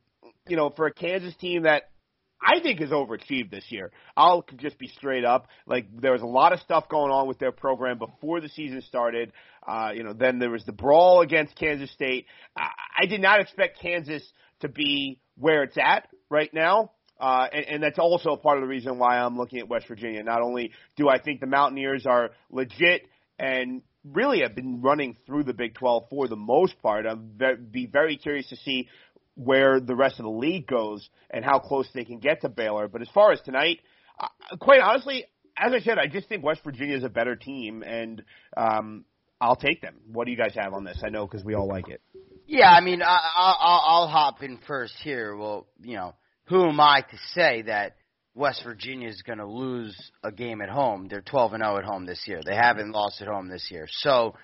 you 0.48 0.58
know, 0.58 0.72
for 0.76 0.88
a 0.88 0.94
Kansas 0.94 1.36
team 1.36 1.64
that 1.64 1.84
I 2.44 2.60
think 2.60 2.80
has 2.80 2.90
overachieved 2.90 3.52
this 3.52 3.66
year. 3.70 3.92
I'll 4.18 4.44
just 4.58 4.80
be 4.80 4.88
straight 4.88 5.24
up. 5.24 5.48
Like 5.68 5.86
there 6.02 6.12
was 6.12 6.24
a 6.24 6.28
lot 6.28 6.54
of 6.54 6.60
stuff 6.62 6.90
going 6.90 7.12
on 7.12 7.28
with 7.28 7.38
their 7.38 7.52
program 7.52 8.00
before 8.00 8.42
the 8.42 8.50
season 8.50 8.82
started. 8.82 9.32
Uh, 9.68 9.92
you 9.94 10.04
know, 10.04 10.14
then 10.14 10.40
there 10.40 10.50
was 10.50 10.66
the 10.66 10.72
brawl 10.72 11.22
against 11.22 11.56
Kansas 11.56 11.92
State. 11.92 12.26
I, 12.58 12.70
I 13.04 13.06
did 13.06 13.22
not 13.22 13.40
expect 13.42 13.80
Kansas 13.80 14.24
to 14.62 14.70
be 14.70 15.20
where 15.38 15.64
it's 15.64 15.78
at 15.78 16.08
right 16.30 16.52
now. 16.54 16.92
Uh, 17.22 17.48
and, 17.54 17.66
and 17.68 17.84
that's 17.84 18.00
also 18.00 18.36
part 18.36 18.58
of 18.58 18.64
the 18.64 18.68
reason 18.68 18.98
why 18.98 19.20
I'm 19.20 19.38
looking 19.38 19.60
at 19.60 19.70
West 19.70 19.88
Virginia. 19.88 20.24
Not 20.24 20.42
only 20.42 20.72
do 20.98 21.08
I 21.08 21.22
think 21.22 21.40
the 21.40 21.46
Mountaineers 21.46 22.08
are 22.08 22.32
legit 22.50 23.04
and 23.38 23.84
really 24.04 24.42
have 24.42 24.56
been 24.56 24.82
running 24.82 25.16
through 25.28 25.44
the 25.44 25.54
Big 25.54 25.76
12 25.76 26.06
for 26.10 26.28
the 26.28 26.36
most 26.36 26.82
part. 26.82 27.06
I'd 27.06 27.72
be 27.72 27.86
very 27.86 28.18
curious 28.18 28.50
to 28.50 28.56
see 28.56 28.88
where 29.36 29.80
the 29.80 29.96
rest 29.96 30.20
of 30.20 30.24
the 30.24 30.32
league 30.32 30.66
goes 30.66 31.08
and 31.30 31.46
how 31.46 31.60
close 31.60 31.88
they 31.94 32.04
can 32.04 32.18
get 32.18 32.42
to 32.42 32.50
Baylor. 32.50 32.88
But 32.88 33.04
as 33.04 33.10
far 33.14 33.32
as 33.32 33.40
tonight, 33.42 33.80
uh, 34.20 34.58
quite 34.60 34.82
honestly, 34.82 35.26
as 35.56 35.74
I 35.74 35.80
said, 35.80 36.00
I 36.00 36.08
just 36.08 36.28
think 36.28 36.44
West 36.44 36.62
Virginia 36.64 36.98
is 36.98 37.04
a 37.04 37.10
better 37.10 37.36
team, 37.36 37.84
and 37.84 38.24
um, 38.58 39.06
I'll 39.40 39.56
take 39.56 39.82
them. 39.82 39.96
What 40.12 40.26
do 40.26 40.32
you 40.32 40.38
guys 40.38 40.54
have 40.56 40.74
on 40.74 40.84
this? 40.84 41.02
I 41.06 41.10
know 41.10 41.28
because 41.28 41.46
we 41.46 41.54
all 41.54 41.68
like 41.68 41.88
it. 41.88 42.02
Yeah, 42.48 42.70
I 42.70 42.82
mean, 42.82 43.02
I, 43.02 43.18
I'll, 43.36 43.84
I'll 43.86 44.08
hop 44.08 44.42
in 44.42 44.58
first 44.68 44.96
here. 45.04 45.36
Well, 45.36 45.68
you 45.82 45.96
know, 45.96 46.16
who 46.52 46.68
am 46.68 46.82
I 46.82 47.00
to 47.00 47.18
say 47.34 47.62
that 47.64 47.96
West 48.36 48.64
Virginia 48.66 49.08
is 49.08 49.22
going 49.22 49.40
to 49.40 49.48
lose 49.48 49.96
a 50.22 50.34
game 50.34 50.60
at 50.60 50.68
home? 50.68 51.08
They're 51.10 51.22
12 51.22 51.54
and 51.54 51.64
0 51.64 51.78
at 51.78 51.86
home 51.86 52.06
this 52.06 52.24
year. 52.28 52.42
They 52.46 52.56
haven't 52.56 52.92
lost 52.92 53.22
at 53.22 53.30
home 53.30 53.48
this 53.48 53.70
year. 53.72 53.88
So, 53.90 54.36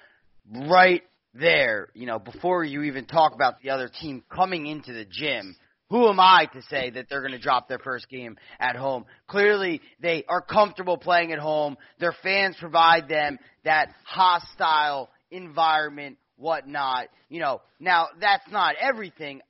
right 0.49 1.03
there, 1.33 1.89
you 1.93 2.05
know, 2.05 2.17
before 2.17 2.63
you 2.63 2.83
even 2.83 3.05
talk 3.05 3.33
about 3.35 3.55
the 3.61 3.71
other 3.71 3.89
team 3.89 4.23
coming 4.33 4.67
into 4.67 4.93
the 4.93 5.03
gym, 5.03 5.57
who 5.89 6.07
am 6.07 6.17
I 6.21 6.47
to 6.53 6.61
say 6.69 6.89
that 6.91 7.07
they're 7.09 7.19
going 7.19 7.33
to 7.33 7.39
drop 7.39 7.67
their 7.67 7.79
first 7.79 8.07
game 8.07 8.37
at 8.57 8.77
home? 8.77 9.03
Clearly, 9.27 9.81
they 9.99 10.23
are 10.29 10.41
comfortable 10.41 10.97
playing 10.97 11.33
at 11.33 11.39
home. 11.39 11.75
Their 11.99 12.15
fans 12.23 12.55
provide 12.57 13.09
them 13.09 13.37
that 13.65 13.89
hostile 14.05 15.09
environment, 15.29 16.17
whatnot. 16.37 17.07
You 17.29 17.41
know, 17.41 17.61
now 17.79 18.07
that's 18.19 18.49
not 18.51 18.75
everything, 18.79 19.41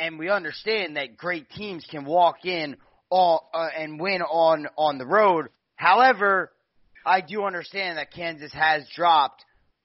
and 0.00 0.18
we 0.18 0.28
understand 0.28 0.96
that 0.96 1.16
great 1.16 1.48
teams 1.50 1.86
can 1.90 2.04
walk 2.04 2.44
in 2.44 2.76
all, 3.10 3.50
uh, 3.54 3.68
and 3.76 4.00
win 4.00 4.22
on 4.22 4.66
on 4.76 4.98
the 4.98 5.06
road. 5.06 5.48
However, 5.76 6.52
I 7.04 7.20
do 7.20 7.44
understand 7.44 7.98
that 7.98 8.12
Kansas 8.12 8.52
has 8.52 8.86
dropped 8.94 9.44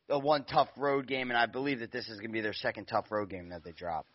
a 0.10 0.20
one 0.20 0.44
tough 0.44 0.70
road 0.78 1.08
game, 1.08 1.30
and 1.30 1.38
I 1.38 1.46
believe 1.46 1.80
that 1.80 1.92
this 1.92 2.08
is 2.08 2.20
going 2.20 2.30
to 2.30 2.34
be 2.34 2.42
their 2.42 2.54
second 2.54 2.86
tough 2.86 3.06
road 3.12 3.30
game 3.30 3.50
that 3.50 3.64
they 3.64 3.72
drop. 3.72 4.06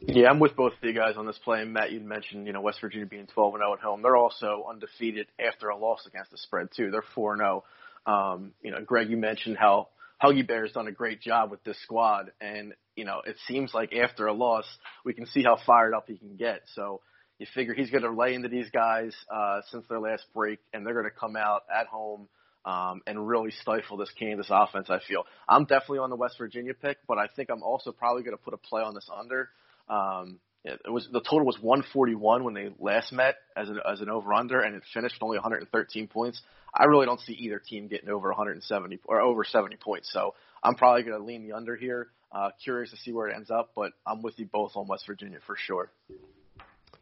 Yeah, 0.00 0.28
I'm 0.30 0.38
with 0.38 0.54
both 0.54 0.74
of 0.74 0.78
you 0.82 0.94
guys 0.94 1.16
on 1.16 1.26
this 1.26 1.38
play. 1.38 1.64
Matt, 1.64 1.90
you 1.90 2.00
mentioned 2.00 2.46
you 2.46 2.52
know 2.52 2.60
West 2.60 2.80
Virginia 2.80 3.06
being 3.06 3.26
12 3.26 3.54
and 3.54 3.62
0 3.62 3.72
at 3.74 3.80
home. 3.80 4.02
They're 4.02 4.16
also 4.16 4.64
undefeated 4.68 5.26
after 5.44 5.68
a 5.68 5.76
loss 5.76 6.06
against 6.06 6.30
the 6.30 6.38
spread 6.38 6.68
too. 6.76 6.90
They're 6.90 7.02
4 7.14 7.32
and 7.32 7.40
0. 7.40 7.64
Um, 8.06 8.52
you 8.62 8.70
know, 8.70 8.80
Greg, 8.80 9.10
you 9.10 9.16
mentioned 9.16 9.56
how 9.58 9.88
Huggy 10.22 10.46
Bear's 10.46 10.72
done 10.72 10.88
a 10.88 10.92
great 10.92 11.20
job 11.20 11.50
with 11.50 11.62
this 11.64 11.80
squad, 11.82 12.32
and 12.40 12.74
you 12.96 13.04
know 13.04 13.20
it 13.24 13.36
seems 13.46 13.72
like 13.72 13.92
after 13.92 14.26
a 14.26 14.32
loss 14.32 14.66
we 15.04 15.14
can 15.14 15.26
see 15.26 15.42
how 15.42 15.58
fired 15.64 15.94
up 15.94 16.06
he 16.08 16.16
can 16.16 16.36
get. 16.36 16.62
So 16.74 17.00
you 17.38 17.46
figure 17.54 17.74
he's 17.74 17.90
going 17.90 18.02
to 18.02 18.10
lay 18.10 18.34
into 18.34 18.48
these 18.48 18.68
guys 18.70 19.14
uh, 19.32 19.60
since 19.70 19.86
their 19.88 20.00
last 20.00 20.24
break, 20.34 20.58
and 20.72 20.84
they're 20.84 20.94
going 20.94 21.04
to 21.04 21.10
come 21.10 21.36
out 21.36 21.62
at 21.74 21.86
home 21.86 22.28
um, 22.64 23.00
and 23.06 23.28
really 23.28 23.50
stifle 23.50 23.96
this 23.96 24.10
Kansas 24.18 24.48
offense. 24.50 24.90
I 24.90 24.98
feel 25.06 25.22
I'm 25.48 25.64
definitely 25.64 26.00
on 26.00 26.10
the 26.10 26.16
West 26.16 26.36
Virginia 26.38 26.74
pick, 26.74 26.98
but 27.06 27.18
I 27.18 27.28
think 27.34 27.48
I'm 27.50 27.62
also 27.62 27.92
probably 27.92 28.22
going 28.22 28.36
to 28.36 28.42
put 28.42 28.54
a 28.54 28.58
play 28.58 28.82
on 28.82 28.94
this 28.94 29.08
under. 29.16 29.50
Um, 29.88 30.40
it 30.64 30.90
was 30.90 31.08
the 31.12 31.20
total 31.20 31.46
was 31.46 31.58
141 31.60 32.44
when 32.44 32.54
they 32.54 32.70
last 32.78 33.12
met 33.12 33.36
as 33.56 33.68
an 33.68 33.80
as 33.90 34.00
an 34.00 34.10
over 34.10 34.32
under, 34.34 34.60
and 34.60 34.74
it 34.74 34.82
finished 34.92 35.16
only 35.20 35.36
113 35.36 36.08
points. 36.08 36.42
I 36.74 36.84
really 36.84 37.06
don't 37.06 37.20
see 37.20 37.32
either 37.32 37.58
team 37.58 37.88
getting 37.88 38.10
over 38.10 38.28
170 38.28 39.00
or 39.04 39.20
over 39.20 39.44
70 39.44 39.76
points, 39.76 40.10
so 40.12 40.34
I'm 40.62 40.74
probably 40.74 41.02
going 41.02 41.18
to 41.18 41.24
lean 41.24 41.46
the 41.46 41.54
under 41.54 41.76
here. 41.76 42.08
Uh, 42.30 42.50
curious 42.62 42.90
to 42.90 42.96
see 42.98 43.12
where 43.12 43.28
it 43.28 43.34
ends 43.34 43.50
up, 43.50 43.70
but 43.74 43.92
I'm 44.06 44.20
with 44.20 44.38
you 44.38 44.46
both 44.46 44.72
on 44.74 44.86
West 44.86 45.06
Virginia 45.06 45.38
for 45.46 45.56
sure. 45.56 45.90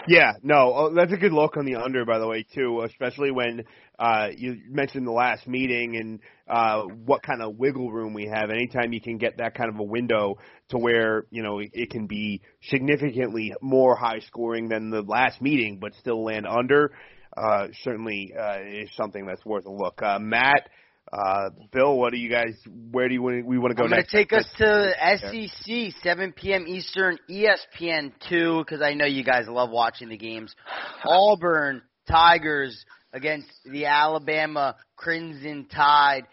Yeah, 0.09 0.35
no, 0.43 0.73
oh, 0.75 0.95
that's 0.95 1.13
a 1.13 1.17
good 1.17 1.33
look 1.33 1.57
on 1.57 1.65
the 1.65 1.77
under, 1.77 2.05
by 2.05 2.19
the 2.19 2.29
way, 2.29 2.47
too. 2.55 2.83
Especially 2.83 3.31
when 3.31 3.65
uh, 3.99 4.29
you 4.37 4.59
mentioned 4.69 5.07
the 5.07 5.13
last 5.13 5.49
meeting 5.49 5.97
and 5.97 6.21
uh, 6.49 6.83
what 6.83 7.23
kind 7.23 7.43
of 7.43 7.57
wiggle 7.57 7.91
room 7.91 8.15
we 8.15 8.27
have. 8.33 8.51
Anytime 8.51 8.93
you 8.93 9.01
can 9.01 9.19
get 9.19 9.39
that 9.39 9.55
kind 9.55 9.69
of 9.69 9.79
a 9.81 9.83
window 9.83 10.37
to 10.69 10.79
where 10.79 11.25
you 11.31 11.43
know 11.43 11.61
it 11.61 11.91
can 11.91 12.07
be 12.07 12.41
significantly 12.63 13.53
more 13.61 13.97
high 13.97 14.21
scoring 14.21 14.69
than 14.69 14.91
the 14.91 15.03
last 15.03 15.41
meeting, 15.41 15.79
but 15.81 15.93
still 15.95 16.25
land 16.25 16.47
under, 16.47 16.93
uh, 17.37 17.69
certainly 17.83 18.33
uh, 18.39 18.59
is 18.65 18.91
something 18.97 19.27
that's 19.27 19.45
worth 19.45 19.67
a 19.67 19.73
look. 19.73 20.01
Uh, 20.03 20.19
Matt. 20.21 20.69
Uh, 21.12 21.51
Bill, 21.73 21.97
what 21.97 22.12
do 22.12 22.19
you 22.19 22.29
guys? 22.29 22.55
Where 22.90 23.09
do 23.09 23.14
you? 23.14 23.23
We 23.23 23.59
want 23.59 23.71
to 23.71 23.75
go 23.77 23.85
I'm 23.85 23.90
next. 23.90 24.12
Gonna 24.12 24.25
take 24.25 24.33
us 24.33 24.49
to 24.59 25.49
SEC, 25.49 26.03
7 26.03 26.33
p.m. 26.33 26.66
Eastern, 26.66 27.19
ESPN 27.31 28.12
two, 28.29 28.59
because 28.59 28.83
I 28.83 28.95
know 28.95 29.07
you 29.07 29.23
guys 29.23 29.47
love 29.47 29.71
watching 29.71 30.09
the 30.09 30.16
games. 30.16 30.55
Auburn 31.05 31.83
Tigers 32.11 32.85
against 33.12 33.49
the 33.64 33.87
Alabama 33.87 34.77
Crimson 34.97 35.66
Tide. 35.73 36.25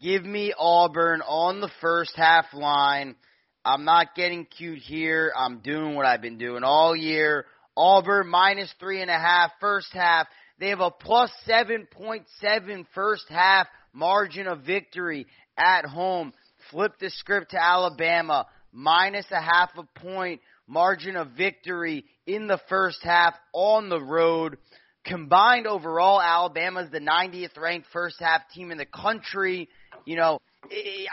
Give 0.00 0.24
me 0.24 0.54
Auburn 0.58 1.20
on 1.22 1.60
the 1.60 1.70
first 1.80 2.12
half 2.16 2.46
line. 2.54 3.16
I'm 3.64 3.84
not 3.84 4.14
getting 4.14 4.46
cute 4.46 4.78
here. 4.78 5.32
I'm 5.36 5.60
doing 5.60 5.94
what 5.94 6.06
I've 6.06 6.20
been 6.22 6.38
doing 6.38 6.64
all 6.64 6.96
year. 6.96 7.46
Auburn 7.76 8.28
minus 8.28 8.72
three 8.78 9.00
and 9.00 9.10
a 9.10 9.18
half 9.18 9.52
first 9.60 9.88
half. 9.92 10.26
They 10.58 10.68
have 10.68 10.80
a 10.80 10.90
plus 10.90 11.30
7.7 11.46 12.86
first 12.94 13.24
half 13.28 13.66
margin 13.94 14.46
of 14.46 14.62
victory 14.62 15.26
at 15.56 15.86
home. 15.86 16.32
Flip 16.70 16.92
the 16.98 17.10
script 17.10 17.52
to 17.52 17.62
Alabama, 17.62 18.46
minus 18.72 19.26
a 19.30 19.40
half 19.40 19.70
a 19.76 20.00
point 20.00 20.40
margin 20.66 21.16
of 21.16 21.30
victory 21.32 22.04
in 22.26 22.46
the 22.46 22.60
first 22.68 22.98
half 23.02 23.34
on 23.52 23.88
the 23.88 24.00
road. 24.00 24.58
Combined 25.04 25.66
overall, 25.66 26.20
Alabama's 26.20 26.90
the 26.90 27.00
90th 27.00 27.58
ranked 27.58 27.86
first 27.92 28.16
half 28.18 28.42
team 28.54 28.70
in 28.70 28.78
the 28.78 28.86
country. 28.86 29.68
You 30.06 30.16
know, 30.16 30.40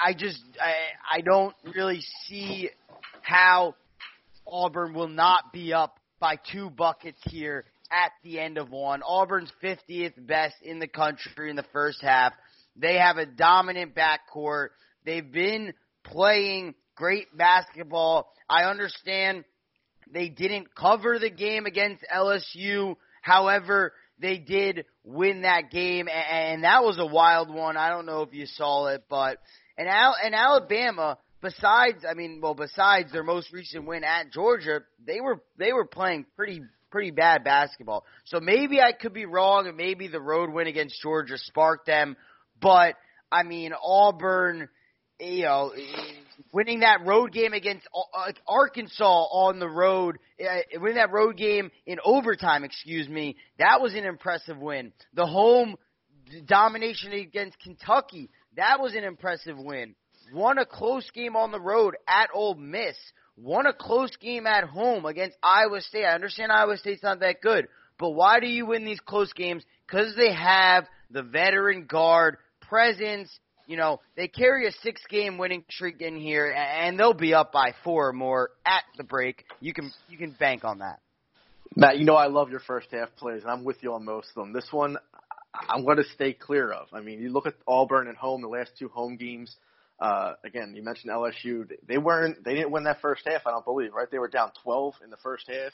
I 0.03 0.13
just, 0.17 0.41
I, 0.59 1.17
I 1.17 1.21
don't 1.21 1.53
really 1.75 2.01
see 2.25 2.69
how 3.21 3.75
Auburn 4.47 4.93
will 4.93 5.09
not 5.09 5.51
be 5.51 5.73
up 5.73 5.99
by 6.19 6.37
two 6.51 6.69
buckets 6.69 7.19
here 7.25 7.65
at 7.91 8.11
the 8.23 8.39
end 8.39 8.57
of 8.57 8.69
one. 8.69 9.01
Auburn's 9.03 9.51
50th 9.61 10.25
best 10.25 10.55
in 10.63 10.79
the 10.79 10.87
country 10.87 11.49
in 11.49 11.57
the 11.57 11.65
first 11.73 12.01
half. 12.01 12.33
They 12.75 12.97
have 12.97 13.17
a 13.17 13.25
dominant 13.25 13.95
backcourt. 13.95 14.69
They've 15.05 15.29
been 15.29 15.73
playing 16.03 16.75
great 16.95 17.35
basketball. 17.35 18.31
I 18.49 18.63
understand 18.63 19.43
they 20.11 20.29
didn't 20.29 20.73
cover 20.75 21.19
the 21.19 21.29
game 21.29 21.65
against 21.65 22.03
LSU. 22.13 22.95
However, 23.21 23.93
they 24.19 24.37
did 24.37 24.85
win 25.03 25.41
that 25.41 25.71
game, 25.71 26.07
and 26.07 26.63
that 26.63 26.83
was 26.83 26.99
a 26.99 27.05
wild 27.05 27.53
one. 27.53 27.77
I 27.77 27.89
don't 27.89 28.05
know 28.05 28.21
if 28.21 28.33
you 28.33 28.45
saw 28.45 28.87
it, 28.87 29.03
but 29.09 29.37
and 29.77 29.87
Al- 29.87 30.17
and 30.23 30.35
Alabama, 30.35 31.17
besides, 31.41 32.05
I 32.07 32.13
mean, 32.13 32.39
well, 32.41 32.53
besides 32.53 33.11
their 33.11 33.23
most 33.23 33.51
recent 33.51 33.85
win 33.85 34.03
at 34.03 34.31
Georgia, 34.31 34.81
they 35.05 35.21
were 35.21 35.41
they 35.57 35.73
were 35.73 35.85
playing 35.85 36.25
pretty 36.35 36.61
pretty 36.91 37.11
bad 37.11 37.43
basketball. 37.43 38.05
So 38.25 38.39
maybe 38.39 38.79
I 38.81 38.91
could 38.91 39.13
be 39.13 39.25
wrong, 39.25 39.67
and 39.67 39.77
maybe 39.77 40.07
the 40.07 40.21
road 40.21 40.51
win 40.51 40.67
against 40.67 41.01
Georgia 41.01 41.37
sparked 41.37 41.87
them. 41.87 42.15
But 42.61 42.95
I 43.31 43.43
mean, 43.43 43.71
Auburn, 43.81 44.69
you 45.19 45.43
know, 45.43 45.71
winning 46.51 46.81
that 46.81 47.05
road 47.05 47.31
game 47.31 47.53
against 47.53 47.87
uh, 47.93 48.31
Arkansas 48.47 49.03
on 49.03 49.59
the 49.59 49.69
road, 49.69 50.17
uh, 50.39 50.79
winning 50.79 50.95
that 50.95 51.11
road 51.11 51.37
game 51.37 51.71
in 51.85 51.99
overtime, 52.03 52.63
excuse 52.63 53.07
me, 53.07 53.37
that 53.57 53.81
was 53.81 53.93
an 53.93 54.05
impressive 54.05 54.57
win. 54.57 54.93
The 55.13 55.25
home 55.25 55.75
domination 56.45 57.13
against 57.13 57.59
Kentucky, 57.59 58.29
that 58.57 58.79
was 58.79 58.95
an 58.95 59.03
impressive 59.03 59.57
win. 59.57 59.95
Won 60.33 60.57
a 60.57 60.65
close 60.65 61.09
game 61.11 61.35
on 61.35 61.51
the 61.51 61.59
road 61.59 61.95
at 62.07 62.29
Ole 62.33 62.55
Miss. 62.55 62.95
Won 63.37 63.65
a 63.65 63.73
close 63.73 64.15
game 64.17 64.45
at 64.45 64.65
home 64.65 65.05
against 65.05 65.37
Iowa 65.41 65.81
State. 65.81 66.05
I 66.05 66.13
understand 66.13 66.51
Iowa 66.51 66.77
State's 66.77 67.03
not 67.03 67.19
that 67.21 67.41
good, 67.41 67.67
but 67.97 68.11
why 68.11 68.39
do 68.39 68.47
you 68.47 68.67
win 68.67 68.85
these 68.85 68.99
close 68.99 69.33
games? 69.33 69.63
Because 69.87 70.15
they 70.15 70.33
have 70.33 70.85
the 71.09 71.23
veteran 71.23 71.85
guard 71.85 72.37
presence, 72.71 73.29
You 73.67 73.77
know, 73.77 73.99
they 74.15 74.27
carry 74.27 74.67
a 74.67 74.71
six 74.81 75.01
game 75.09 75.37
winning 75.37 75.63
streak 75.69 76.01
in 76.01 76.19
here 76.19 76.51
and 76.51 76.97
they'll 76.97 77.13
be 77.13 77.33
up 77.33 77.51
by 77.51 77.73
four 77.83 78.09
or 78.09 78.13
more 78.13 78.49
at 78.65 78.83
the 78.97 79.03
break. 79.03 79.45
You 79.59 79.73
can 79.73 79.91
you 80.09 80.17
can 80.17 80.31
bank 80.31 80.63
on 80.63 80.79
that. 80.79 80.99
Matt, 81.75 81.99
you 81.99 82.05
know 82.05 82.15
I 82.15 82.27
love 82.27 82.49
your 82.49 82.59
first 82.59 82.87
half 82.91 83.09
plays, 83.17 83.43
and 83.43 83.51
I'm 83.51 83.63
with 83.63 83.77
you 83.81 83.93
on 83.93 84.03
most 84.03 84.29
of 84.35 84.35
them. 84.35 84.51
This 84.51 84.67
one, 84.71 84.97
I'm 85.53 85.85
going 85.85 85.97
to 85.97 86.03
stay 86.15 86.33
clear 86.33 86.71
of. 86.71 86.87
I 86.91 86.99
mean, 86.99 87.21
you 87.21 87.29
look 87.29 87.45
at 87.45 87.53
Auburn 87.65 88.09
at 88.09 88.15
home, 88.15 88.41
the 88.41 88.49
last 88.49 88.71
two 88.77 88.89
home 88.89 89.15
games. 89.15 89.55
Uh, 89.99 90.33
again, 90.43 90.73
you 90.75 90.83
mentioned 90.83 91.13
LSU. 91.13 91.69
They 91.87 91.97
weren't. 91.97 92.43
They 92.43 92.55
didn't 92.55 92.71
win 92.71 92.83
that 92.85 92.99
first 93.01 93.21
half. 93.25 93.43
I 93.45 93.51
don't 93.51 93.63
believe. 93.63 93.93
Right? 93.93 94.09
They 94.11 94.19
were 94.19 94.27
down 94.27 94.51
12 94.63 94.95
in 95.03 95.11
the 95.11 95.17
first 95.17 95.49
half 95.49 95.71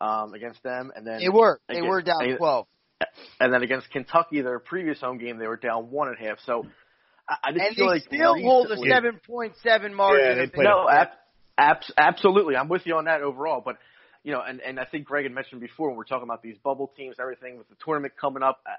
um, 0.00 0.34
against 0.34 0.62
them, 0.64 0.90
and 0.96 1.06
then 1.06 1.18
they 1.20 1.28
were. 1.28 1.60
They 1.68 1.76
again, 1.76 1.88
were 1.88 2.02
down 2.02 2.18
they, 2.28 2.36
12. 2.36 2.66
And 3.38 3.52
then 3.52 3.62
against 3.62 3.90
Kentucky, 3.90 4.40
their 4.40 4.58
previous 4.58 5.00
home 5.00 5.18
game, 5.18 5.38
they 5.38 5.46
were 5.46 5.56
down 5.56 5.90
one 5.90 6.08
and 6.08 6.16
a 6.16 6.28
half. 6.28 6.38
So 6.46 6.64
I, 7.28 7.36
I 7.44 7.52
just 7.52 7.64
and 7.64 7.76
feel 7.76 7.86
they 7.86 7.92
like 7.92 8.02
still 8.02 8.34
recently, 8.34 8.42
hold 8.44 8.70
a 8.70 8.76
7.7 8.76 9.92
margin. 9.94 10.38
Yeah, 10.38 10.46
they 10.54 10.62
no, 10.62 10.88
ab- 10.88 11.08
abs- 11.58 11.92
absolutely. 11.98 12.56
I'm 12.56 12.68
with 12.68 12.82
you 12.86 12.96
on 12.96 13.04
that 13.04 13.22
overall. 13.22 13.62
But 13.64 13.76
you 14.22 14.32
know, 14.32 14.40
and 14.40 14.60
and 14.60 14.80
I 14.80 14.84
think 14.86 15.04
Greg 15.04 15.24
had 15.24 15.32
mentioned 15.32 15.60
before 15.60 15.88
when 15.88 15.98
we're 15.98 16.04
talking 16.04 16.24
about 16.24 16.42
these 16.42 16.56
bubble 16.64 16.90
teams, 16.96 17.16
everything 17.20 17.58
with 17.58 17.68
the 17.68 17.76
tournament 17.84 18.14
coming 18.18 18.42
up, 18.42 18.60
uh, 18.66 18.72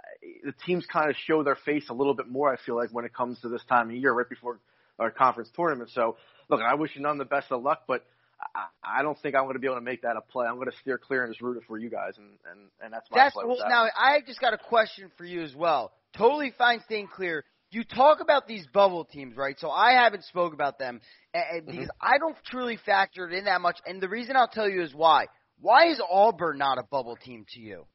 the 0.43 0.53
teams 0.65 0.85
kind 0.91 1.09
of 1.09 1.15
show 1.27 1.43
their 1.43 1.55
face 1.55 1.85
a 1.89 1.93
little 1.93 2.15
bit 2.15 2.27
more. 2.27 2.51
I 2.51 2.57
feel 2.65 2.75
like 2.75 2.89
when 2.91 3.05
it 3.05 3.13
comes 3.13 3.39
to 3.41 3.49
this 3.49 3.61
time 3.69 3.89
of 3.89 3.95
year, 3.95 4.11
right 4.11 4.27
before 4.27 4.59
our 4.97 5.11
conference 5.11 5.49
tournament. 5.55 5.91
So, 5.93 6.17
look, 6.49 6.59
I 6.61 6.73
wish 6.73 6.91
you 6.95 7.01
none 7.01 7.17
the 7.17 7.25
best 7.25 7.51
of 7.51 7.61
luck, 7.61 7.83
but. 7.87 8.03
I, 8.39 8.99
I 8.99 9.03
don't 9.03 9.19
think 9.19 9.35
I'm 9.35 9.43
going 9.43 9.55
to 9.55 9.59
be 9.59 9.67
able 9.67 9.77
to 9.77 9.81
make 9.81 10.03
that 10.03 10.15
a 10.15 10.21
play. 10.21 10.45
I'm 10.45 10.55
going 10.55 10.69
to 10.69 10.77
steer 10.77 10.97
clear 10.97 11.23
and 11.23 11.33
just 11.33 11.41
root 11.41 11.57
it 11.57 11.63
for 11.67 11.77
you 11.77 11.89
guys, 11.89 12.13
and 12.17 12.37
and 12.51 12.69
and 12.81 12.93
that's 12.93 13.09
my 13.09 13.17
That's 13.17 13.33
play 13.33 13.45
well, 13.45 13.57
that. 13.57 13.69
now 13.69 13.85
I 13.95 14.21
just 14.25 14.39
got 14.39 14.53
a 14.53 14.57
question 14.57 15.11
for 15.17 15.25
you 15.25 15.41
as 15.41 15.55
well. 15.55 15.91
Totally 16.15 16.53
fine 16.57 16.81
staying 16.85 17.07
clear. 17.07 17.43
You 17.69 17.83
talk 17.83 18.21
about 18.21 18.47
these 18.47 18.65
bubble 18.73 19.05
teams, 19.05 19.35
right? 19.35 19.59
So 19.59 19.69
I 19.69 19.93
haven't 19.93 20.23
spoke 20.23 20.53
about 20.53 20.79
them 20.79 21.01
and, 21.33 21.43
and 21.51 21.61
mm-hmm. 21.63 21.71
because 21.71 21.89
I 21.99 22.17
don't 22.17 22.37
truly 22.45 22.77
factor 22.85 23.27
it 23.27 23.33
in 23.37 23.45
that 23.45 23.59
much. 23.59 23.77
And 23.85 24.01
the 24.01 24.07
reason 24.07 24.35
I'll 24.35 24.47
tell 24.47 24.69
you 24.69 24.83
is 24.83 24.93
why. 24.93 25.25
Why 25.59 25.87
is 25.87 25.99
Auburn 26.09 26.59
not 26.59 26.77
a 26.77 26.83
bubble 26.83 27.17
team 27.17 27.45
to 27.55 27.59
you? 27.59 27.85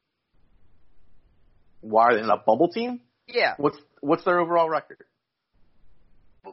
Why 1.81 2.09
are 2.09 2.17
they 2.17 2.23
not 2.23 2.41
a 2.41 2.43
bubble 2.45 2.69
team? 2.69 3.01
Yeah. 3.27 3.55
What's 3.57 3.79
what's 4.01 4.25
their 4.25 4.41
overall 4.41 4.69
record? 4.69 5.05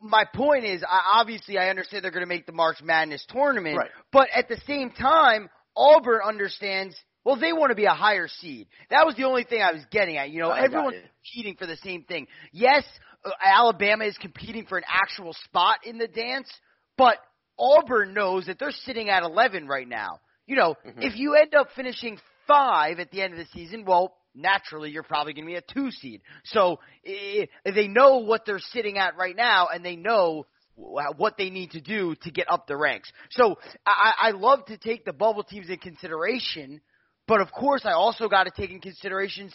My 0.01 0.25
point 0.33 0.65
is, 0.65 0.83
I, 0.83 1.19
obviously, 1.19 1.57
I 1.57 1.69
understand 1.69 2.03
they're 2.03 2.11
going 2.11 2.23
to 2.23 2.27
make 2.27 2.45
the 2.45 2.51
March 2.51 2.77
Madness 2.83 3.25
tournament, 3.29 3.77
Right. 3.77 3.89
but 4.11 4.27
at 4.35 4.47
the 4.47 4.57
same 4.67 4.91
time, 4.91 5.49
Auburn 5.75 6.21
understands. 6.25 6.95
Well, 7.25 7.35
they 7.35 7.51
want 7.53 7.69
to 7.71 7.75
be 7.75 7.85
a 7.85 7.91
higher 7.93 8.27
seed. 8.27 8.67
That 8.89 9.05
was 9.05 9.15
the 9.15 9.25
only 9.25 9.43
thing 9.43 9.61
I 9.61 9.73
was 9.73 9.83
getting 9.91 10.17
at. 10.17 10.29
You 10.31 10.39
know, 10.41 10.49
I 10.49 10.63
everyone's 10.63 10.95
competing 11.33 11.55
for 11.57 11.65
the 11.67 11.75
same 11.77 12.03
thing. 12.03 12.27
Yes, 12.53 12.83
uh, 13.25 13.31
Alabama 13.43 14.05
is 14.05 14.17
competing 14.17 14.65
for 14.65 14.77
an 14.77 14.85
actual 14.87 15.33
spot 15.45 15.79
in 15.85 15.97
the 15.97 16.07
dance, 16.07 16.49
but 16.97 17.17
Auburn 17.59 18.13
knows 18.13 18.45
that 18.45 18.57
they're 18.57 18.71
sitting 18.71 19.09
at 19.09 19.23
11 19.23 19.67
right 19.67 19.87
now. 19.87 20.19
You 20.47 20.55
know, 20.55 20.75
Mm-hmm. 20.85 21.01
if 21.01 21.17
you 21.17 21.35
end 21.35 21.53
up 21.53 21.67
finishing 21.75 22.17
five 22.47 22.99
at 22.99 23.11
the 23.11 23.21
end 23.21 23.33
of 23.33 23.39
the 23.39 23.45
season, 23.53 23.83
well, 23.85 24.15
naturally 24.39 24.91
you're 24.91 25.03
probably 25.03 25.33
going 25.33 25.45
to 25.45 25.51
be 25.51 25.55
a 25.55 25.61
two 25.61 25.91
seed. 25.91 26.21
So 26.45 26.79
eh, 27.05 27.45
they 27.65 27.87
know 27.87 28.17
what 28.17 28.45
they're 28.45 28.59
sitting 28.59 28.97
at 28.97 29.17
right 29.17 29.35
now, 29.35 29.67
and 29.73 29.83
they 29.83 29.95
know 29.95 30.45
what 30.75 31.37
they 31.37 31.49
need 31.49 31.71
to 31.71 31.81
do 31.81 32.15
to 32.21 32.31
get 32.31 32.49
up 32.49 32.67
the 32.67 32.77
ranks. 32.77 33.11
So 33.31 33.57
I, 33.85 34.13
I 34.21 34.31
love 34.31 34.65
to 34.65 34.77
take 34.77 35.03
the 35.03 35.13
bubble 35.13 35.43
teams 35.43 35.69
in 35.69 35.77
consideration, 35.77 36.81
but 37.27 37.41
of 37.41 37.51
course 37.51 37.81
I 37.85 37.91
also 37.91 38.29
got 38.29 38.45
to 38.45 38.51
take 38.51 38.71
in 38.71 38.79
considerations 38.79 39.53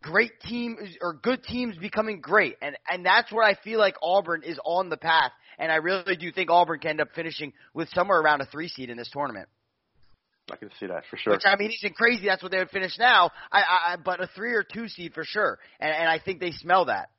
great 0.00 0.32
teams 0.44 0.96
or 1.00 1.14
good 1.14 1.42
teams 1.44 1.76
becoming 1.76 2.20
great, 2.20 2.56
and 2.60 2.76
and 2.90 3.04
that's 3.04 3.32
where 3.32 3.44
I 3.44 3.54
feel 3.54 3.78
like 3.78 3.94
Auburn 4.02 4.42
is 4.42 4.58
on 4.64 4.88
the 4.88 4.96
path, 4.96 5.32
and 5.58 5.70
I 5.72 5.76
really 5.76 6.16
do 6.16 6.30
think 6.32 6.50
Auburn 6.50 6.80
can 6.80 6.90
end 6.90 7.00
up 7.00 7.08
finishing 7.14 7.52
with 7.72 7.88
somewhere 7.90 8.20
around 8.20 8.40
a 8.40 8.46
three 8.46 8.68
seed 8.68 8.90
in 8.90 8.96
this 8.96 9.10
tournament. 9.12 9.48
I 10.50 10.56
can 10.56 10.70
see 10.78 10.86
that 10.86 11.04
for 11.10 11.16
sure. 11.16 11.32
Which 11.32 11.42
I 11.44 11.56
mean 11.56 11.72
isn't 11.72 11.96
crazy. 11.96 12.26
That's 12.26 12.42
what 12.42 12.52
they 12.52 12.58
would 12.58 12.70
finish 12.70 12.96
now. 12.98 13.30
I, 13.50 13.60
I, 13.60 13.92
I 13.92 13.96
but 13.96 14.20
a 14.20 14.28
three 14.34 14.52
or 14.52 14.62
two 14.62 14.88
seed 14.88 15.12
for 15.12 15.24
sure, 15.24 15.58
and 15.80 15.92
and 15.92 16.08
I 16.08 16.20
think 16.20 16.40
they 16.40 16.52
smell 16.52 16.84
that. 16.86 17.10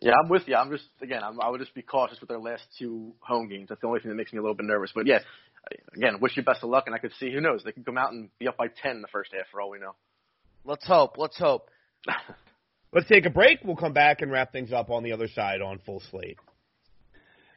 Yeah, 0.00 0.12
I'm 0.22 0.28
with 0.28 0.42
you. 0.46 0.54
I'm 0.54 0.70
just 0.70 0.84
again, 1.00 1.22
I'm, 1.24 1.40
I 1.40 1.48
would 1.48 1.60
just 1.60 1.74
be 1.74 1.80
cautious 1.80 2.20
with 2.20 2.28
their 2.28 2.38
last 2.38 2.62
two 2.78 3.12
home 3.20 3.48
games. 3.48 3.68
That's 3.70 3.80
the 3.80 3.86
only 3.86 4.00
thing 4.00 4.10
that 4.10 4.16
makes 4.16 4.32
me 4.32 4.38
a 4.38 4.42
little 4.42 4.54
bit 4.54 4.66
nervous. 4.66 4.92
But 4.94 5.06
yeah, 5.06 5.20
again, 5.96 6.20
wish 6.20 6.36
you 6.36 6.42
best 6.42 6.62
of 6.62 6.68
luck, 6.68 6.84
and 6.86 6.94
I 6.94 6.98
could 6.98 7.12
see 7.18 7.32
who 7.32 7.40
knows 7.40 7.62
they 7.64 7.72
could 7.72 7.86
come 7.86 7.96
out 7.96 8.12
and 8.12 8.28
be 8.38 8.46
up 8.46 8.58
by 8.58 8.66
ten 8.82 8.96
in 8.96 9.02
the 9.02 9.08
first 9.08 9.30
half 9.32 9.46
for 9.50 9.62
all 9.62 9.70
we 9.70 9.78
know. 9.78 9.94
Let's 10.64 10.86
hope. 10.86 11.16
Let's 11.16 11.38
hope. 11.38 11.70
Let's 12.92 13.08
take 13.08 13.24
a 13.24 13.30
break. 13.30 13.60
We'll 13.64 13.76
come 13.76 13.94
back 13.94 14.20
and 14.20 14.30
wrap 14.30 14.52
things 14.52 14.72
up 14.72 14.90
on 14.90 15.02
the 15.02 15.12
other 15.12 15.28
side 15.28 15.62
on 15.62 15.80
Full 15.86 16.02
Slate. 16.10 16.38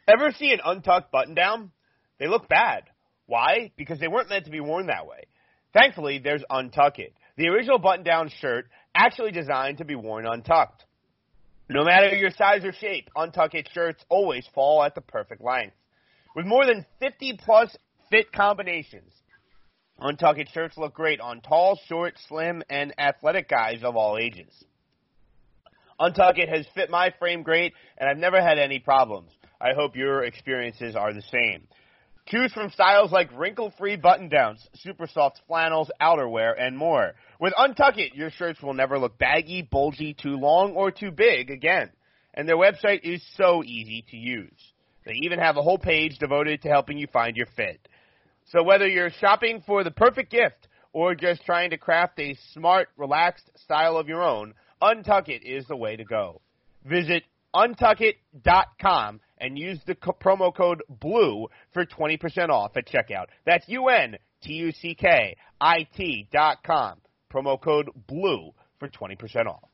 Ever 0.08 0.32
see 0.32 0.52
an 0.54 0.60
untucked 0.64 1.12
button 1.12 1.36
down? 1.36 1.72
They 2.18 2.28
look 2.28 2.48
bad. 2.48 2.84
Why? 3.28 3.72
Because 3.78 4.00
they 4.00 4.08
weren't 4.08 4.30
meant 4.30 4.46
to 4.46 4.52
be 4.52 4.62
worn 4.62 4.88
that 4.88 5.06
way. 5.06 5.26
Thankfully, 5.74 6.20
there's 6.24 6.44
Untuck 6.50 6.98
It, 6.98 7.14
the 7.36 7.50
original 7.50 7.78
button 7.78 8.04
down 8.04 8.32
shirt 8.42 8.68
actually 8.96 9.32
designed 9.32 9.78
to 9.78 9.86
be 9.86 9.96
worn 9.96 10.26
untucked. 10.26 10.86
No 11.70 11.84
matter 11.84 12.16
your 12.16 12.32
size 12.32 12.64
or 12.64 12.72
shape, 12.72 13.10
Untuck 13.16 13.54
It 13.54 13.70
shirts 13.74 14.04
always 14.10 14.48
fall 14.56 14.82
at 14.84 14.96
the 14.96 15.02
perfect 15.02 15.44
length. 15.44 15.76
With 16.36 16.46
more 16.46 16.66
than 16.66 16.86
50 17.00 17.40
plus 17.44 17.76
fit 18.10 18.32
combinations, 18.32 19.12
Untuck 20.00 20.40
It 20.40 20.50
shirts 20.54 20.78
look 20.78 20.94
great 20.94 21.20
on 21.20 21.42
tall, 21.42 21.78
short, 21.88 22.14
slim, 22.30 22.64
and 22.70 22.94
athletic 22.98 23.50
guys 23.50 23.84
of 23.84 23.98
all 23.98 24.18
ages. 24.18 24.52
Untuck 26.00 26.38
It 26.38 26.48
has 26.48 26.66
fit 26.74 26.90
my 26.90 27.12
frame 27.20 27.44
great, 27.44 27.74
and 27.98 28.10
I've 28.10 28.18
never 28.18 28.42
had 28.42 28.58
any 28.58 28.80
problems. 28.80 29.32
I 29.60 29.74
hope 29.76 29.96
your 29.96 30.24
experiences 30.24 30.96
are 30.96 31.14
the 31.14 31.24
same. 31.24 31.68
Choose 32.28 32.52
from 32.52 32.72
styles 32.72 33.14
like 33.14 33.30
wrinkle-free 33.32 33.96
button-downs, 33.98 34.68
super 34.76 35.08
soft 35.08 35.40
flannels, 35.48 35.90
outerwear, 36.02 36.54
and 36.60 36.78
more. 36.78 37.14
With 37.40 37.54
Untuck 37.54 37.98
It, 37.98 38.16
your 38.16 38.32
shirts 38.32 38.62
will 38.62 38.74
never 38.74 39.00
look 39.00 39.18
baggy, 39.18 39.62
bulgy, 39.62 40.14
too 40.14 40.36
long, 40.36 40.74
or 40.74 40.92
too 40.92 41.12
big 41.12 41.50
again. 41.50 41.90
And 42.34 42.48
their 42.48 42.58
website 42.58 43.00
is 43.04 43.24
so 43.38 43.64
easy 43.64 44.04
to 44.12 44.18
use. 44.18 44.74
They 45.06 45.14
even 45.22 45.40
have 45.40 45.56
a 45.56 45.62
whole 45.62 45.78
page 45.78 46.18
devoted 46.20 46.64
to 46.64 46.70
helping 46.70 46.98
you 46.98 47.08
find 47.08 47.38
your 47.38 47.48
fit. 47.56 47.80
So 48.52 48.62
whether 48.62 48.88
you're 48.88 49.12
shopping 49.22 49.64
for 49.66 49.86
the 49.86 49.92
perfect 49.92 50.30
gift 50.30 50.68
or 50.92 51.16
just 51.16 51.46
trying 51.46 51.70
to 51.70 51.78
craft 51.78 52.20
a 52.20 52.38
smart, 52.54 52.90
relaxed 52.98 53.50
style 53.56 53.96
of 53.96 54.10
your 54.10 54.22
own, 54.22 54.54
Untuck 54.82 55.30
It 55.30 55.44
is 55.46 55.66
the 55.68 55.78
way 55.78 55.96
to 55.96 56.04
go. 56.04 56.42
Visit 56.84 57.24
untuckit.com 57.56 59.22
and 59.40 59.58
use 59.58 59.80
the 59.86 59.96
co- 59.96 60.14
promo 60.14 60.54
code 60.56 60.84
BLUE 60.90 61.48
for 61.74 61.86
20% 61.86 62.50
off 62.50 62.78
at 62.78 62.88
checkout. 62.88 63.26
That's 63.46 63.68
U-N-T-U-C-K-I-T 63.68 64.20
dot 66.32 66.64
com. 66.64 67.00
Promo 67.34 67.62
code 67.62 67.90
BLUE 68.08 68.54
for 68.80 68.88
20% 68.88 69.48
off. 69.48 69.70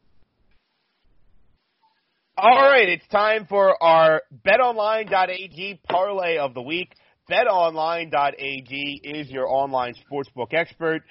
All 2.35 2.61
right, 2.63 2.89
it's 2.89 3.07
time 3.09 3.45
for 3.47 3.81
our 3.81 4.23
betonline.ag 4.43 5.79
parlay 5.87 6.37
of 6.37 6.55
the 6.55 6.63
week. 6.63 6.95
BetOnline.ag 7.29 9.01
is 9.03 9.29
your 9.29 9.47
online 9.47 9.93
sportsbook 9.93 10.53
expert. 10.53 11.03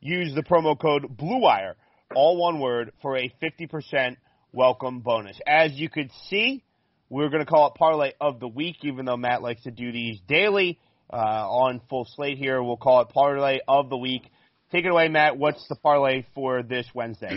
Use 0.00 0.32
the 0.34 0.42
promo 0.42 0.78
code 0.78 1.16
BLUEWIRE, 1.16 1.74
all 2.14 2.36
one 2.36 2.60
word, 2.60 2.92
for 3.02 3.16
a 3.18 3.32
50% 3.42 4.16
welcome 4.52 5.00
bonus. 5.00 5.38
As 5.46 5.72
you 5.72 5.88
could 5.88 6.10
see, 6.28 6.62
we're 7.12 7.28
going 7.28 7.44
to 7.44 7.46
call 7.46 7.66
it 7.66 7.74
parlay 7.74 8.12
of 8.22 8.40
the 8.40 8.48
week, 8.48 8.76
even 8.84 9.04
though 9.04 9.18
Matt 9.18 9.42
likes 9.42 9.62
to 9.64 9.70
do 9.70 9.92
these 9.92 10.18
daily 10.26 10.78
uh, 11.12 11.16
on 11.16 11.82
full 11.90 12.08
slate 12.16 12.38
here. 12.38 12.62
We'll 12.62 12.78
call 12.78 13.02
it 13.02 13.10
parlay 13.10 13.58
of 13.68 13.90
the 13.90 13.98
week. 13.98 14.22
Take 14.70 14.86
it 14.86 14.88
away, 14.88 15.08
Matt. 15.08 15.36
What's 15.36 15.62
the 15.68 15.76
parlay 15.76 16.24
for 16.34 16.62
this 16.62 16.86
Wednesday? 16.94 17.36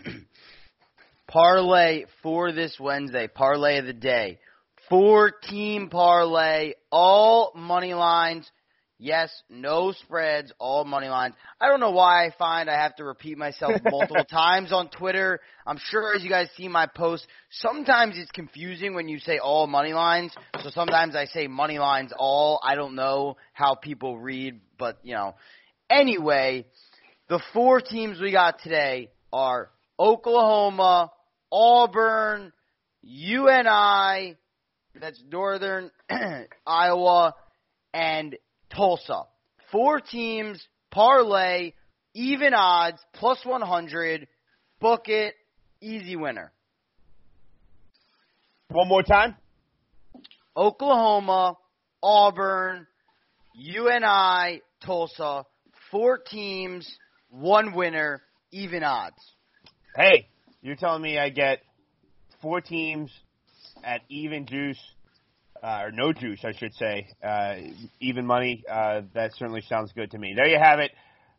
Parlay 1.27 2.05
for 2.23 2.53
this 2.53 2.77
Wednesday. 2.79 3.27
Parlay 3.27 3.79
of 3.79 3.85
the 3.85 3.91
day. 3.91 4.39
Four 4.89 5.31
team 5.31 5.89
parlay. 5.89 6.75
All 6.89 7.51
money 7.53 7.93
lines. 7.93 8.49
Yes, 8.97 9.29
no 9.49 9.91
spreads, 9.91 10.53
all 10.57 10.85
money 10.85 11.09
lines. 11.09 11.35
I 11.59 11.67
don't 11.67 11.81
know 11.81 11.91
why 11.91 12.25
I 12.25 12.31
find 12.37 12.69
I 12.69 12.81
have 12.81 12.95
to 12.95 13.03
repeat 13.03 13.37
myself 13.37 13.81
multiple 13.83 14.23
times 14.23 14.71
on 14.71 14.89
Twitter. 14.89 15.41
I'm 15.67 15.77
sure 15.77 16.15
as 16.15 16.23
you 16.23 16.29
guys 16.29 16.47
see 16.55 16.69
my 16.69 16.87
posts, 16.87 17.27
sometimes 17.51 18.15
it's 18.17 18.31
confusing 18.31 18.93
when 18.93 19.09
you 19.09 19.19
say 19.19 19.37
all 19.37 19.67
money 19.67 19.91
lines. 19.91 20.33
So 20.63 20.69
sometimes 20.69 21.13
I 21.13 21.25
say 21.25 21.47
money 21.47 21.77
lines 21.77 22.13
all. 22.17 22.61
I 22.63 22.75
don't 22.75 22.95
know 22.95 23.35
how 23.51 23.75
people 23.75 24.17
read, 24.17 24.61
but 24.79 24.97
you 25.03 25.13
know. 25.13 25.35
Anyway, 25.89 26.65
the 27.27 27.41
four 27.53 27.81
teams 27.81 28.21
we 28.21 28.31
got 28.31 28.61
today 28.61 29.09
are 29.33 29.71
Oklahoma, 29.99 31.11
Auburn, 31.51 32.53
UNI, 33.03 34.35
that's 34.99 35.21
Northern 35.29 35.91
Iowa, 36.65 37.35
and 37.93 38.35
Tulsa. 38.69 39.23
Four 39.71 39.99
teams, 39.99 40.65
parlay, 40.91 41.73
even 42.13 42.53
odds, 42.53 42.99
plus 43.13 43.39
100, 43.43 44.27
book 44.79 45.07
it, 45.07 45.35
easy 45.81 46.15
winner. 46.15 46.51
One 48.69 48.87
more 48.87 49.03
time. 49.03 49.35
Oklahoma, 50.55 51.57
Auburn, 52.01 52.87
UNI, 53.53 54.61
Tulsa, 54.85 55.45
four 55.91 56.17
teams, 56.17 56.89
one 57.29 57.73
winner, 57.73 58.21
even 58.51 58.83
odds. 58.83 59.17
Hey, 59.95 60.27
you're 60.61 60.75
telling 60.75 61.01
me 61.01 61.17
I 61.17 61.29
get 61.29 61.59
four 62.41 62.61
teams 62.61 63.11
at 63.83 64.01
even 64.09 64.45
juice, 64.45 64.79
uh, 65.63 65.83
or 65.83 65.91
no 65.91 66.13
juice, 66.13 66.43
I 66.43 66.53
should 66.53 66.73
say, 66.73 67.07
uh, 67.23 67.55
even 67.99 68.25
money. 68.25 68.63
Uh, 68.69 69.01
that 69.13 69.33
certainly 69.35 69.61
sounds 69.61 69.91
good 69.93 70.11
to 70.11 70.17
me. 70.17 70.33
There 70.35 70.47
you 70.47 70.59
have 70.59 70.79
it. 70.79 70.91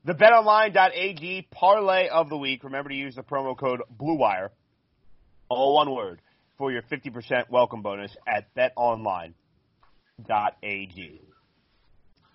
The 0.05 0.15
BetOnline.ag 0.15 1.49
parlay 1.51 2.09
of 2.09 2.29
the 2.29 2.37
week. 2.37 2.65
Remember 2.65 2.91
to 2.91 2.95
use 2.95 3.17
the 3.17 3.23
promo 3.23 3.59
code 3.59 3.83
BlueWire, 4.01 4.51
all 5.49 5.75
one 5.75 5.93
word, 5.95 6.21
for 6.59 6.71
your 6.71 6.83
50% 6.83 7.51
welcome 7.51 7.83
bonus 7.83 8.17
at 8.27 8.55
BetOnline.ag. 8.55 9.35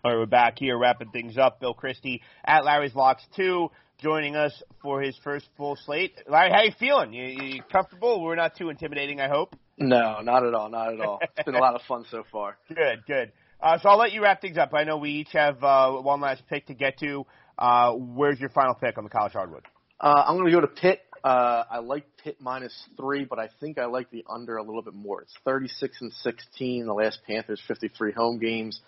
All 0.03 0.11
right, 0.11 0.17
we're 0.17 0.25
back 0.25 0.57
here 0.57 0.77
wrapping 0.77 1.11
things 1.11 1.37
up. 1.37 1.59
Bill 1.59 1.73
Christie 1.73 2.21
at 2.43 2.65
Larry's 2.65 2.95
Locks 2.95 3.23
2 3.35 3.69
joining 4.01 4.35
us 4.35 4.63
for 4.81 5.01
his 5.01 5.15
first 5.23 5.47
full 5.57 5.75
slate. 5.85 6.19
Larry, 6.27 6.51
how 6.51 6.63
you 6.63 6.71
feeling? 6.79 7.13
You, 7.13 7.25
you 7.25 7.63
comfortable? 7.71 8.21
We're 8.21 8.35
not 8.35 8.57
too 8.57 8.69
intimidating, 8.69 9.21
I 9.21 9.27
hope. 9.27 9.55
No, 9.77 10.21
not 10.21 10.45
at 10.45 10.53
all. 10.53 10.69
Not 10.69 10.93
at 10.93 11.01
all. 11.01 11.19
It's 11.21 11.45
been 11.45 11.55
a 11.55 11.59
lot 11.59 11.75
of 11.75 11.81
fun 11.87 12.05
so 12.11 12.23
far. 12.31 12.57
Good, 12.67 13.03
good. 13.07 13.31
Uh, 13.61 13.77
so 13.79 13.89
I'll 13.89 13.97
let 13.97 14.11
you 14.11 14.23
wrap 14.23 14.41
things 14.41 14.57
up. 14.57 14.73
I 14.73 14.83
know 14.83 14.97
we 14.97 15.11
each 15.11 15.31
have 15.33 15.63
uh, 15.63 15.91
one 15.91 16.19
last 16.19 16.43
pick 16.49 16.67
to 16.67 16.73
get 16.73 16.97
to. 16.99 17.25
Uh, 17.57 17.93
where's 17.93 18.39
your 18.39 18.49
final 18.49 18.73
pick 18.73 18.97
on 18.97 19.03
the 19.03 19.09
college 19.09 19.33
hardwood? 19.33 19.63
Uh, 19.99 20.23
I'm 20.27 20.35
going 20.35 20.47
to 20.47 20.51
go 20.51 20.61
to 20.61 20.67
Pitt. 20.67 21.01
Uh, 21.23 21.63
I 21.69 21.77
like 21.77 22.05
Pitt 22.23 22.37
minus 22.41 22.73
three, 22.97 23.25
but 23.25 23.37
I 23.37 23.49
think 23.59 23.77
I 23.77 23.85
like 23.85 24.09
the 24.09 24.25
under 24.27 24.57
a 24.57 24.63
little 24.63 24.81
bit 24.81 24.95
more. 24.95 25.21
It's 25.21 25.33
36 25.45 25.97
and 26.01 26.11
16. 26.11 26.87
The 26.87 26.93
last 26.93 27.19
Panthers 27.27 27.61
53 27.67 28.13
home 28.13 28.39
games. 28.39 28.81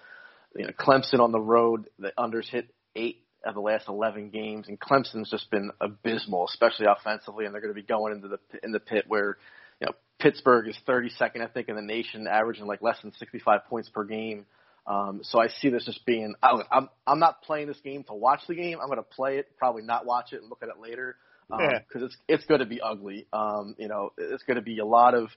You 0.56 0.66
know, 0.66 0.72
Clemson 0.72 1.20
on 1.20 1.32
the 1.32 1.40
road. 1.40 1.90
The 2.00 2.12
unders 2.18 2.50
hit 2.50 2.74
eight 2.96 3.20
of 3.46 3.54
the 3.54 3.62
last 3.62 3.88
11 3.88 4.30
games, 4.30 4.68
and 4.68 4.80
Clemson's 4.80 5.30
just 5.30 5.52
been 5.52 5.70
abysmal, 5.80 6.48
especially 6.48 6.88
offensively. 6.88 7.46
And 7.46 7.54
they're 7.54 7.62
going 7.62 7.74
to 7.74 7.80
be 7.80 7.86
going 7.86 8.14
into 8.14 8.28
the 8.28 8.40
in 8.64 8.72
the 8.72 8.80
pit 8.80 9.06
where 9.08 9.38
you 9.80 9.88
know 9.88 9.94
Pittsburgh 10.20 10.68
is 10.68 10.78
32nd, 10.88 11.42
I 11.42 11.48
think, 11.48 11.70
in 11.70 11.76
the 11.76 11.82
nation, 11.82 12.28
averaging 12.28 12.66
like 12.66 12.82
less 12.82 12.98
than 13.02 13.12
65 13.14 13.66
points 13.70 13.90
per 13.90 14.04
game. 14.04 14.46
Um, 14.86 15.22
so 15.24 15.40
I 15.40 15.48
see 15.48 15.70
this 15.70 15.86
just 15.86 16.06
being. 16.06 16.36
I, 16.42 16.62
I'm 16.72 16.90
I'm 17.08 17.20
not 17.20 17.42
playing 17.44 17.68
this 17.68 17.80
game 17.82 18.04
to 18.06 18.14
watch 18.14 18.42
the 18.48 18.56
game. 18.56 18.80
I'm 18.82 18.88
going 18.88 18.98
to 18.98 19.04
play 19.04 19.38
it, 19.38 19.48
probably 19.58 19.84
not 19.84 20.06
watch 20.06 20.34
it, 20.34 20.42
and 20.42 20.50
look 20.50 20.62
at 20.62 20.70
it 20.70 20.80
later 20.82 21.16
because 21.48 22.02
um, 22.02 22.04
it's 22.04 22.18
it's 22.28 22.46
going 22.46 22.60
to 22.60 22.66
be 22.66 22.82
ugly. 22.82 23.28
Um, 23.32 23.76
you 23.78 23.88
know, 23.88 24.12
it's 24.18 24.44
going 24.44 24.56
to 24.56 24.62
be 24.62 24.80
a 24.80 24.86
lot 24.86 25.14
of 25.14 25.30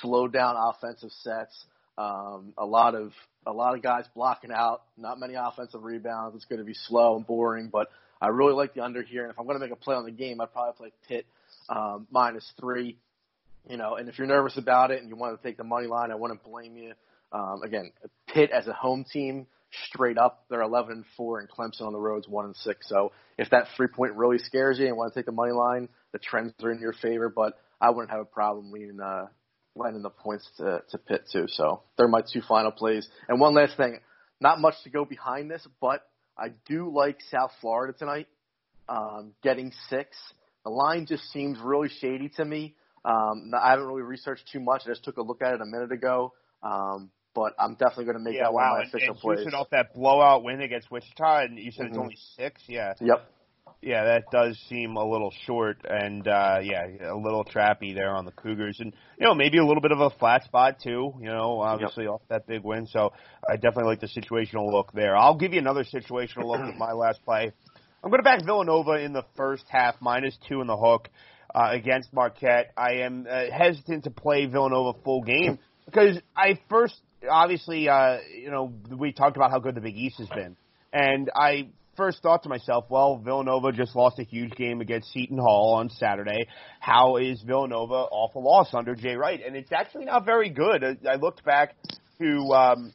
slowed 0.00 0.32
down 0.32 0.56
offensive 0.56 1.10
sets, 1.20 1.66
um, 1.98 2.54
a 2.56 2.64
lot 2.64 2.94
of 2.94 3.12
a 3.46 3.52
lot 3.52 3.74
of 3.74 3.82
guys 3.82 4.04
blocking 4.14 4.50
out, 4.50 4.82
not 4.96 5.20
many 5.20 5.34
offensive 5.34 5.82
rebounds. 5.82 6.36
It's 6.36 6.46
going 6.46 6.58
to 6.58 6.64
be 6.64 6.74
slow 6.74 7.16
and 7.16 7.26
boring, 7.26 7.68
but 7.70 7.88
I 8.20 8.28
really 8.28 8.54
like 8.54 8.74
the 8.74 8.82
under 8.82 9.02
here. 9.02 9.22
And 9.22 9.32
if 9.32 9.38
I'm 9.38 9.46
going 9.46 9.58
to 9.58 9.64
make 9.64 9.72
a 9.72 9.76
play 9.76 9.94
on 9.94 10.04
the 10.04 10.10
game, 10.10 10.40
I'd 10.40 10.52
probably 10.52 10.72
play 10.76 10.92
Pitt 11.08 11.26
um, 11.68 12.06
minus 12.10 12.50
three. 12.58 12.98
You 13.68 13.76
know, 13.76 13.96
and 13.96 14.08
if 14.08 14.18
you're 14.18 14.28
nervous 14.28 14.56
about 14.56 14.90
it 14.90 15.00
and 15.00 15.08
you 15.08 15.16
want 15.16 15.40
to 15.40 15.46
take 15.46 15.56
the 15.56 15.64
money 15.64 15.88
line, 15.88 16.12
I 16.12 16.14
wouldn't 16.14 16.42
blame 16.44 16.76
you. 16.76 16.92
Um, 17.32 17.62
again, 17.64 17.90
Pitt 18.28 18.50
as 18.50 18.66
a 18.68 18.72
home 18.72 19.04
team, 19.04 19.46
straight 19.88 20.18
up, 20.18 20.44
they're 20.48 20.62
11 20.62 20.92
and 20.92 21.04
four, 21.16 21.40
and 21.40 21.48
Clemson 21.48 21.82
on 21.82 21.92
the 21.92 21.98
road's 21.98 22.28
one 22.28 22.44
and 22.44 22.56
six. 22.56 22.88
So 22.88 23.12
if 23.36 23.50
that 23.50 23.66
three 23.76 23.88
point 23.88 24.14
really 24.14 24.38
scares 24.38 24.78
you 24.78 24.86
and 24.86 24.96
want 24.96 25.12
to 25.12 25.18
take 25.18 25.26
the 25.26 25.32
money 25.32 25.52
line, 25.52 25.88
the 26.12 26.18
trends 26.18 26.52
are 26.62 26.70
in 26.70 26.80
your 26.80 26.92
favor. 26.92 27.28
But 27.28 27.58
I 27.80 27.90
wouldn't 27.90 28.10
have 28.10 28.20
a 28.20 28.24
problem 28.24 28.70
leaning 28.70 29.00
uh, 29.00 29.26
lending 29.74 30.02
the 30.02 30.10
points 30.10 30.48
to 30.58 30.82
to 30.90 30.98
Pitt 30.98 31.24
too. 31.32 31.46
So 31.48 31.82
they're 31.98 32.08
my 32.08 32.22
two 32.32 32.42
final 32.48 32.70
plays. 32.70 33.06
And 33.28 33.40
one 33.40 33.54
last 33.54 33.76
thing, 33.76 33.98
not 34.40 34.60
much 34.60 34.74
to 34.84 34.90
go 34.90 35.04
behind 35.04 35.50
this, 35.50 35.66
but 35.80 36.02
I 36.38 36.48
do 36.66 36.92
like 36.94 37.18
South 37.30 37.50
Florida 37.60 37.96
tonight, 37.98 38.28
um, 38.88 39.32
getting 39.42 39.72
six. 39.88 40.16
The 40.64 40.70
line 40.70 41.06
just 41.06 41.24
seems 41.32 41.58
really 41.60 41.88
shady 42.00 42.28
to 42.36 42.44
me. 42.44 42.74
Um, 43.06 43.52
I 43.54 43.70
haven't 43.70 43.86
really 43.86 44.02
researched 44.02 44.48
too 44.52 44.60
much. 44.60 44.82
I 44.84 44.90
just 44.90 45.04
took 45.04 45.16
a 45.16 45.22
look 45.22 45.40
at 45.40 45.54
it 45.54 45.60
a 45.60 45.66
minute 45.66 45.92
ago. 45.92 46.32
Um, 46.62 47.10
but 47.36 47.52
I'm 47.58 47.74
definitely 47.74 48.06
going 48.06 48.16
to 48.16 48.24
make 48.24 48.34
yeah, 48.34 48.44
that 48.44 48.52
wow. 48.52 48.72
one 48.72 48.80
of 48.80 48.86
my 48.86 48.88
official 48.88 49.14
and, 49.14 49.20
plays. 49.20 49.40
And 49.44 49.54
off 49.54 49.70
that 49.70 49.94
blowout 49.94 50.42
win 50.42 50.62
against 50.62 50.90
Wichita, 50.90 51.44
and 51.44 51.58
you 51.58 51.70
said 51.70 51.84
mm-hmm. 51.84 51.92
it's 51.92 51.98
only 51.98 52.18
six. 52.36 52.62
Yeah. 52.66 52.94
Yep. 53.00 53.30
Yeah, 53.82 54.04
that 54.04 54.30
does 54.32 54.58
seem 54.70 54.96
a 54.96 55.04
little 55.04 55.32
short, 55.44 55.84
and 55.88 56.26
uh 56.26 56.60
yeah, 56.62 56.86
a 57.12 57.14
little 57.14 57.44
trappy 57.44 57.94
there 57.94 58.14
on 58.16 58.24
the 58.24 58.32
Cougars, 58.32 58.78
and 58.80 58.94
you 59.18 59.26
know 59.26 59.34
maybe 59.34 59.58
a 59.58 59.66
little 59.66 59.82
bit 59.82 59.92
of 59.92 60.00
a 60.00 60.10
flat 60.10 60.44
spot 60.44 60.78
too. 60.82 61.12
You 61.20 61.26
know, 61.26 61.60
obviously 61.60 62.04
yep. 62.04 62.14
off 62.14 62.22
that 62.28 62.46
big 62.46 62.64
win, 62.64 62.86
so 62.86 63.12
I 63.48 63.56
definitely 63.56 63.90
like 63.90 64.00
the 64.00 64.08
situational 64.08 64.72
look 64.72 64.92
there. 64.92 65.14
I'll 65.14 65.36
give 65.36 65.52
you 65.52 65.58
another 65.58 65.84
situational 65.84 66.46
look 66.46 66.64
with 66.64 66.76
my 66.76 66.92
last 66.92 67.22
play. 67.24 67.52
I'm 68.02 68.10
going 68.10 68.20
to 68.20 68.24
back 68.24 68.44
Villanova 68.44 69.04
in 69.04 69.12
the 69.12 69.24
first 69.36 69.64
half, 69.68 69.96
minus 70.00 70.36
two 70.48 70.60
in 70.62 70.68
the 70.68 70.76
hook 70.76 71.08
uh, 71.56 71.70
against 71.70 72.12
Marquette. 72.12 72.72
I 72.76 72.96
am 72.96 73.26
uh, 73.28 73.44
hesitant 73.50 74.04
to 74.04 74.10
play 74.10 74.46
Villanova 74.46 74.98
full 75.02 75.22
game 75.22 75.58
because 75.86 76.18
I 76.36 76.60
first 76.68 76.94
obviously 77.28 77.88
uh, 77.88 78.18
you 78.38 78.50
know 78.50 78.72
we 78.96 79.12
talked 79.12 79.36
about 79.36 79.50
how 79.50 79.58
good 79.58 79.74
the 79.74 79.80
Big 79.80 79.96
East 79.96 80.18
has 80.18 80.28
been, 80.28 80.56
and 80.92 81.30
I 81.34 81.68
first 81.96 82.22
thought 82.22 82.42
to 82.42 82.48
myself, 82.50 82.84
well, 82.90 83.16
Villanova 83.16 83.72
just 83.72 83.96
lost 83.96 84.18
a 84.18 84.22
huge 84.22 84.52
game 84.52 84.82
against 84.82 85.10
Seton 85.12 85.38
Hall 85.38 85.76
on 85.78 85.88
Saturday. 85.88 86.46
How 86.78 87.16
is 87.16 87.40
Villanova 87.40 87.94
off 87.94 88.34
a 88.34 88.38
loss 88.38 88.74
under 88.74 88.94
Jay 88.94 89.14
Wright? 89.14 89.40
And 89.44 89.56
it's 89.56 89.72
actually 89.72 90.04
not 90.04 90.26
very 90.26 90.50
good. 90.50 90.84
I 91.08 91.14
looked 91.14 91.42
back 91.42 91.74
to 92.20 92.36
um, 92.52 92.92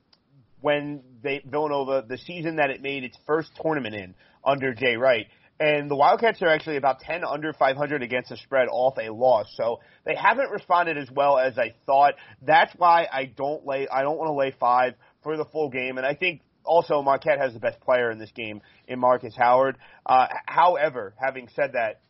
when 0.61 1.01
they 1.23 1.41
Villanova 1.43 2.05
the 2.07 2.19
season 2.19 2.57
that 2.57 2.69
it 2.69 2.83
made 2.83 3.03
its 3.03 3.17
first 3.25 3.49
tournament 3.59 3.95
in 3.95 4.13
under 4.45 4.73
Jay 4.75 4.95
Wright. 4.95 5.25
And 5.61 5.91
the 5.91 5.95
Wildcats 5.95 6.41
are 6.41 6.47
actually 6.47 6.77
about 6.77 7.01
10 7.01 7.23
under 7.23 7.53
500 7.53 8.01
against 8.01 8.29
the 8.29 8.37
spread 8.37 8.67
off 8.67 8.97
a 8.97 9.13
loss. 9.13 9.45
So 9.55 9.79
they 10.07 10.15
haven't 10.15 10.49
responded 10.49 10.97
as 10.97 11.07
well 11.11 11.37
as 11.37 11.59
I 11.59 11.75
thought. 11.85 12.15
That's 12.41 12.73
why 12.77 13.07
I 13.13 13.25
don't 13.25 13.63
lay, 13.63 13.87
I 13.87 14.01
don't 14.01 14.17
want 14.17 14.29
to 14.29 14.33
lay 14.33 14.55
five 14.59 14.95
for 15.21 15.37
the 15.37 15.45
full 15.45 15.69
game. 15.69 15.99
And 15.99 16.07
I 16.07 16.15
think 16.15 16.41
also 16.63 17.03
Marquette 17.03 17.37
has 17.37 17.53
the 17.53 17.59
best 17.59 17.79
player 17.79 18.09
in 18.09 18.17
this 18.17 18.31
game 18.31 18.61
in 18.87 18.97
Marcus 18.97 19.35
Howard. 19.37 19.77
Uh, 20.03 20.29
however, 20.47 21.13
having 21.23 21.47
said 21.55 21.73
that, 21.73 22.01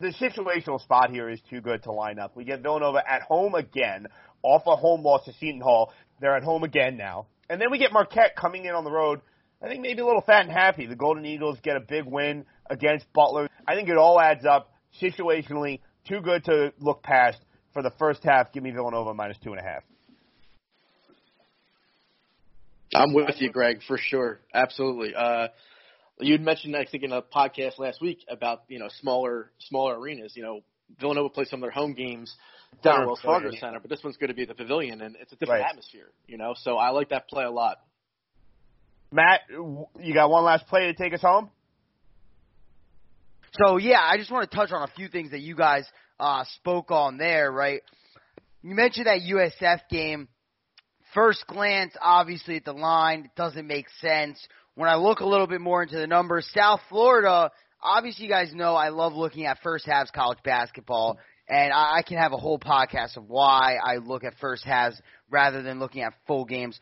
the 0.00 0.12
situational 0.20 0.78
spot 0.78 1.08
here 1.10 1.30
is 1.30 1.40
too 1.48 1.62
good 1.62 1.84
to 1.84 1.92
line 1.92 2.18
up. 2.18 2.36
We 2.36 2.44
get 2.44 2.60
Villanova 2.60 3.02
at 3.10 3.22
home 3.22 3.54
again, 3.54 4.08
off 4.42 4.64
a 4.66 4.76
home 4.76 5.02
loss 5.02 5.24
to 5.24 5.32
Seton 5.32 5.62
Hall. 5.62 5.94
They're 6.20 6.36
at 6.36 6.42
home 6.42 6.62
again 6.62 6.98
now. 6.98 7.24
And 7.48 7.58
then 7.58 7.70
we 7.70 7.78
get 7.78 7.90
Marquette 7.90 8.36
coming 8.36 8.66
in 8.66 8.74
on 8.74 8.84
the 8.84 8.92
road. 8.92 9.22
I 9.62 9.66
think 9.66 9.80
maybe 9.80 10.02
a 10.02 10.06
little 10.06 10.20
fat 10.20 10.42
and 10.42 10.52
happy. 10.52 10.86
The 10.86 10.94
Golden 10.94 11.24
Eagles 11.24 11.58
get 11.62 11.76
a 11.76 11.80
big 11.80 12.04
win 12.04 12.44
against 12.70 13.12
Butler. 13.12 13.48
I 13.66 13.74
think 13.74 13.88
it 13.88 13.96
all 13.96 14.20
adds 14.20 14.44
up 14.44 14.72
situationally. 15.00 15.80
Too 16.06 16.20
good 16.20 16.44
to 16.44 16.72
look 16.78 17.02
past 17.02 17.38
for 17.72 17.82
the 17.82 17.92
first 17.98 18.22
half. 18.24 18.52
Give 18.52 18.62
me 18.62 18.70
Villanova 18.70 19.14
minus 19.14 19.36
two 19.42 19.50
and 19.50 19.60
a 19.60 19.62
half. 19.62 19.82
I'm 22.94 23.12
with 23.12 23.36
you, 23.38 23.50
Greg, 23.50 23.80
for 23.86 23.98
sure. 23.98 24.40
Absolutely. 24.54 25.14
Uh, 25.14 25.48
you'd 26.20 26.40
mentioned, 26.40 26.74
I 26.74 26.84
think, 26.84 27.04
in 27.04 27.12
a 27.12 27.22
podcast 27.22 27.78
last 27.78 28.00
week 28.00 28.20
about 28.28 28.62
you 28.68 28.78
know 28.78 28.88
smaller 29.00 29.50
smaller 29.58 29.98
arenas. 29.98 30.32
You 30.34 30.42
know, 30.42 30.60
Villanova 31.00 31.28
plays 31.28 31.50
some 31.50 31.58
of 31.58 31.62
their 31.62 31.70
home 31.70 31.94
games 31.94 32.34
down 32.82 33.02
at 33.02 33.06
Wells 33.06 33.20
Fargo 33.22 33.50
Center, 33.50 33.80
but 33.80 33.90
this 33.90 34.02
one's 34.02 34.16
going 34.16 34.28
to 34.28 34.34
be 34.34 34.42
at 34.42 34.48
the 34.48 34.54
Pavilion, 34.54 35.00
and 35.00 35.16
it's 35.20 35.32
a 35.32 35.36
different 35.36 35.62
right. 35.62 35.70
atmosphere. 35.70 36.08
You 36.26 36.38
know, 36.38 36.54
so 36.56 36.76
I 36.76 36.90
like 36.90 37.10
that 37.10 37.28
play 37.28 37.44
a 37.44 37.50
lot. 37.50 37.78
Matt, 39.10 39.40
you 39.50 40.14
got 40.14 40.30
one 40.30 40.44
last 40.44 40.66
play 40.66 40.86
to 40.86 40.94
take 40.94 41.14
us 41.14 41.22
home? 41.22 41.50
So 43.52 43.76
yeah, 43.78 44.00
I 44.00 44.16
just 44.16 44.30
want 44.30 44.50
to 44.50 44.56
touch 44.56 44.70
on 44.72 44.82
a 44.82 44.92
few 44.94 45.08
things 45.08 45.30
that 45.30 45.40
you 45.40 45.56
guys 45.56 45.84
uh, 46.20 46.44
spoke 46.56 46.90
on 46.90 47.18
there. 47.18 47.50
Right, 47.50 47.82
you 48.62 48.74
mentioned 48.74 49.06
that 49.06 49.20
USF 49.20 49.80
game 49.90 50.28
First 51.14 51.46
glance, 51.46 51.94
obviously, 52.02 52.56
at 52.56 52.64
the 52.64 52.72
line, 52.74 53.24
it 53.24 53.30
doesn't 53.34 53.66
make 53.66 53.86
sense. 54.00 54.38
When 54.74 54.90
I 54.90 54.96
look 54.96 55.20
a 55.20 55.26
little 55.26 55.46
bit 55.46 55.60
more 55.60 55.82
into 55.82 55.96
the 55.96 56.06
numbers, 56.06 56.48
South 56.54 56.80
Florida, 56.90 57.50
obviously, 57.82 58.26
you 58.26 58.30
guys 58.30 58.52
know 58.52 58.74
I 58.74 58.90
love 58.90 59.14
looking 59.14 59.46
at 59.46 59.58
first 59.62 59.86
halves 59.86 60.10
college 60.10 60.38
basketball, 60.44 61.18
and 61.48 61.72
I, 61.72 61.98
I 61.98 62.02
can 62.02 62.18
have 62.18 62.32
a 62.32 62.36
whole 62.36 62.58
podcast 62.58 63.16
of 63.16 63.28
why 63.28 63.76
I 63.82 63.96
look 63.96 64.22
at 64.22 64.34
first 64.38 64.64
halves 64.64 65.00
rather 65.30 65.62
than 65.62 65.78
looking 65.78 66.02
at 66.02 66.12
full 66.26 66.44
games. 66.44 66.78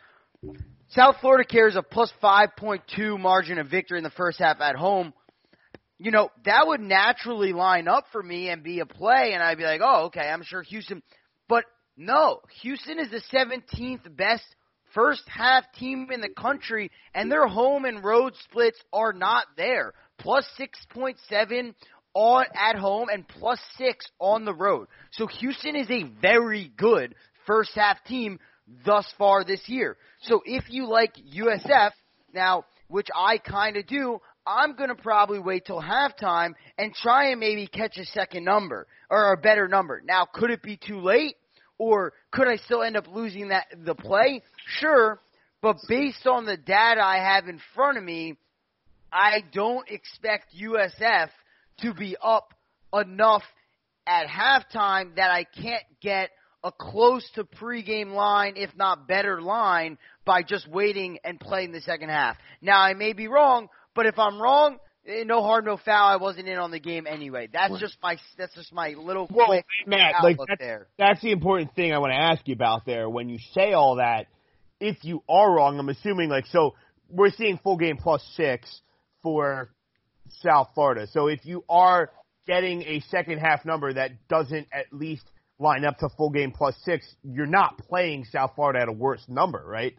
South 0.90 1.16
Florida 1.20 1.44
carries 1.44 1.76
a 1.76 1.82
plus 1.82 2.12
5.2 2.20 3.18
margin 3.20 3.58
of 3.58 3.68
victory 3.68 3.98
in 3.98 4.04
the 4.04 4.10
first 4.10 4.40
half 4.40 4.60
at 4.60 4.74
home. 4.74 5.14
You 5.98 6.10
know, 6.10 6.30
that 6.44 6.66
would 6.66 6.80
naturally 6.80 7.52
line 7.52 7.88
up 7.88 8.04
for 8.12 8.22
me 8.22 8.50
and 8.50 8.62
be 8.62 8.80
a 8.80 8.86
play, 8.86 9.32
and 9.32 9.42
I'd 9.42 9.58
be 9.58 9.64
like, 9.64 9.80
oh, 9.82 10.06
okay, 10.06 10.20
I'm 10.28 10.42
sure 10.42 10.62
Houston. 10.62 11.02
But 11.48 11.64
no, 11.96 12.40
Houston 12.62 12.98
is 12.98 13.10
the 13.10 13.22
17th 13.32 14.14
best 14.14 14.44
first 14.94 15.22
half 15.26 15.64
team 15.78 16.08
in 16.12 16.20
the 16.20 16.28
country, 16.28 16.90
and 17.14 17.30
their 17.30 17.46
home 17.46 17.84
and 17.84 18.04
road 18.04 18.34
splits 18.44 18.78
are 18.92 19.12
not 19.12 19.46
there. 19.56 19.94
Plus 20.18 20.46
6.7 20.58 21.74
on 22.14 22.46
at 22.54 22.76
home 22.76 23.08
and 23.12 23.28
plus 23.28 23.60
6 23.76 24.06
on 24.18 24.44
the 24.44 24.54
road. 24.54 24.88
So 25.12 25.26
Houston 25.26 25.76
is 25.76 25.90
a 25.90 26.04
very 26.20 26.72
good 26.76 27.14
first 27.46 27.72
half 27.74 28.02
team 28.04 28.38
thus 28.84 29.06
far 29.18 29.44
this 29.44 29.60
year. 29.66 29.96
So 30.22 30.42
if 30.44 30.64
you 30.68 30.88
like 30.88 31.12
USF, 31.14 31.90
now, 32.32 32.64
which 32.88 33.08
I 33.14 33.38
kind 33.38 33.76
of 33.76 33.86
do, 33.86 34.20
I'm 34.46 34.76
going 34.76 34.88
to 34.90 34.94
probably 34.94 35.38
wait 35.38 35.66
till 35.66 35.80
halftime 35.80 36.54
and 36.78 36.94
try 36.94 37.30
and 37.30 37.40
maybe 37.40 37.66
catch 37.66 37.98
a 37.98 38.04
second 38.04 38.44
number 38.44 38.86
or 39.10 39.32
a 39.32 39.36
better 39.36 39.68
number. 39.68 40.00
Now, 40.04 40.26
could 40.32 40.50
it 40.50 40.62
be 40.62 40.76
too 40.76 41.00
late? 41.00 41.36
Or 41.78 42.14
could 42.30 42.48
I 42.48 42.56
still 42.56 42.82
end 42.82 42.96
up 42.96 43.06
losing 43.12 43.48
that 43.48 43.66
the 43.84 43.94
play? 43.94 44.42
Sure, 44.78 45.20
but 45.60 45.76
based 45.88 46.26
on 46.26 46.46
the 46.46 46.56
data 46.56 47.02
I 47.02 47.18
have 47.18 47.48
in 47.48 47.60
front 47.74 47.98
of 47.98 48.04
me, 48.04 48.36
I 49.12 49.42
don't 49.52 49.88
expect 49.90 50.54
USF 50.54 51.28
to 51.80 51.92
be 51.92 52.16
up 52.22 52.54
enough 52.94 53.42
at 54.06 54.26
halftime 54.26 55.16
that 55.16 55.30
I 55.30 55.44
can't 55.44 55.84
get 56.00 56.30
a 56.64 56.72
close 56.72 57.28
to 57.34 57.44
pregame 57.44 58.12
line, 58.12 58.54
if 58.56 58.70
not 58.76 59.06
better 59.06 59.40
line, 59.40 59.98
by 60.24 60.42
just 60.42 60.68
waiting 60.68 61.18
and 61.24 61.38
playing 61.38 61.72
the 61.72 61.80
second 61.80 62.08
half. 62.08 62.36
Now 62.60 62.80
I 62.80 62.94
may 62.94 63.12
be 63.12 63.28
wrong, 63.28 63.68
but 63.96 64.06
if 64.06 64.18
I'm 64.18 64.40
wrong, 64.40 64.76
eh, 65.06 65.24
no 65.24 65.42
harm, 65.42 65.64
no 65.64 65.78
foul. 65.78 66.08
I 66.08 66.16
wasn't 66.16 66.48
in 66.48 66.58
on 66.58 66.70
the 66.70 66.78
game 66.78 67.06
anyway. 67.06 67.48
That's 67.52 67.80
just 67.80 67.96
my 68.02 68.18
that's 68.38 68.54
just 68.54 68.72
my 68.72 68.90
little 68.90 69.26
well, 69.30 69.46
quick 69.46 69.64
Matt, 69.86 70.22
like 70.22 70.36
that's, 70.46 70.60
there. 70.60 70.86
that's 70.98 71.22
the 71.22 71.32
important 71.32 71.74
thing 71.74 71.92
I 71.92 71.98
want 71.98 72.12
to 72.12 72.18
ask 72.18 72.46
you 72.46 72.54
about 72.54 72.84
there. 72.86 73.08
When 73.08 73.28
you 73.28 73.38
say 73.52 73.72
all 73.72 73.96
that, 73.96 74.26
if 74.78 75.02
you 75.02 75.22
are 75.28 75.50
wrong, 75.50 75.78
I'm 75.78 75.88
assuming 75.88 76.28
like 76.28 76.46
so 76.46 76.74
we're 77.08 77.30
seeing 77.30 77.58
full 77.58 77.78
game 77.78 77.96
plus 77.96 78.22
six 78.36 78.82
for 79.22 79.70
South 80.42 80.68
Florida. 80.74 81.06
So 81.10 81.28
if 81.28 81.44
you 81.44 81.64
are 81.68 82.10
getting 82.46 82.82
a 82.82 83.00
second 83.10 83.38
half 83.38 83.64
number 83.64 83.92
that 83.92 84.28
doesn't 84.28 84.68
at 84.72 84.92
least 84.92 85.24
line 85.58 85.84
up 85.84 85.98
to 85.98 86.08
full 86.16 86.30
game 86.30 86.52
plus 86.52 86.76
six, 86.84 87.06
you're 87.22 87.46
not 87.46 87.78
playing 87.78 88.24
South 88.30 88.52
Florida 88.54 88.80
at 88.80 88.88
a 88.88 88.92
worse 88.92 89.24
number, 89.28 89.62
right? 89.66 89.94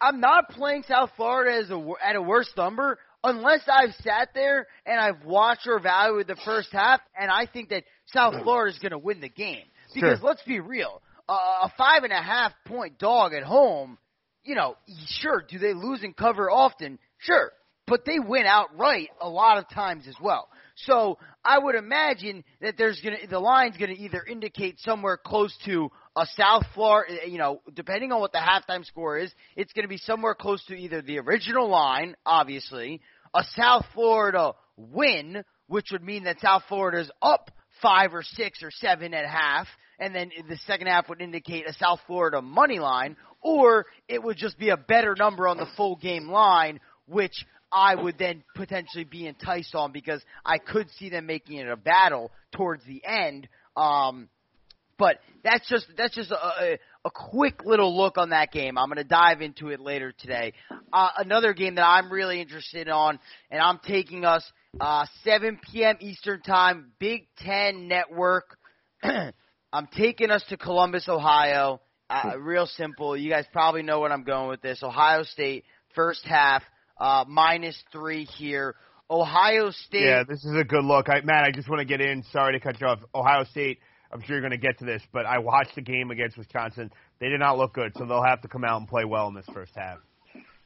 I'm 0.00 0.20
not 0.20 0.50
playing 0.50 0.84
South 0.88 1.10
Florida 1.16 1.58
as 1.58 1.70
a 1.70 1.92
at 2.02 2.16
a 2.16 2.22
worse 2.22 2.50
number 2.56 2.98
unless 3.24 3.62
I've 3.68 3.94
sat 4.02 4.30
there 4.34 4.66
and 4.86 5.00
I've 5.00 5.24
watched 5.24 5.66
or 5.66 5.76
evaluated 5.76 6.28
the 6.28 6.40
first 6.44 6.68
half, 6.72 7.00
and 7.18 7.30
I 7.30 7.46
think 7.46 7.70
that 7.70 7.84
South 8.06 8.34
Florida 8.42 8.72
is 8.74 8.78
going 8.78 8.92
to 8.92 8.98
win 8.98 9.20
the 9.20 9.28
game. 9.28 9.64
Because 9.94 10.18
Sure. 10.20 10.28
let's 10.28 10.42
be 10.42 10.60
real, 10.60 11.02
uh, 11.28 11.32
a 11.64 11.72
five 11.76 12.04
and 12.04 12.12
a 12.12 12.22
half 12.22 12.52
point 12.66 12.98
dog 12.98 13.34
at 13.34 13.42
home, 13.42 13.98
you 14.44 14.54
know, 14.54 14.76
sure, 15.06 15.44
do 15.48 15.58
they 15.58 15.74
lose 15.74 16.02
and 16.02 16.16
cover 16.16 16.50
often? 16.50 16.98
Sure, 17.18 17.52
but 17.86 18.04
they 18.04 18.18
win 18.20 18.46
outright 18.46 19.08
a 19.20 19.28
lot 19.28 19.58
of 19.58 19.68
times 19.68 20.06
as 20.06 20.14
well. 20.22 20.48
So 20.76 21.18
I 21.44 21.58
would 21.58 21.74
imagine 21.74 22.44
that 22.60 22.76
there's 22.78 23.00
gonna 23.00 23.18
the 23.28 23.40
line's 23.40 23.76
gonna 23.76 23.92
either 23.92 24.22
indicate 24.24 24.78
somewhere 24.80 25.18
close 25.18 25.54
to 25.66 25.90
a 26.16 26.26
South 26.36 26.64
Florida, 26.74 27.28
you 27.28 27.38
know, 27.38 27.62
depending 27.72 28.12
on 28.12 28.20
what 28.20 28.32
the 28.32 28.38
halftime 28.38 28.84
score 28.84 29.18
is, 29.18 29.32
it's 29.56 29.72
gonna 29.72 29.88
be 29.88 29.98
somewhere 29.98 30.34
close 30.34 30.64
to 30.66 30.74
either 30.74 31.02
the 31.02 31.18
original 31.18 31.68
line, 31.68 32.16
obviously, 32.26 33.00
a 33.34 33.44
South 33.56 33.86
Florida 33.94 34.52
win, 34.76 35.44
which 35.68 35.86
would 35.92 36.02
mean 36.02 36.24
that 36.24 36.40
South 36.40 36.62
Florida's 36.68 37.10
up 37.22 37.50
five 37.80 38.12
or 38.12 38.22
six 38.22 38.62
or 38.62 38.70
seven 38.70 39.14
at 39.14 39.26
half, 39.26 39.68
and 39.98 40.14
then 40.14 40.30
the 40.48 40.56
second 40.66 40.88
half 40.88 41.08
would 41.08 41.20
indicate 41.20 41.68
a 41.68 41.72
South 41.74 42.00
Florida 42.06 42.42
money 42.42 42.78
line, 42.78 43.16
or 43.40 43.86
it 44.08 44.22
would 44.22 44.36
just 44.36 44.58
be 44.58 44.70
a 44.70 44.76
better 44.76 45.14
number 45.16 45.46
on 45.46 45.56
the 45.56 45.68
full 45.76 45.96
game 45.96 46.28
line, 46.28 46.80
which 47.06 47.44
I 47.72 47.94
would 47.94 48.18
then 48.18 48.42
potentially 48.56 49.04
be 49.04 49.26
enticed 49.26 49.74
on 49.74 49.92
because 49.92 50.22
I 50.44 50.58
could 50.58 50.90
see 50.98 51.08
them 51.08 51.26
making 51.26 51.58
it 51.58 51.68
a 51.68 51.76
battle 51.76 52.32
towards 52.52 52.84
the 52.84 53.02
end. 53.04 53.48
Um, 53.76 54.28
but 55.00 55.18
that's 55.42 55.66
just 55.68 55.86
that's 55.96 56.14
just 56.14 56.30
a, 56.30 56.78
a, 57.04 57.10
quick 57.10 57.64
little 57.64 57.96
look 57.96 58.18
on 58.18 58.30
that 58.30 58.52
game. 58.52 58.76
I'm 58.76 58.88
going 58.88 58.98
to 58.98 59.04
dive 59.04 59.40
into 59.40 59.68
it 59.68 59.80
later 59.80 60.12
today. 60.12 60.52
Uh, 60.92 61.08
another 61.16 61.54
game 61.54 61.76
that 61.76 61.86
I'm 61.86 62.12
really 62.12 62.40
interested 62.40 62.88
on, 62.90 63.18
and 63.50 63.62
I'm 63.62 63.80
taking 63.82 64.26
us 64.26 64.44
uh, 64.78 65.06
7 65.24 65.58
p.m. 65.72 65.96
Eastern 66.00 66.42
Time, 66.42 66.92
Big 66.98 67.26
Ten 67.38 67.88
Network. 67.88 68.58
I'm 69.02 69.88
taking 69.96 70.30
us 70.30 70.44
to 70.50 70.58
Columbus, 70.58 71.08
Ohio. 71.08 71.80
Uh, 72.10 72.38
real 72.38 72.66
simple. 72.66 73.16
You 73.16 73.30
guys 73.30 73.46
probably 73.52 73.82
know 73.82 74.00
what 74.00 74.12
I'm 74.12 74.24
going 74.24 74.50
with 74.50 74.60
this. 74.60 74.82
Ohio 74.82 75.22
State 75.22 75.64
first 75.94 76.26
half 76.26 76.62
uh, 77.00 77.24
minus 77.26 77.82
three 77.90 78.24
here. 78.24 78.74
Ohio 79.10 79.70
State. 79.70 80.04
Yeah, 80.04 80.24
this 80.28 80.44
is 80.44 80.54
a 80.54 80.64
good 80.64 80.84
look. 80.84 81.08
I, 81.08 81.22
Matt, 81.22 81.44
I 81.44 81.52
just 81.52 81.70
want 81.70 81.80
to 81.80 81.86
get 81.86 82.02
in. 82.02 82.22
Sorry 82.32 82.52
to 82.52 82.60
cut 82.60 82.78
you 82.80 82.86
off. 82.86 82.98
Ohio 83.14 83.44
State. 83.44 83.78
I'm 84.12 84.20
sure 84.22 84.36
you're 84.36 84.40
going 84.40 84.50
to 84.50 84.56
get 84.66 84.78
to 84.80 84.84
this, 84.84 85.02
but 85.12 85.24
I 85.26 85.38
watched 85.38 85.74
the 85.76 85.82
game 85.82 86.10
against 86.10 86.36
Wisconsin. 86.36 86.90
They 87.20 87.28
did 87.28 87.38
not 87.40 87.58
look 87.58 87.72
good, 87.74 87.92
so 87.96 88.04
they'll 88.06 88.22
have 88.24 88.40
to 88.42 88.48
come 88.48 88.64
out 88.64 88.78
and 88.80 88.88
play 88.88 89.04
well 89.04 89.28
in 89.28 89.34
this 89.34 89.46
first 89.54 89.72
half. 89.76 89.98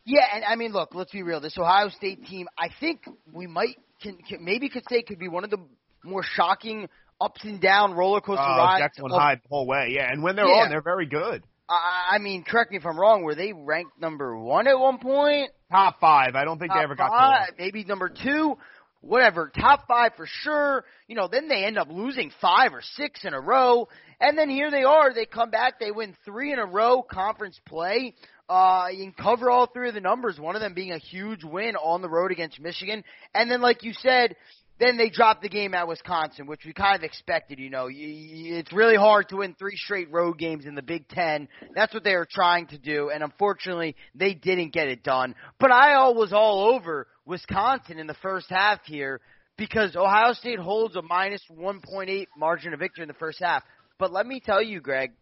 Yeah, 0.06 0.24
and 0.34 0.44
I 0.44 0.56
mean, 0.56 0.72
look, 0.72 0.94
let's 0.94 1.12
be 1.12 1.22
real. 1.22 1.40
This 1.40 1.56
Ohio 1.58 1.88
State 1.88 2.26
team, 2.26 2.46
I 2.58 2.68
think 2.80 3.04
we 3.32 3.46
might 3.46 3.76
can, 4.02 4.16
can 4.18 4.44
maybe 4.44 4.68
could 4.68 4.84
say 4.90 5.02
could 5.02 5.18
be 5.18 5.28
one 5.28 5.44
of 5.44 5.50
the 5.50 5.58
more 6.04 6.22
shocking 6.22 6.88
ups 7.20 7.40
and 7.44 7.60
down 7.60 7.94
roller 7.94 8.20
coaster 8.20 8.42
Uh, 8.42 8.56
rides. 8.56 8.98
And 8.98 9.10
of- 9.10 9.18
Hyde 9.18 9.40
the 9.42 9.48
whole 9.48 9.66
way. 9.66 9.88
Yeah, 9.92 10.10
and 10.10 10.22
when 10.22 10.36
they're 10.36 10.46
Yeah. 10.46 10.64
on, 10.64 10.68
they're 10.68 10.82
very 10.82 11.06
good. 11.06 11.42
I, 11.66 12.16
I 12.16 12.18
mean, 12.18 12.44
correct 12.44 12.70
me 12.70 12.76
if 12.76 12.84
I'm 12.84 12.98
wrong. 13.00 13.22
Were 13.22 13.34
they 13.34 13.54
ranked 13.54 13.98
number 13.98 14.36
one 14.38 14.66
at 14.68 14.78
one 14.78 14.98
point? 14.98 15.50
Top 15.70 15.98
five. 16.00 16.34
I 16.34 16.44
don't 16.44 16.58
think 16.58 16.72
they 16.74 16.80
ever 16.80 16.94
got 16.94 17.06
to 17.08 17.10
five, 17.18 17.48
maybe 17.58 17.84
number 17.84 18.10
two, 18.10 18.58
whatever. 19.04 19.50
Top 19.54 19.86
five 19.86 20.12
for 20.16 20.26
sure. 20.26 20.84
You 21.06 21.16
know, 21.16 21.28
then 21.30 21.48
they 21.48 21.64
end 21.64 21.78
up 21.78 21.88
losing 21.90 22.32
five 22.40 22.72
or 22.72 22.82
six 22.82 23.24
in 23.24 23.34
a 23.34 23.40
row, 23.40 23.88
and 24.20 24.36
then 24.36 24.48
here 24.48 24.70
they 24.70 24.82
are. 24.82 25.12
They 25.12 25.26
come 25.26 25.50
back. 25.50 25.78
They 25.78 25.90
win 25.90 26.16
three 26.24 26.52
in 26.52 26.58
a 26.58 26.66
row 26.66 27.02
conference 27.02 27.60
play. 27.66 28.14
Uh, 28.48 28.86
you 28.92 29.04
can 29.04 29.12
cover 29.12 29.50
all 29.50 29.66
three 29.66 29.88
of 29.88 29.94
the 29.94 30.00
numbers. 30.00 30.38
One 30.38 30.54
of 30.54 30.60
them 30.60 30.74
being 30.74 30.92
a 30.92 30.98
huge 30.98 31.44
win 31.44 31.76
on 31.76 32.02
the 32.02 32.08
road 32.08 32.30
against 32.32 32.60
Michigan, 32.60 33.04
and 33.34 33.50
then 33.50 33.60
like 33.60 33.82
you 33.82 33.92
said. 33.92 34.36
Then 34.80 34.96
they 34.96 35.08
dropped 35.08 35.42
the 35.42 35.48
game 35.48 35.72
at 35.72 35.86
Wisconsin, 35.86 36.48
which 36.48 36.62
we 36.66 36.72
kind 36.72 36.96
of 36.96 37.04
expected. 37.04 37.60
You 37.60 37.70
know, 37.70 37.86
it's 37.88 38.72
really 38.72 38.96
hard 38.96 39.28
to 39.28 39.36
win 39.36 39.54
three 39.56 39.76
straight 39.76 40.10
road 40.10 40.36
games 40.36 40.66
in 40.66 40.74
the 40.74 40.82
Big 40.82 41.06
Ten. 41.06 41.46
That's 41.76 41.94
what 41.94 42.02
they 42.02 42.16
were 42.16 42.26
trying 42.28 42.66
to 42.66 42.78
do, 42.78 43.08
and 43.08 43.22
unfortunately, 43.22 43.94
they 44.16 44.34
didn't 44.34 44.72
get 44.72 44.88
it 44.88 45.04
done. 45.04 45.36
But 45.60 45.70
I 45.70 46.08
was 46.08 46.32
all 46.32 46.74
over 46.74 47.06
Wisconsin 47.26 47.98
in 47.98 48.06
the 48.06 48.14
first 48.14 48.46
half 48.50 48.80
here 48.84 49.20
because 49.56 49.96
Ohio 49.96 50.32
State 50.32 50.58
holds 50.58 50.96
a 50.96 51.02
minus 51.02 51.42
1.8 51.50 52.26
margin 52.36 52.72
of 52.74 52.80
victory 52.80 53.02
in 53.02 53.08
the 53.08 53.14
first 53.14 53.38
half. 53.42 53.62
But 53.98 54.12
let 54.12 54.26
me 54.26 54.40
tell 54.44 54.62
you, 54.62 54.80
Greg 54.80 55.12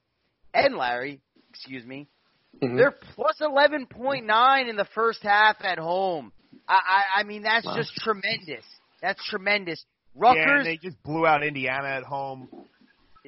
and 0.54 0.76
Larry, 0.76 1.20
excuse 1.50 1.84
me, 1.84 2.08
Mhm. 2.62 2.76
they're 2.76 2.90
plus 3.14 3.40
11.9 3.40 4.68
in 4.68 4.76
the 4.76 4.84
first 4.94 5.22
half 5.22 5.56
at 5.64 5.78
home. 5.78 6.32
I, 6.68 6.74
I, 7.16 7.20
I 7.20 7.22
mean, 7.24 7.42
that's 7.42 7.66
Wow. 7.66 7.76
just 7.76 7.94
tremendous. 7.96 8.64
That's 9.00 9.22
tremendous. 9.28 9.84
Yeah, 10.14 10.20
Rutgers, 10.20 10.46
and 10.58 10.66
they 10.66 10.76
just 10.76 11.02
blew 11.02 11.26
out 11.26 11.42
Indiana 11.42 11.88
at 11.88 12.02
home. 12.04 12.48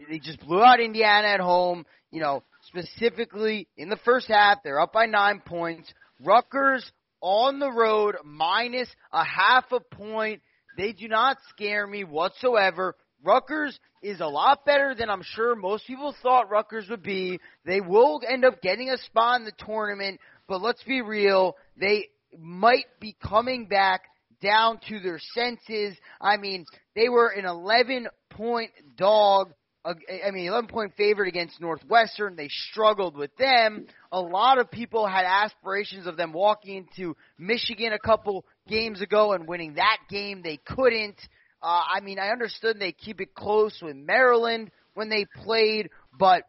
they 0.08 0.18
just 0.18 0.40
blew 0.40 0.62
out 0.62 0.80
Indiana 0.80 1.28
at 1.28 1.40
home. 1.40 1.86
You 2.10 2.20
know, 2.20 2.42
specifically 2.62 3.66
in 3.76 3.88
the 3.88 3.96
first 3.98 4.28
half, 4.28 4.62
they're 4.62 4.80
up 4.80 4.92
by 4.92 5.06
nine 5.06 5.40
points. 5.40 5.92
Rutgers 6.20 6.90
on 7.24 7.58
the 7.58 7.72
road 7.72 8.16
minus 8.22 8.88
a 9.10 9.24
half 9.24 9.64
a 9.72 9.80
point. 9.80 10.42
They 10.76 10.92
do 10.92 11.08
not 11.08 11.38
scare 11.48 11.86
me 11.86 12.04
whatsoever. 12.04 12.94
Rutgers 13.24 13.78
is 14.02 14.20
a 14.20 14.26
lot 14.26 14.66
better 14.66 14.94
than 14.94 15.08
I'm 15.08 15.22
sure 15.24 15.56
most 15.56 15.86
people 15.86 16.14
thought 16.22 16.50
Rutgers 16.50 16.86
would 16.90 17.02
be. 17.02 17.40
They 17.64 17.80
will 17.80 18.20
end 18.28 18.44
up 18.44 18.60
getting 18.60 18.90
a 18.90 18.98
spot 18.98 19.40
in 19.40 19.46
the 19.46 19.52
tournament, 19.64 20.20
but 20.46 20.60
let's 20.60 20.82
be 20.84 21.00
real, 21.00 21.56
they 21.80 22.08
might 22.38 22.84
be 23.00 23.16
coming 23.26 23.68
back 23.68 24.02
down 24.42 24.78
to 24.90 25.00
their 25.00 25.18
senses. 25.34 25.96
I 26.20 26.36
mean, 26.36 26.66
they 26.94 27.08
were 27.08 27.28
an 27.28 27.46
11 27.46 28.08
point 28.30 28.70
dog. 28.98 29.54
I 29.84 30.30
mean, 30.30 30.46
11 30.46 30.68
point 30.68 30.92
favorite 30.96 31.28
against 31.28 31.60
Northwestern. 31.60 32.36
They 32.36 32.48
struggled 32.70 33.16
with 33.16 33.36
them. 33.36 33.86
A 34.12 34.20
lot 34.20 34.58
of 34.58 34.70
people 34.70 35.06
had 35.06 35.24
aspirations 35.26 36.06
of 36.06 36.16
them 36.16 36.32
walking 36.32 36.76
into 36.76 37.16
Michigan 37.38 37.92
a 37.92 37.98
couple 37.98 38.46
games 38.66 39.02
ago 39.02 39.34
and 39.34 39.46
winning 39.46 39.74
that 39.74 39.98
game. 40.08 40.40
They 40.42 40.56
couldn't. 40.56 41.16
Uh, 41.62 41.82
I 41.96 42.00
mean, 42.00 42.18
I 42.18 42.28
understood 42.28 42.78
they 42.78 42.92
keep 42.92 43.20
it 43.20 43.34
close 43.34 43.78
with 43.82 43.96
Maryland 43.96 44.70
when 44.94 45.10
they 45.10 45.26
played, 45.44 45.90
but 46.18 46.44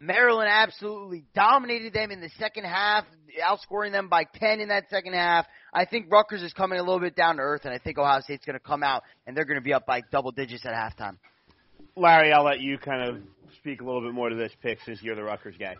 Maryland 0.00 0.48
absolutely 0.52 1.24
dominated 1.34 1.92
them 1.92 2.12
in 2.12 2.20
the 2.20 2.30
second 2.38 2.64
half, 2.64 3.04
outscoring 3.42 3.90
them 3.90 4.08
by 4.08 4.24
10 4.34 4.60
in 4.60 4.68
that 4.68 4.84
second 4.88 5.14
half. 5.14 5.46
I 5.72 5.84
think 5.84 6.06
Rutgers 6.10 6.42
is 6.42 6.52
coming 6.52 6.78
a 6.78 6.82
little 6.82 7.00
bit 7.00 7.16
down 7.16 7.36
to 7.36 7.42
earth, 7.42 7.62
and 7.64 7.74
I 7.74 7.78
think 7.78 7.98
Ohio 7.98 8.20
State's 8.20 8.44
going 8.44 8.58
to 8.58 8.64
come 8.64 8.84
out 8.84 9.02
and 9.26 9.36
they're 9.36 9.44
going 9.44 9.58
to 9.58 9.64
be 9.64 9.72
up 9.72 9.86
by 9.86 10.02
double 10.12 10.30
digits 10.30 10.64
at 10.64 10.72
halftime. 10.72 11.16
Larry, 11.98 12.32
I'll 12.32 12.44
let 12.44 12.60
you 12.60 12.78
kind 12.78 13.08
of 13.08 13.22
speak 13.58 13.80
a 13.80 13.84
little 13.84 14.00
bit 14.00 14.12
more 14.12 14.28
to 14.28 14.36
this 14.36 14.52
pick 14.62 14.78
since 14.84 15.02
you're 15.02 15.16
the 15.16 15.22
Rutgers 15.22 15.56
guy. 15.58 15.76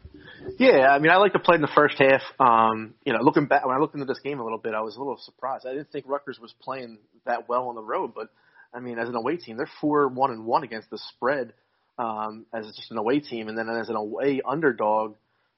Yeah, 0.59 0.89
I 0.89 0.99
mean, 0.99 1.11
I 1.11 1.17
like 1.17 1.33
to 1.33 1.39
play 1.39 1.55
in 1.55 1.63
the 1.63 1.71
first 1.75 1.97
half. 1.99 2.23
Um, 2.41 2.95
you 3.05 3.13
know, 3.13 3.21
looking 3.23 3.47
back 3.47 3.65
when 3.65 3.77
I 3.77 3.79
looked 3.79 3.95
into 3.95 4.07
this 4.07 4.21
game 4.21 4.41
a 4.41 4.43
little 4.43 4.59
bit, 4.59 4.75
I 4.75 4.81
was 4.81 4.97
a 4.97 4.99
little 4.99 5.19
surprised. 5.19 5.67
I 5.67 5.73
didn't 5.73 5.91
think 5.93 6.07
Rutgers 6.09 6.39
was 6.41 6.53
playing 6.61 6.99
that 7.25 7.49
well 7.49 7.69
on 7.69 7.75
the 7.75 7.83
road, 7.83 8.13
but 8.15 8.29
I 8.75 8.81
mean, 8.81 8.99
as 8.99 9.09
an 9.09 9.15
away 9.15 9.37
team, 9.37 9.57
they're 9.57 9.71
four 9.81 10.09
one 10.09 10.31
and 10.31 10.45
one 10.45 10.65
against 10.65 10.91
the 10.91 10.99
spread 11.15 11.53
um, 11.99 12.47
as 12.53 12.67
just 12.67 12.91
an 12.91 12.99
away 12.99 13.21
team, 13.21 13.49
and 13.49 13.57
then 13.57 13.69
as 13.69 13.89
an 13.89 13.97
away 13.97 14.41
underdog, 14.47 15.15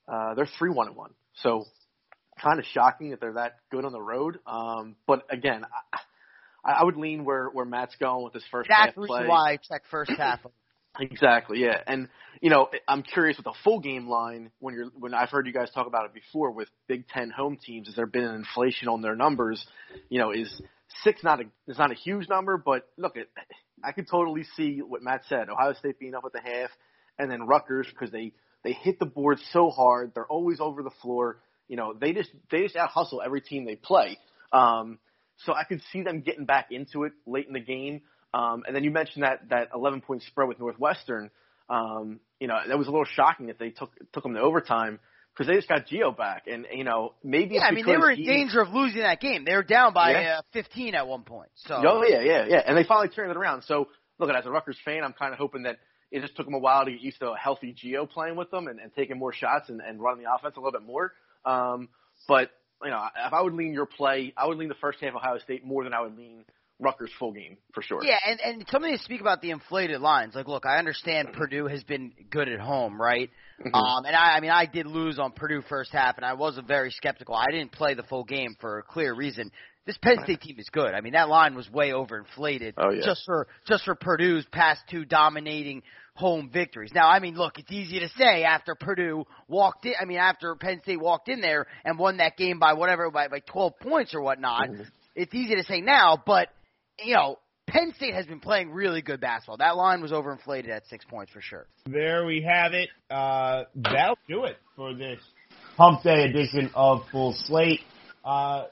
uh, 0.06 0.34
they're 0.34 0.48
three 0.58 0.70
one 0.70 0.88
and 0.88 0.96
one. 0.96 1.10
So 1.42 1.64
kind 2.40 2.58
of 2.58 2.64
shocking 2.66 3.10
that 3.10 3.20
they're 3.20 3.34
that 3.34 3.58
good 3.70 3.84
on 3.84 3.92
the 3.92 4.00
road. 4.00 4.38
Um, 4.46 4.96
but 5.06 5.24
again, 5.30 5.64
I, 5.92 5.98
I 6.64 6.84
would 6.84 6.96
lean 6.96 7.24
where 7.24 7.48
where 7.48 7.64
Matt's 7.64 7.96
going 7.98 8.24
with 8.24 8.34
his 8.34 8.44
first 8.50 8.68
That's 8.68 8.94
half 8.94 9.06
play. 9.06 9.26
why 9.26 9.52
I 9.52 9.56
check 9.56 9.82
first 9.90 10.12
half. 10.12 10.40
Exactly, 10.98 11.60
yeah. 11.60 11.80
And 11.86 12.08
you 12.40 12.50
know, 12.50 12.68
I'm 12.88 13.04
curious 13.04 13.36
with 13.36 13.44
the 13.44 13.54
full 13.62 13.78
game 13.78 14.08
line 14.08 14.50
when 14.58 14.74
you're 14.74 14.86
when 14.98 15.14
I've 15.14 15.30
heard 15.30 15.46
you 15.46 15.52
guys 15.52 15.70
talk 15.70 15.86
about 15.86 16.06
it 16.06 16.12
before 16.12 16.50
with 16.50 16.68
Big 16.88 17.06
Ten 17.06 17.30
home 17.30 17.58
teams. 17.64 17.86
Has 17.86 17.94
there 17.94 18.06
been 18.06 18.24
an 18.24 18.34
inflation 18.34 18.88
on 18.88 19.00
their 19.00 19.14
numbers? 19.14 19.64
You 20.08 20.18
know, 20.18 20.32
is 20.32 20.60
six 21.04 21.22
not 21.22 21.40
a 21.40 21.44
is 21.68 21.78
not 21.78 21.92
a 21.92 21.94
huge 21.94 22.28
number, 22.28 22.56
but 22.58 22.88
look, 22.96 23.16
it, 23.16 23.30
I 23.84 23.92
could 23.92 24.08
totally 24.08 24.44
see 24.56 24.78
what 24.78 25.02
Matt 25.02 25.22
said. 25.28 25.48
Ohio 25.48 25.74
State 25.74 26.00
being 26.00 26.14
up 26.14 26.24
at 26.26 26.32
the 26.32 26.40
half, 26.40 26.70
and 27.18 27.30
then 27.30 27.46
Rutgers 27.46 27.86
because 27.88 28.10
they 28.10 28.32
they 28.64 28.72
hit 28.72 28.98
the 28.98 29.06
board 29.06 29.38
so 29.52 29.70
hard. 29.70 30.12
They're 30.14 30.26
always 30.26 30.60
over 30.60 30.82
the 30.82 30.90
floor. 31.02 31.38
You 31.68 31.76
know, 31.76 31.94
they 31.98 32.12
just 32.12 32.30
they 32.50 32.62
just 32.62 32.76
out 32.76 32.90
hustle 32.90 33.22
every 33.24 33.40
team 33.40 33.64
they 33.64 33.76
play. 33.76 34.18
Um, 34.52 34.98
so 35.44 35.52
I 35.54 35.64
could 35.64 35.80
see 35.92 36.02
them 36.02 36.20
getting 36.20 36.44
back 36.44 36.68
into 36.70 37.04
it 37.04 37.12
late 37.26 37.46
in 37.46 37.52
the 37.52 37.60
game. 37.60 38.02
Um, 38.32 38.62
and 38.66 38.74
then 38.76 38.84
you 38.84 38.90
mentioned 38.90 39.24
that 39.24 39.48
that 39.50 39.70
11 39.74 40.02
point 40.02 40.22
spread 40.22 40.48
with 40.48 40.58
Northwestern. 40.60 41.30
Um, 41.68 42.20
you 42.38 42.48
know, 42.48 42.56
that 42.66 42.78
was 42.78 42.86
a 42.88 42.90
little 42.90 43.06
shocking 43.06 43.46
that 43.46 43.58
they 43.58 43.70
took 43.70 43.90
took 44.12 44.22
them 44.22 44.34
to 44.34 44.40
overtime 44.40 44.98
because 45.32 45.46
they 45.46 45.54
just 45.54 45.68
got 45.68 45.86
Geo 45.86 46.10
back, 46.10 46.44
and 46.46 46.66
you 46.72 46.84
know 46.84 47.14
maybe 47.22 47.54
Yeah, 47.56 47.62
I 47.62 47.70
mean 47.70 47.86
they 47.86 47.96
were 47.96 48.10
in 48.10 48.18
he- 48.18 48.26
danger 48.26 48.60
of 48.60 48.70
losing 48.70 49.02
that 49.02 49.20
game. 49.20 49.44
They 49.44 49.54
were 49.54 49.62
down 49.62 49.92
by 49.94 50.12
Yeah. 50.12 50.38
uh, 50.38 50.42
15 50.52 50.94
at 50.94 51.06
one 51.06 51.22
point. 51.22 51.50
So 51.54 51.74
Oh 51.76 52.04
yeah, 52.04 52.20
yeah, 52.20 52.46
yeah, 52.48 52.62
and 52.66 52.76
they 52.76 52.84
finally 52.84 53.08
turned 53.08 53.30
it 53.30 53.36
around. 53.36 53.62
So 53.62 53.88
look, 54.18 54.30
as 54.30 54.46
a 54.46 54.50
Rutgers 54.50 54.78
fan, 54.84 55.02
I'm 55.04 55.12
kind 55.12 55.32
of 55.32 55.38
hoping 55.38 55.62
that 55.64 55.78
it 56.10 56.20
just 56.20 56.36
took 56.36 56.44
them 56.44 56.54
a 56.54 56.58
while 56.58 56.84
to 56.84 56.90
get 56.90 57.00
used 57.00 57.20
to 57.20 57.30
a 57.30 57.36
healthy 57.36 57.72
Geo 57.72 58.04
playing 58.04 58.36
with 58.36 58.50
them 58.50 58.66
and, 58.66 58.80
and 58.80 58.92
taking 58.94 59.18
more 59.18 59.32
shots 59.32 59.68
and, 59.68 59.80
and 59.80 60.00
running 60.00 60.24
the 60.24 60.32
offense 60.32 60.56
a 60.56 60.60
little 60.60 60.72
bit 60.72 60.86
more. 60.86 61.12
Um, 61.44 61.88
but 62.26 62.50
you 62.82 62.90
know, 62.90 63.04
if 63.26 63.32
I 63.32 63.42
would 63.42 63.54
lean 63.54 63.72
your 63.72 63.86
play, 63.86 64.32
I 64.36 64.46
would 64.46 64.58
lean 64.58 64.68
the 64.68 64.74
first 64.80 64.98
half 65.00 65.10
of 65.10 65.16
Ohio 65.16 65.38
State 65.38 65.64
more 65.64 65.84
than 65.84 65.92
I 65.94 66.00
would 66.00 66.16
lean 66.16 66.44
Rutgers 66.78 67.10
full 67.18 67.32
game 67.32 67.58
for 67.74 67.82
sure. 67.82 68.00
Yeah, 68.02 68.16
and 68.26 68.40
and 68.40 68.66
something 68.70 68.90
to 68.90 68.98
speak 69.02 69.20
about 69.20 69.42
the 69.42 69.50
inflated 69.50 70.00
lines. 70.00 70.34
Like, 70.34 70.48
look, 70.48 70.64
I 70.64 70.78
understand 70.78 71.32
Purdue 71.34 71.66
has 71.66 71.84
been 71.84 72.12
good 72.30 72.48
at 72.48 72.58
home, 72.58 73.00
right? 73.00 73.30
Mhm. 73.62 73.74
Um, 73.74 74.06
and 74.06 74.16
I, 74.16 74.36
I 74.36 74.40
mean, 74.40 74.50
I 74.50 74.64
did 74.64 74.86
lose 74.86 75.18
on 75.18 75.32
Purdue 75.32 75.60
first 75.68 75.92
half, 75.92 76.16
and 76.16 76.24
I 76.24 76.32
was 76.32 76.58
very 76.66 76.90
skeptical. 76.90 77.34
I 77.34 77.46
didn't 77.50 77.72
play 77.72 77.92
the 77.92 78.02
full 78.04 78.24
game 78.24 78.56
for 78.60 78.78
a 78.78 78.82
clear 78.82 79.12
reason. 79.14 79.50
This 79.86 79.98
Penn 79.98 80.18
State 80.24 80.40
team 80.40 80.56
is 80.58 80.68
good. 80.70 80.94
I 80.94 81.00
mean, 81.00 81.12
that 81.14 81.28
line 81.28 81.54
was 81.54 81.68
way 81.70 81.90
overinflated 81.90 82.74
Oh, 82.78 82.90
yeah. 82.90 83.02
just 83.04 83.22
for 83.26 83.46
just 83.66 83.84
for 83.84 83.94
Purdue's 83.94 84.46
past 84.52 84.80
two 84.90 85.04
dominating 85.04 85.82
home 86.20 86.50
victories. 86.52 86.92
Now, 86.94 87.08
I 87.08 87.18
mean, 87.18 87.34
look, 87.34 87.58
it's 87.58 87.72
easy 87.72 87.98
to 88.00 88.08
say 88.16 88.44
after 88.44 88.74
Purdue 88.74 89.24
walked 89.48 89.86
in. 89.86 89.94
I 90.00 90.04
mean, 90.04 90.18
after 90.18 90.54
Penn 90.54 90.80
State 90.82 91.00
walked 91.00 91.28
in 91.28 91.40
there 91.40 91.66
and 91.84 91.98
won 91.98 92.18
that 92.18 92.36
game 92.36 92.58
by 92.58 92.74
whatever 92.74 93.10
by 93.10 93.28
by 93.28 93.40
12 93.40 93.72
points 93.80 94.14
or 94.14 94.20
whatnot. 94.20 94.68
Mhm. 94.68 94.86
It's 95.16 95.34
easy 95.34 95.56
to 95.56 95.64
say 95.64 95.80
now, 95.80 96.22
but 96.24 96.48
you 97.02 97.14
know, 97.14 97.38
Penn 97.66 97.92
State 97.94 98.14
has 98.14 98.26
been 98.26 98.40
playing 98.40 98.70
really 98.70 99.00
good 99.00 99.20
basketball. 99.20 99.56
That 99.56 99.76
line 99.76 100.02
was 100.02 100.12
overinflated 100.12 100.68
at 100.68 100.86
six 100.86 101.04
points 101.04 101.32
for 101.32 101.40
sure. 101.40 101.66
There 101.86 102.26
we 102.26 102.42
have 102.42 102.74
it. 102.74 102.90
Uh, 103.10 103.64
that'll 103.74 104.18
do 104.28 104.44
it 104.44 104.56
for 104.76 104.92
this 104.94 105.18
Hump 105.76 106.02
Day 106.02 106.24
edition 106.24 106.70
of 106.74 107.02
Full 107.10 107.32
Slate. 107.32 107.80
Uh, 108.24 108.66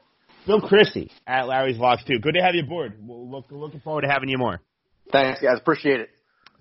Bill 0.47 0.61
Christie 0.61 1.11
at 1.27 1.47
Larry's 1.47 1.79
Locks 1.79 2.05
too. 2.05 2.19
Good 2.19 2.35
to 2.35 2.43
have 2.43 2.55
you 2.55 2.63
aboard. 2.63 2.95
We'll 3.01 3.29
look, 3.31 3.47
looking 3.51 3.81
forward 3.81 4.03
to 4.03 4.09
having 4.09 4.29
you 4.29 4.39
more. 4.39 4.61
Thanks, 5.11 5.41
guys. 5.41 5.59
Appreciate 5.59 6.01
it. 6.01 6.11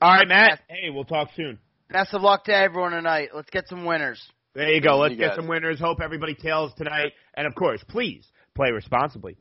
All 0.01 0.11
right, 0.13 0.27
Matt. 0.27 0.59
Hey, 0.69 0.89
we'll 0.89 1.05
talk 1.05 1.29
soon. 1.35 1.57
Best 1.89 2.13
of 2.13 2.21
luck 2.21 2.43
to 2.45 2.55
everyone 2.55 2.91
tonight. 2.91 3.29
Let's 3.33 3.49
get 3.49 3.67
some 3.67 3.85
winners. 3.85 4.21
There 4.53 4.69
you 4.69 4.81
go. 4.81 4.97
Let's 4.97 5.13
You 5.13 5.17
get 5.17 5.29
guys. 5.29 5.35
some 5.37 5.47
winners. 5.47 5.79
Hope 5.79 5.99
everybody 6.03 6.35
tails 6.35 6.71
tonight. 6.77 7.13
And 7.35 7.47
of 7.47 7.55
course, 7.55 7.83
please 7.87 8.25
play 8.55 8.71
responsibly. 8.71 9.37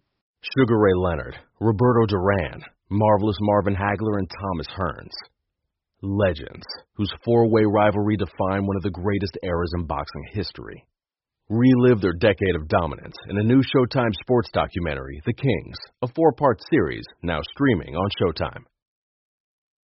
Sugar 0.58 0.78
Ray 0.78 0.92
Leonard, 0.94 1.36
Roberto 1.60 2.06
Duran, 2.06 2.62
Marvelous 2.90 3.36
Marvin 3.40 3.74
Hagler, 3.74 4.18
and 4.18 4.30
Thomas 4.30 4.68
Hearns. 4.78 5.12
Legends, 6.02 6.64
whose 6.94 7.12
four 7.24 7.48
way 7.50 7.62
rivalry 7.64 8.16
defined 8.16 8.66
one 8.66 8.76
of 8.76 8.82
the 8.82 8.90
greatest 8.90 9.36
eras 9.42 9.72
in 9.76 9.86
boxing 9.86 10.24
history. 10.32 10.86
Relive 11.48 12.00
their 12.00 12.12
decade 12.12 12.54
of 12.54 12.68
dominance 12.68 13.16
in 13.28 13.38
a 13.38 13.42
new 13.42 13.62
Showtime 13.62 14.12
sports 14.20 14.48
documentary, 14.52 15.20
The 15.26 15.32
Kings, 15.32 15.78
a 16.02 16.08
four 16.08 16.32
part 16.32 16.60
series 16.70 17.04
now 17.22 17.40
streaming 17.52 17.94
on 17.96 18.08
Showtime. 18.20 18.64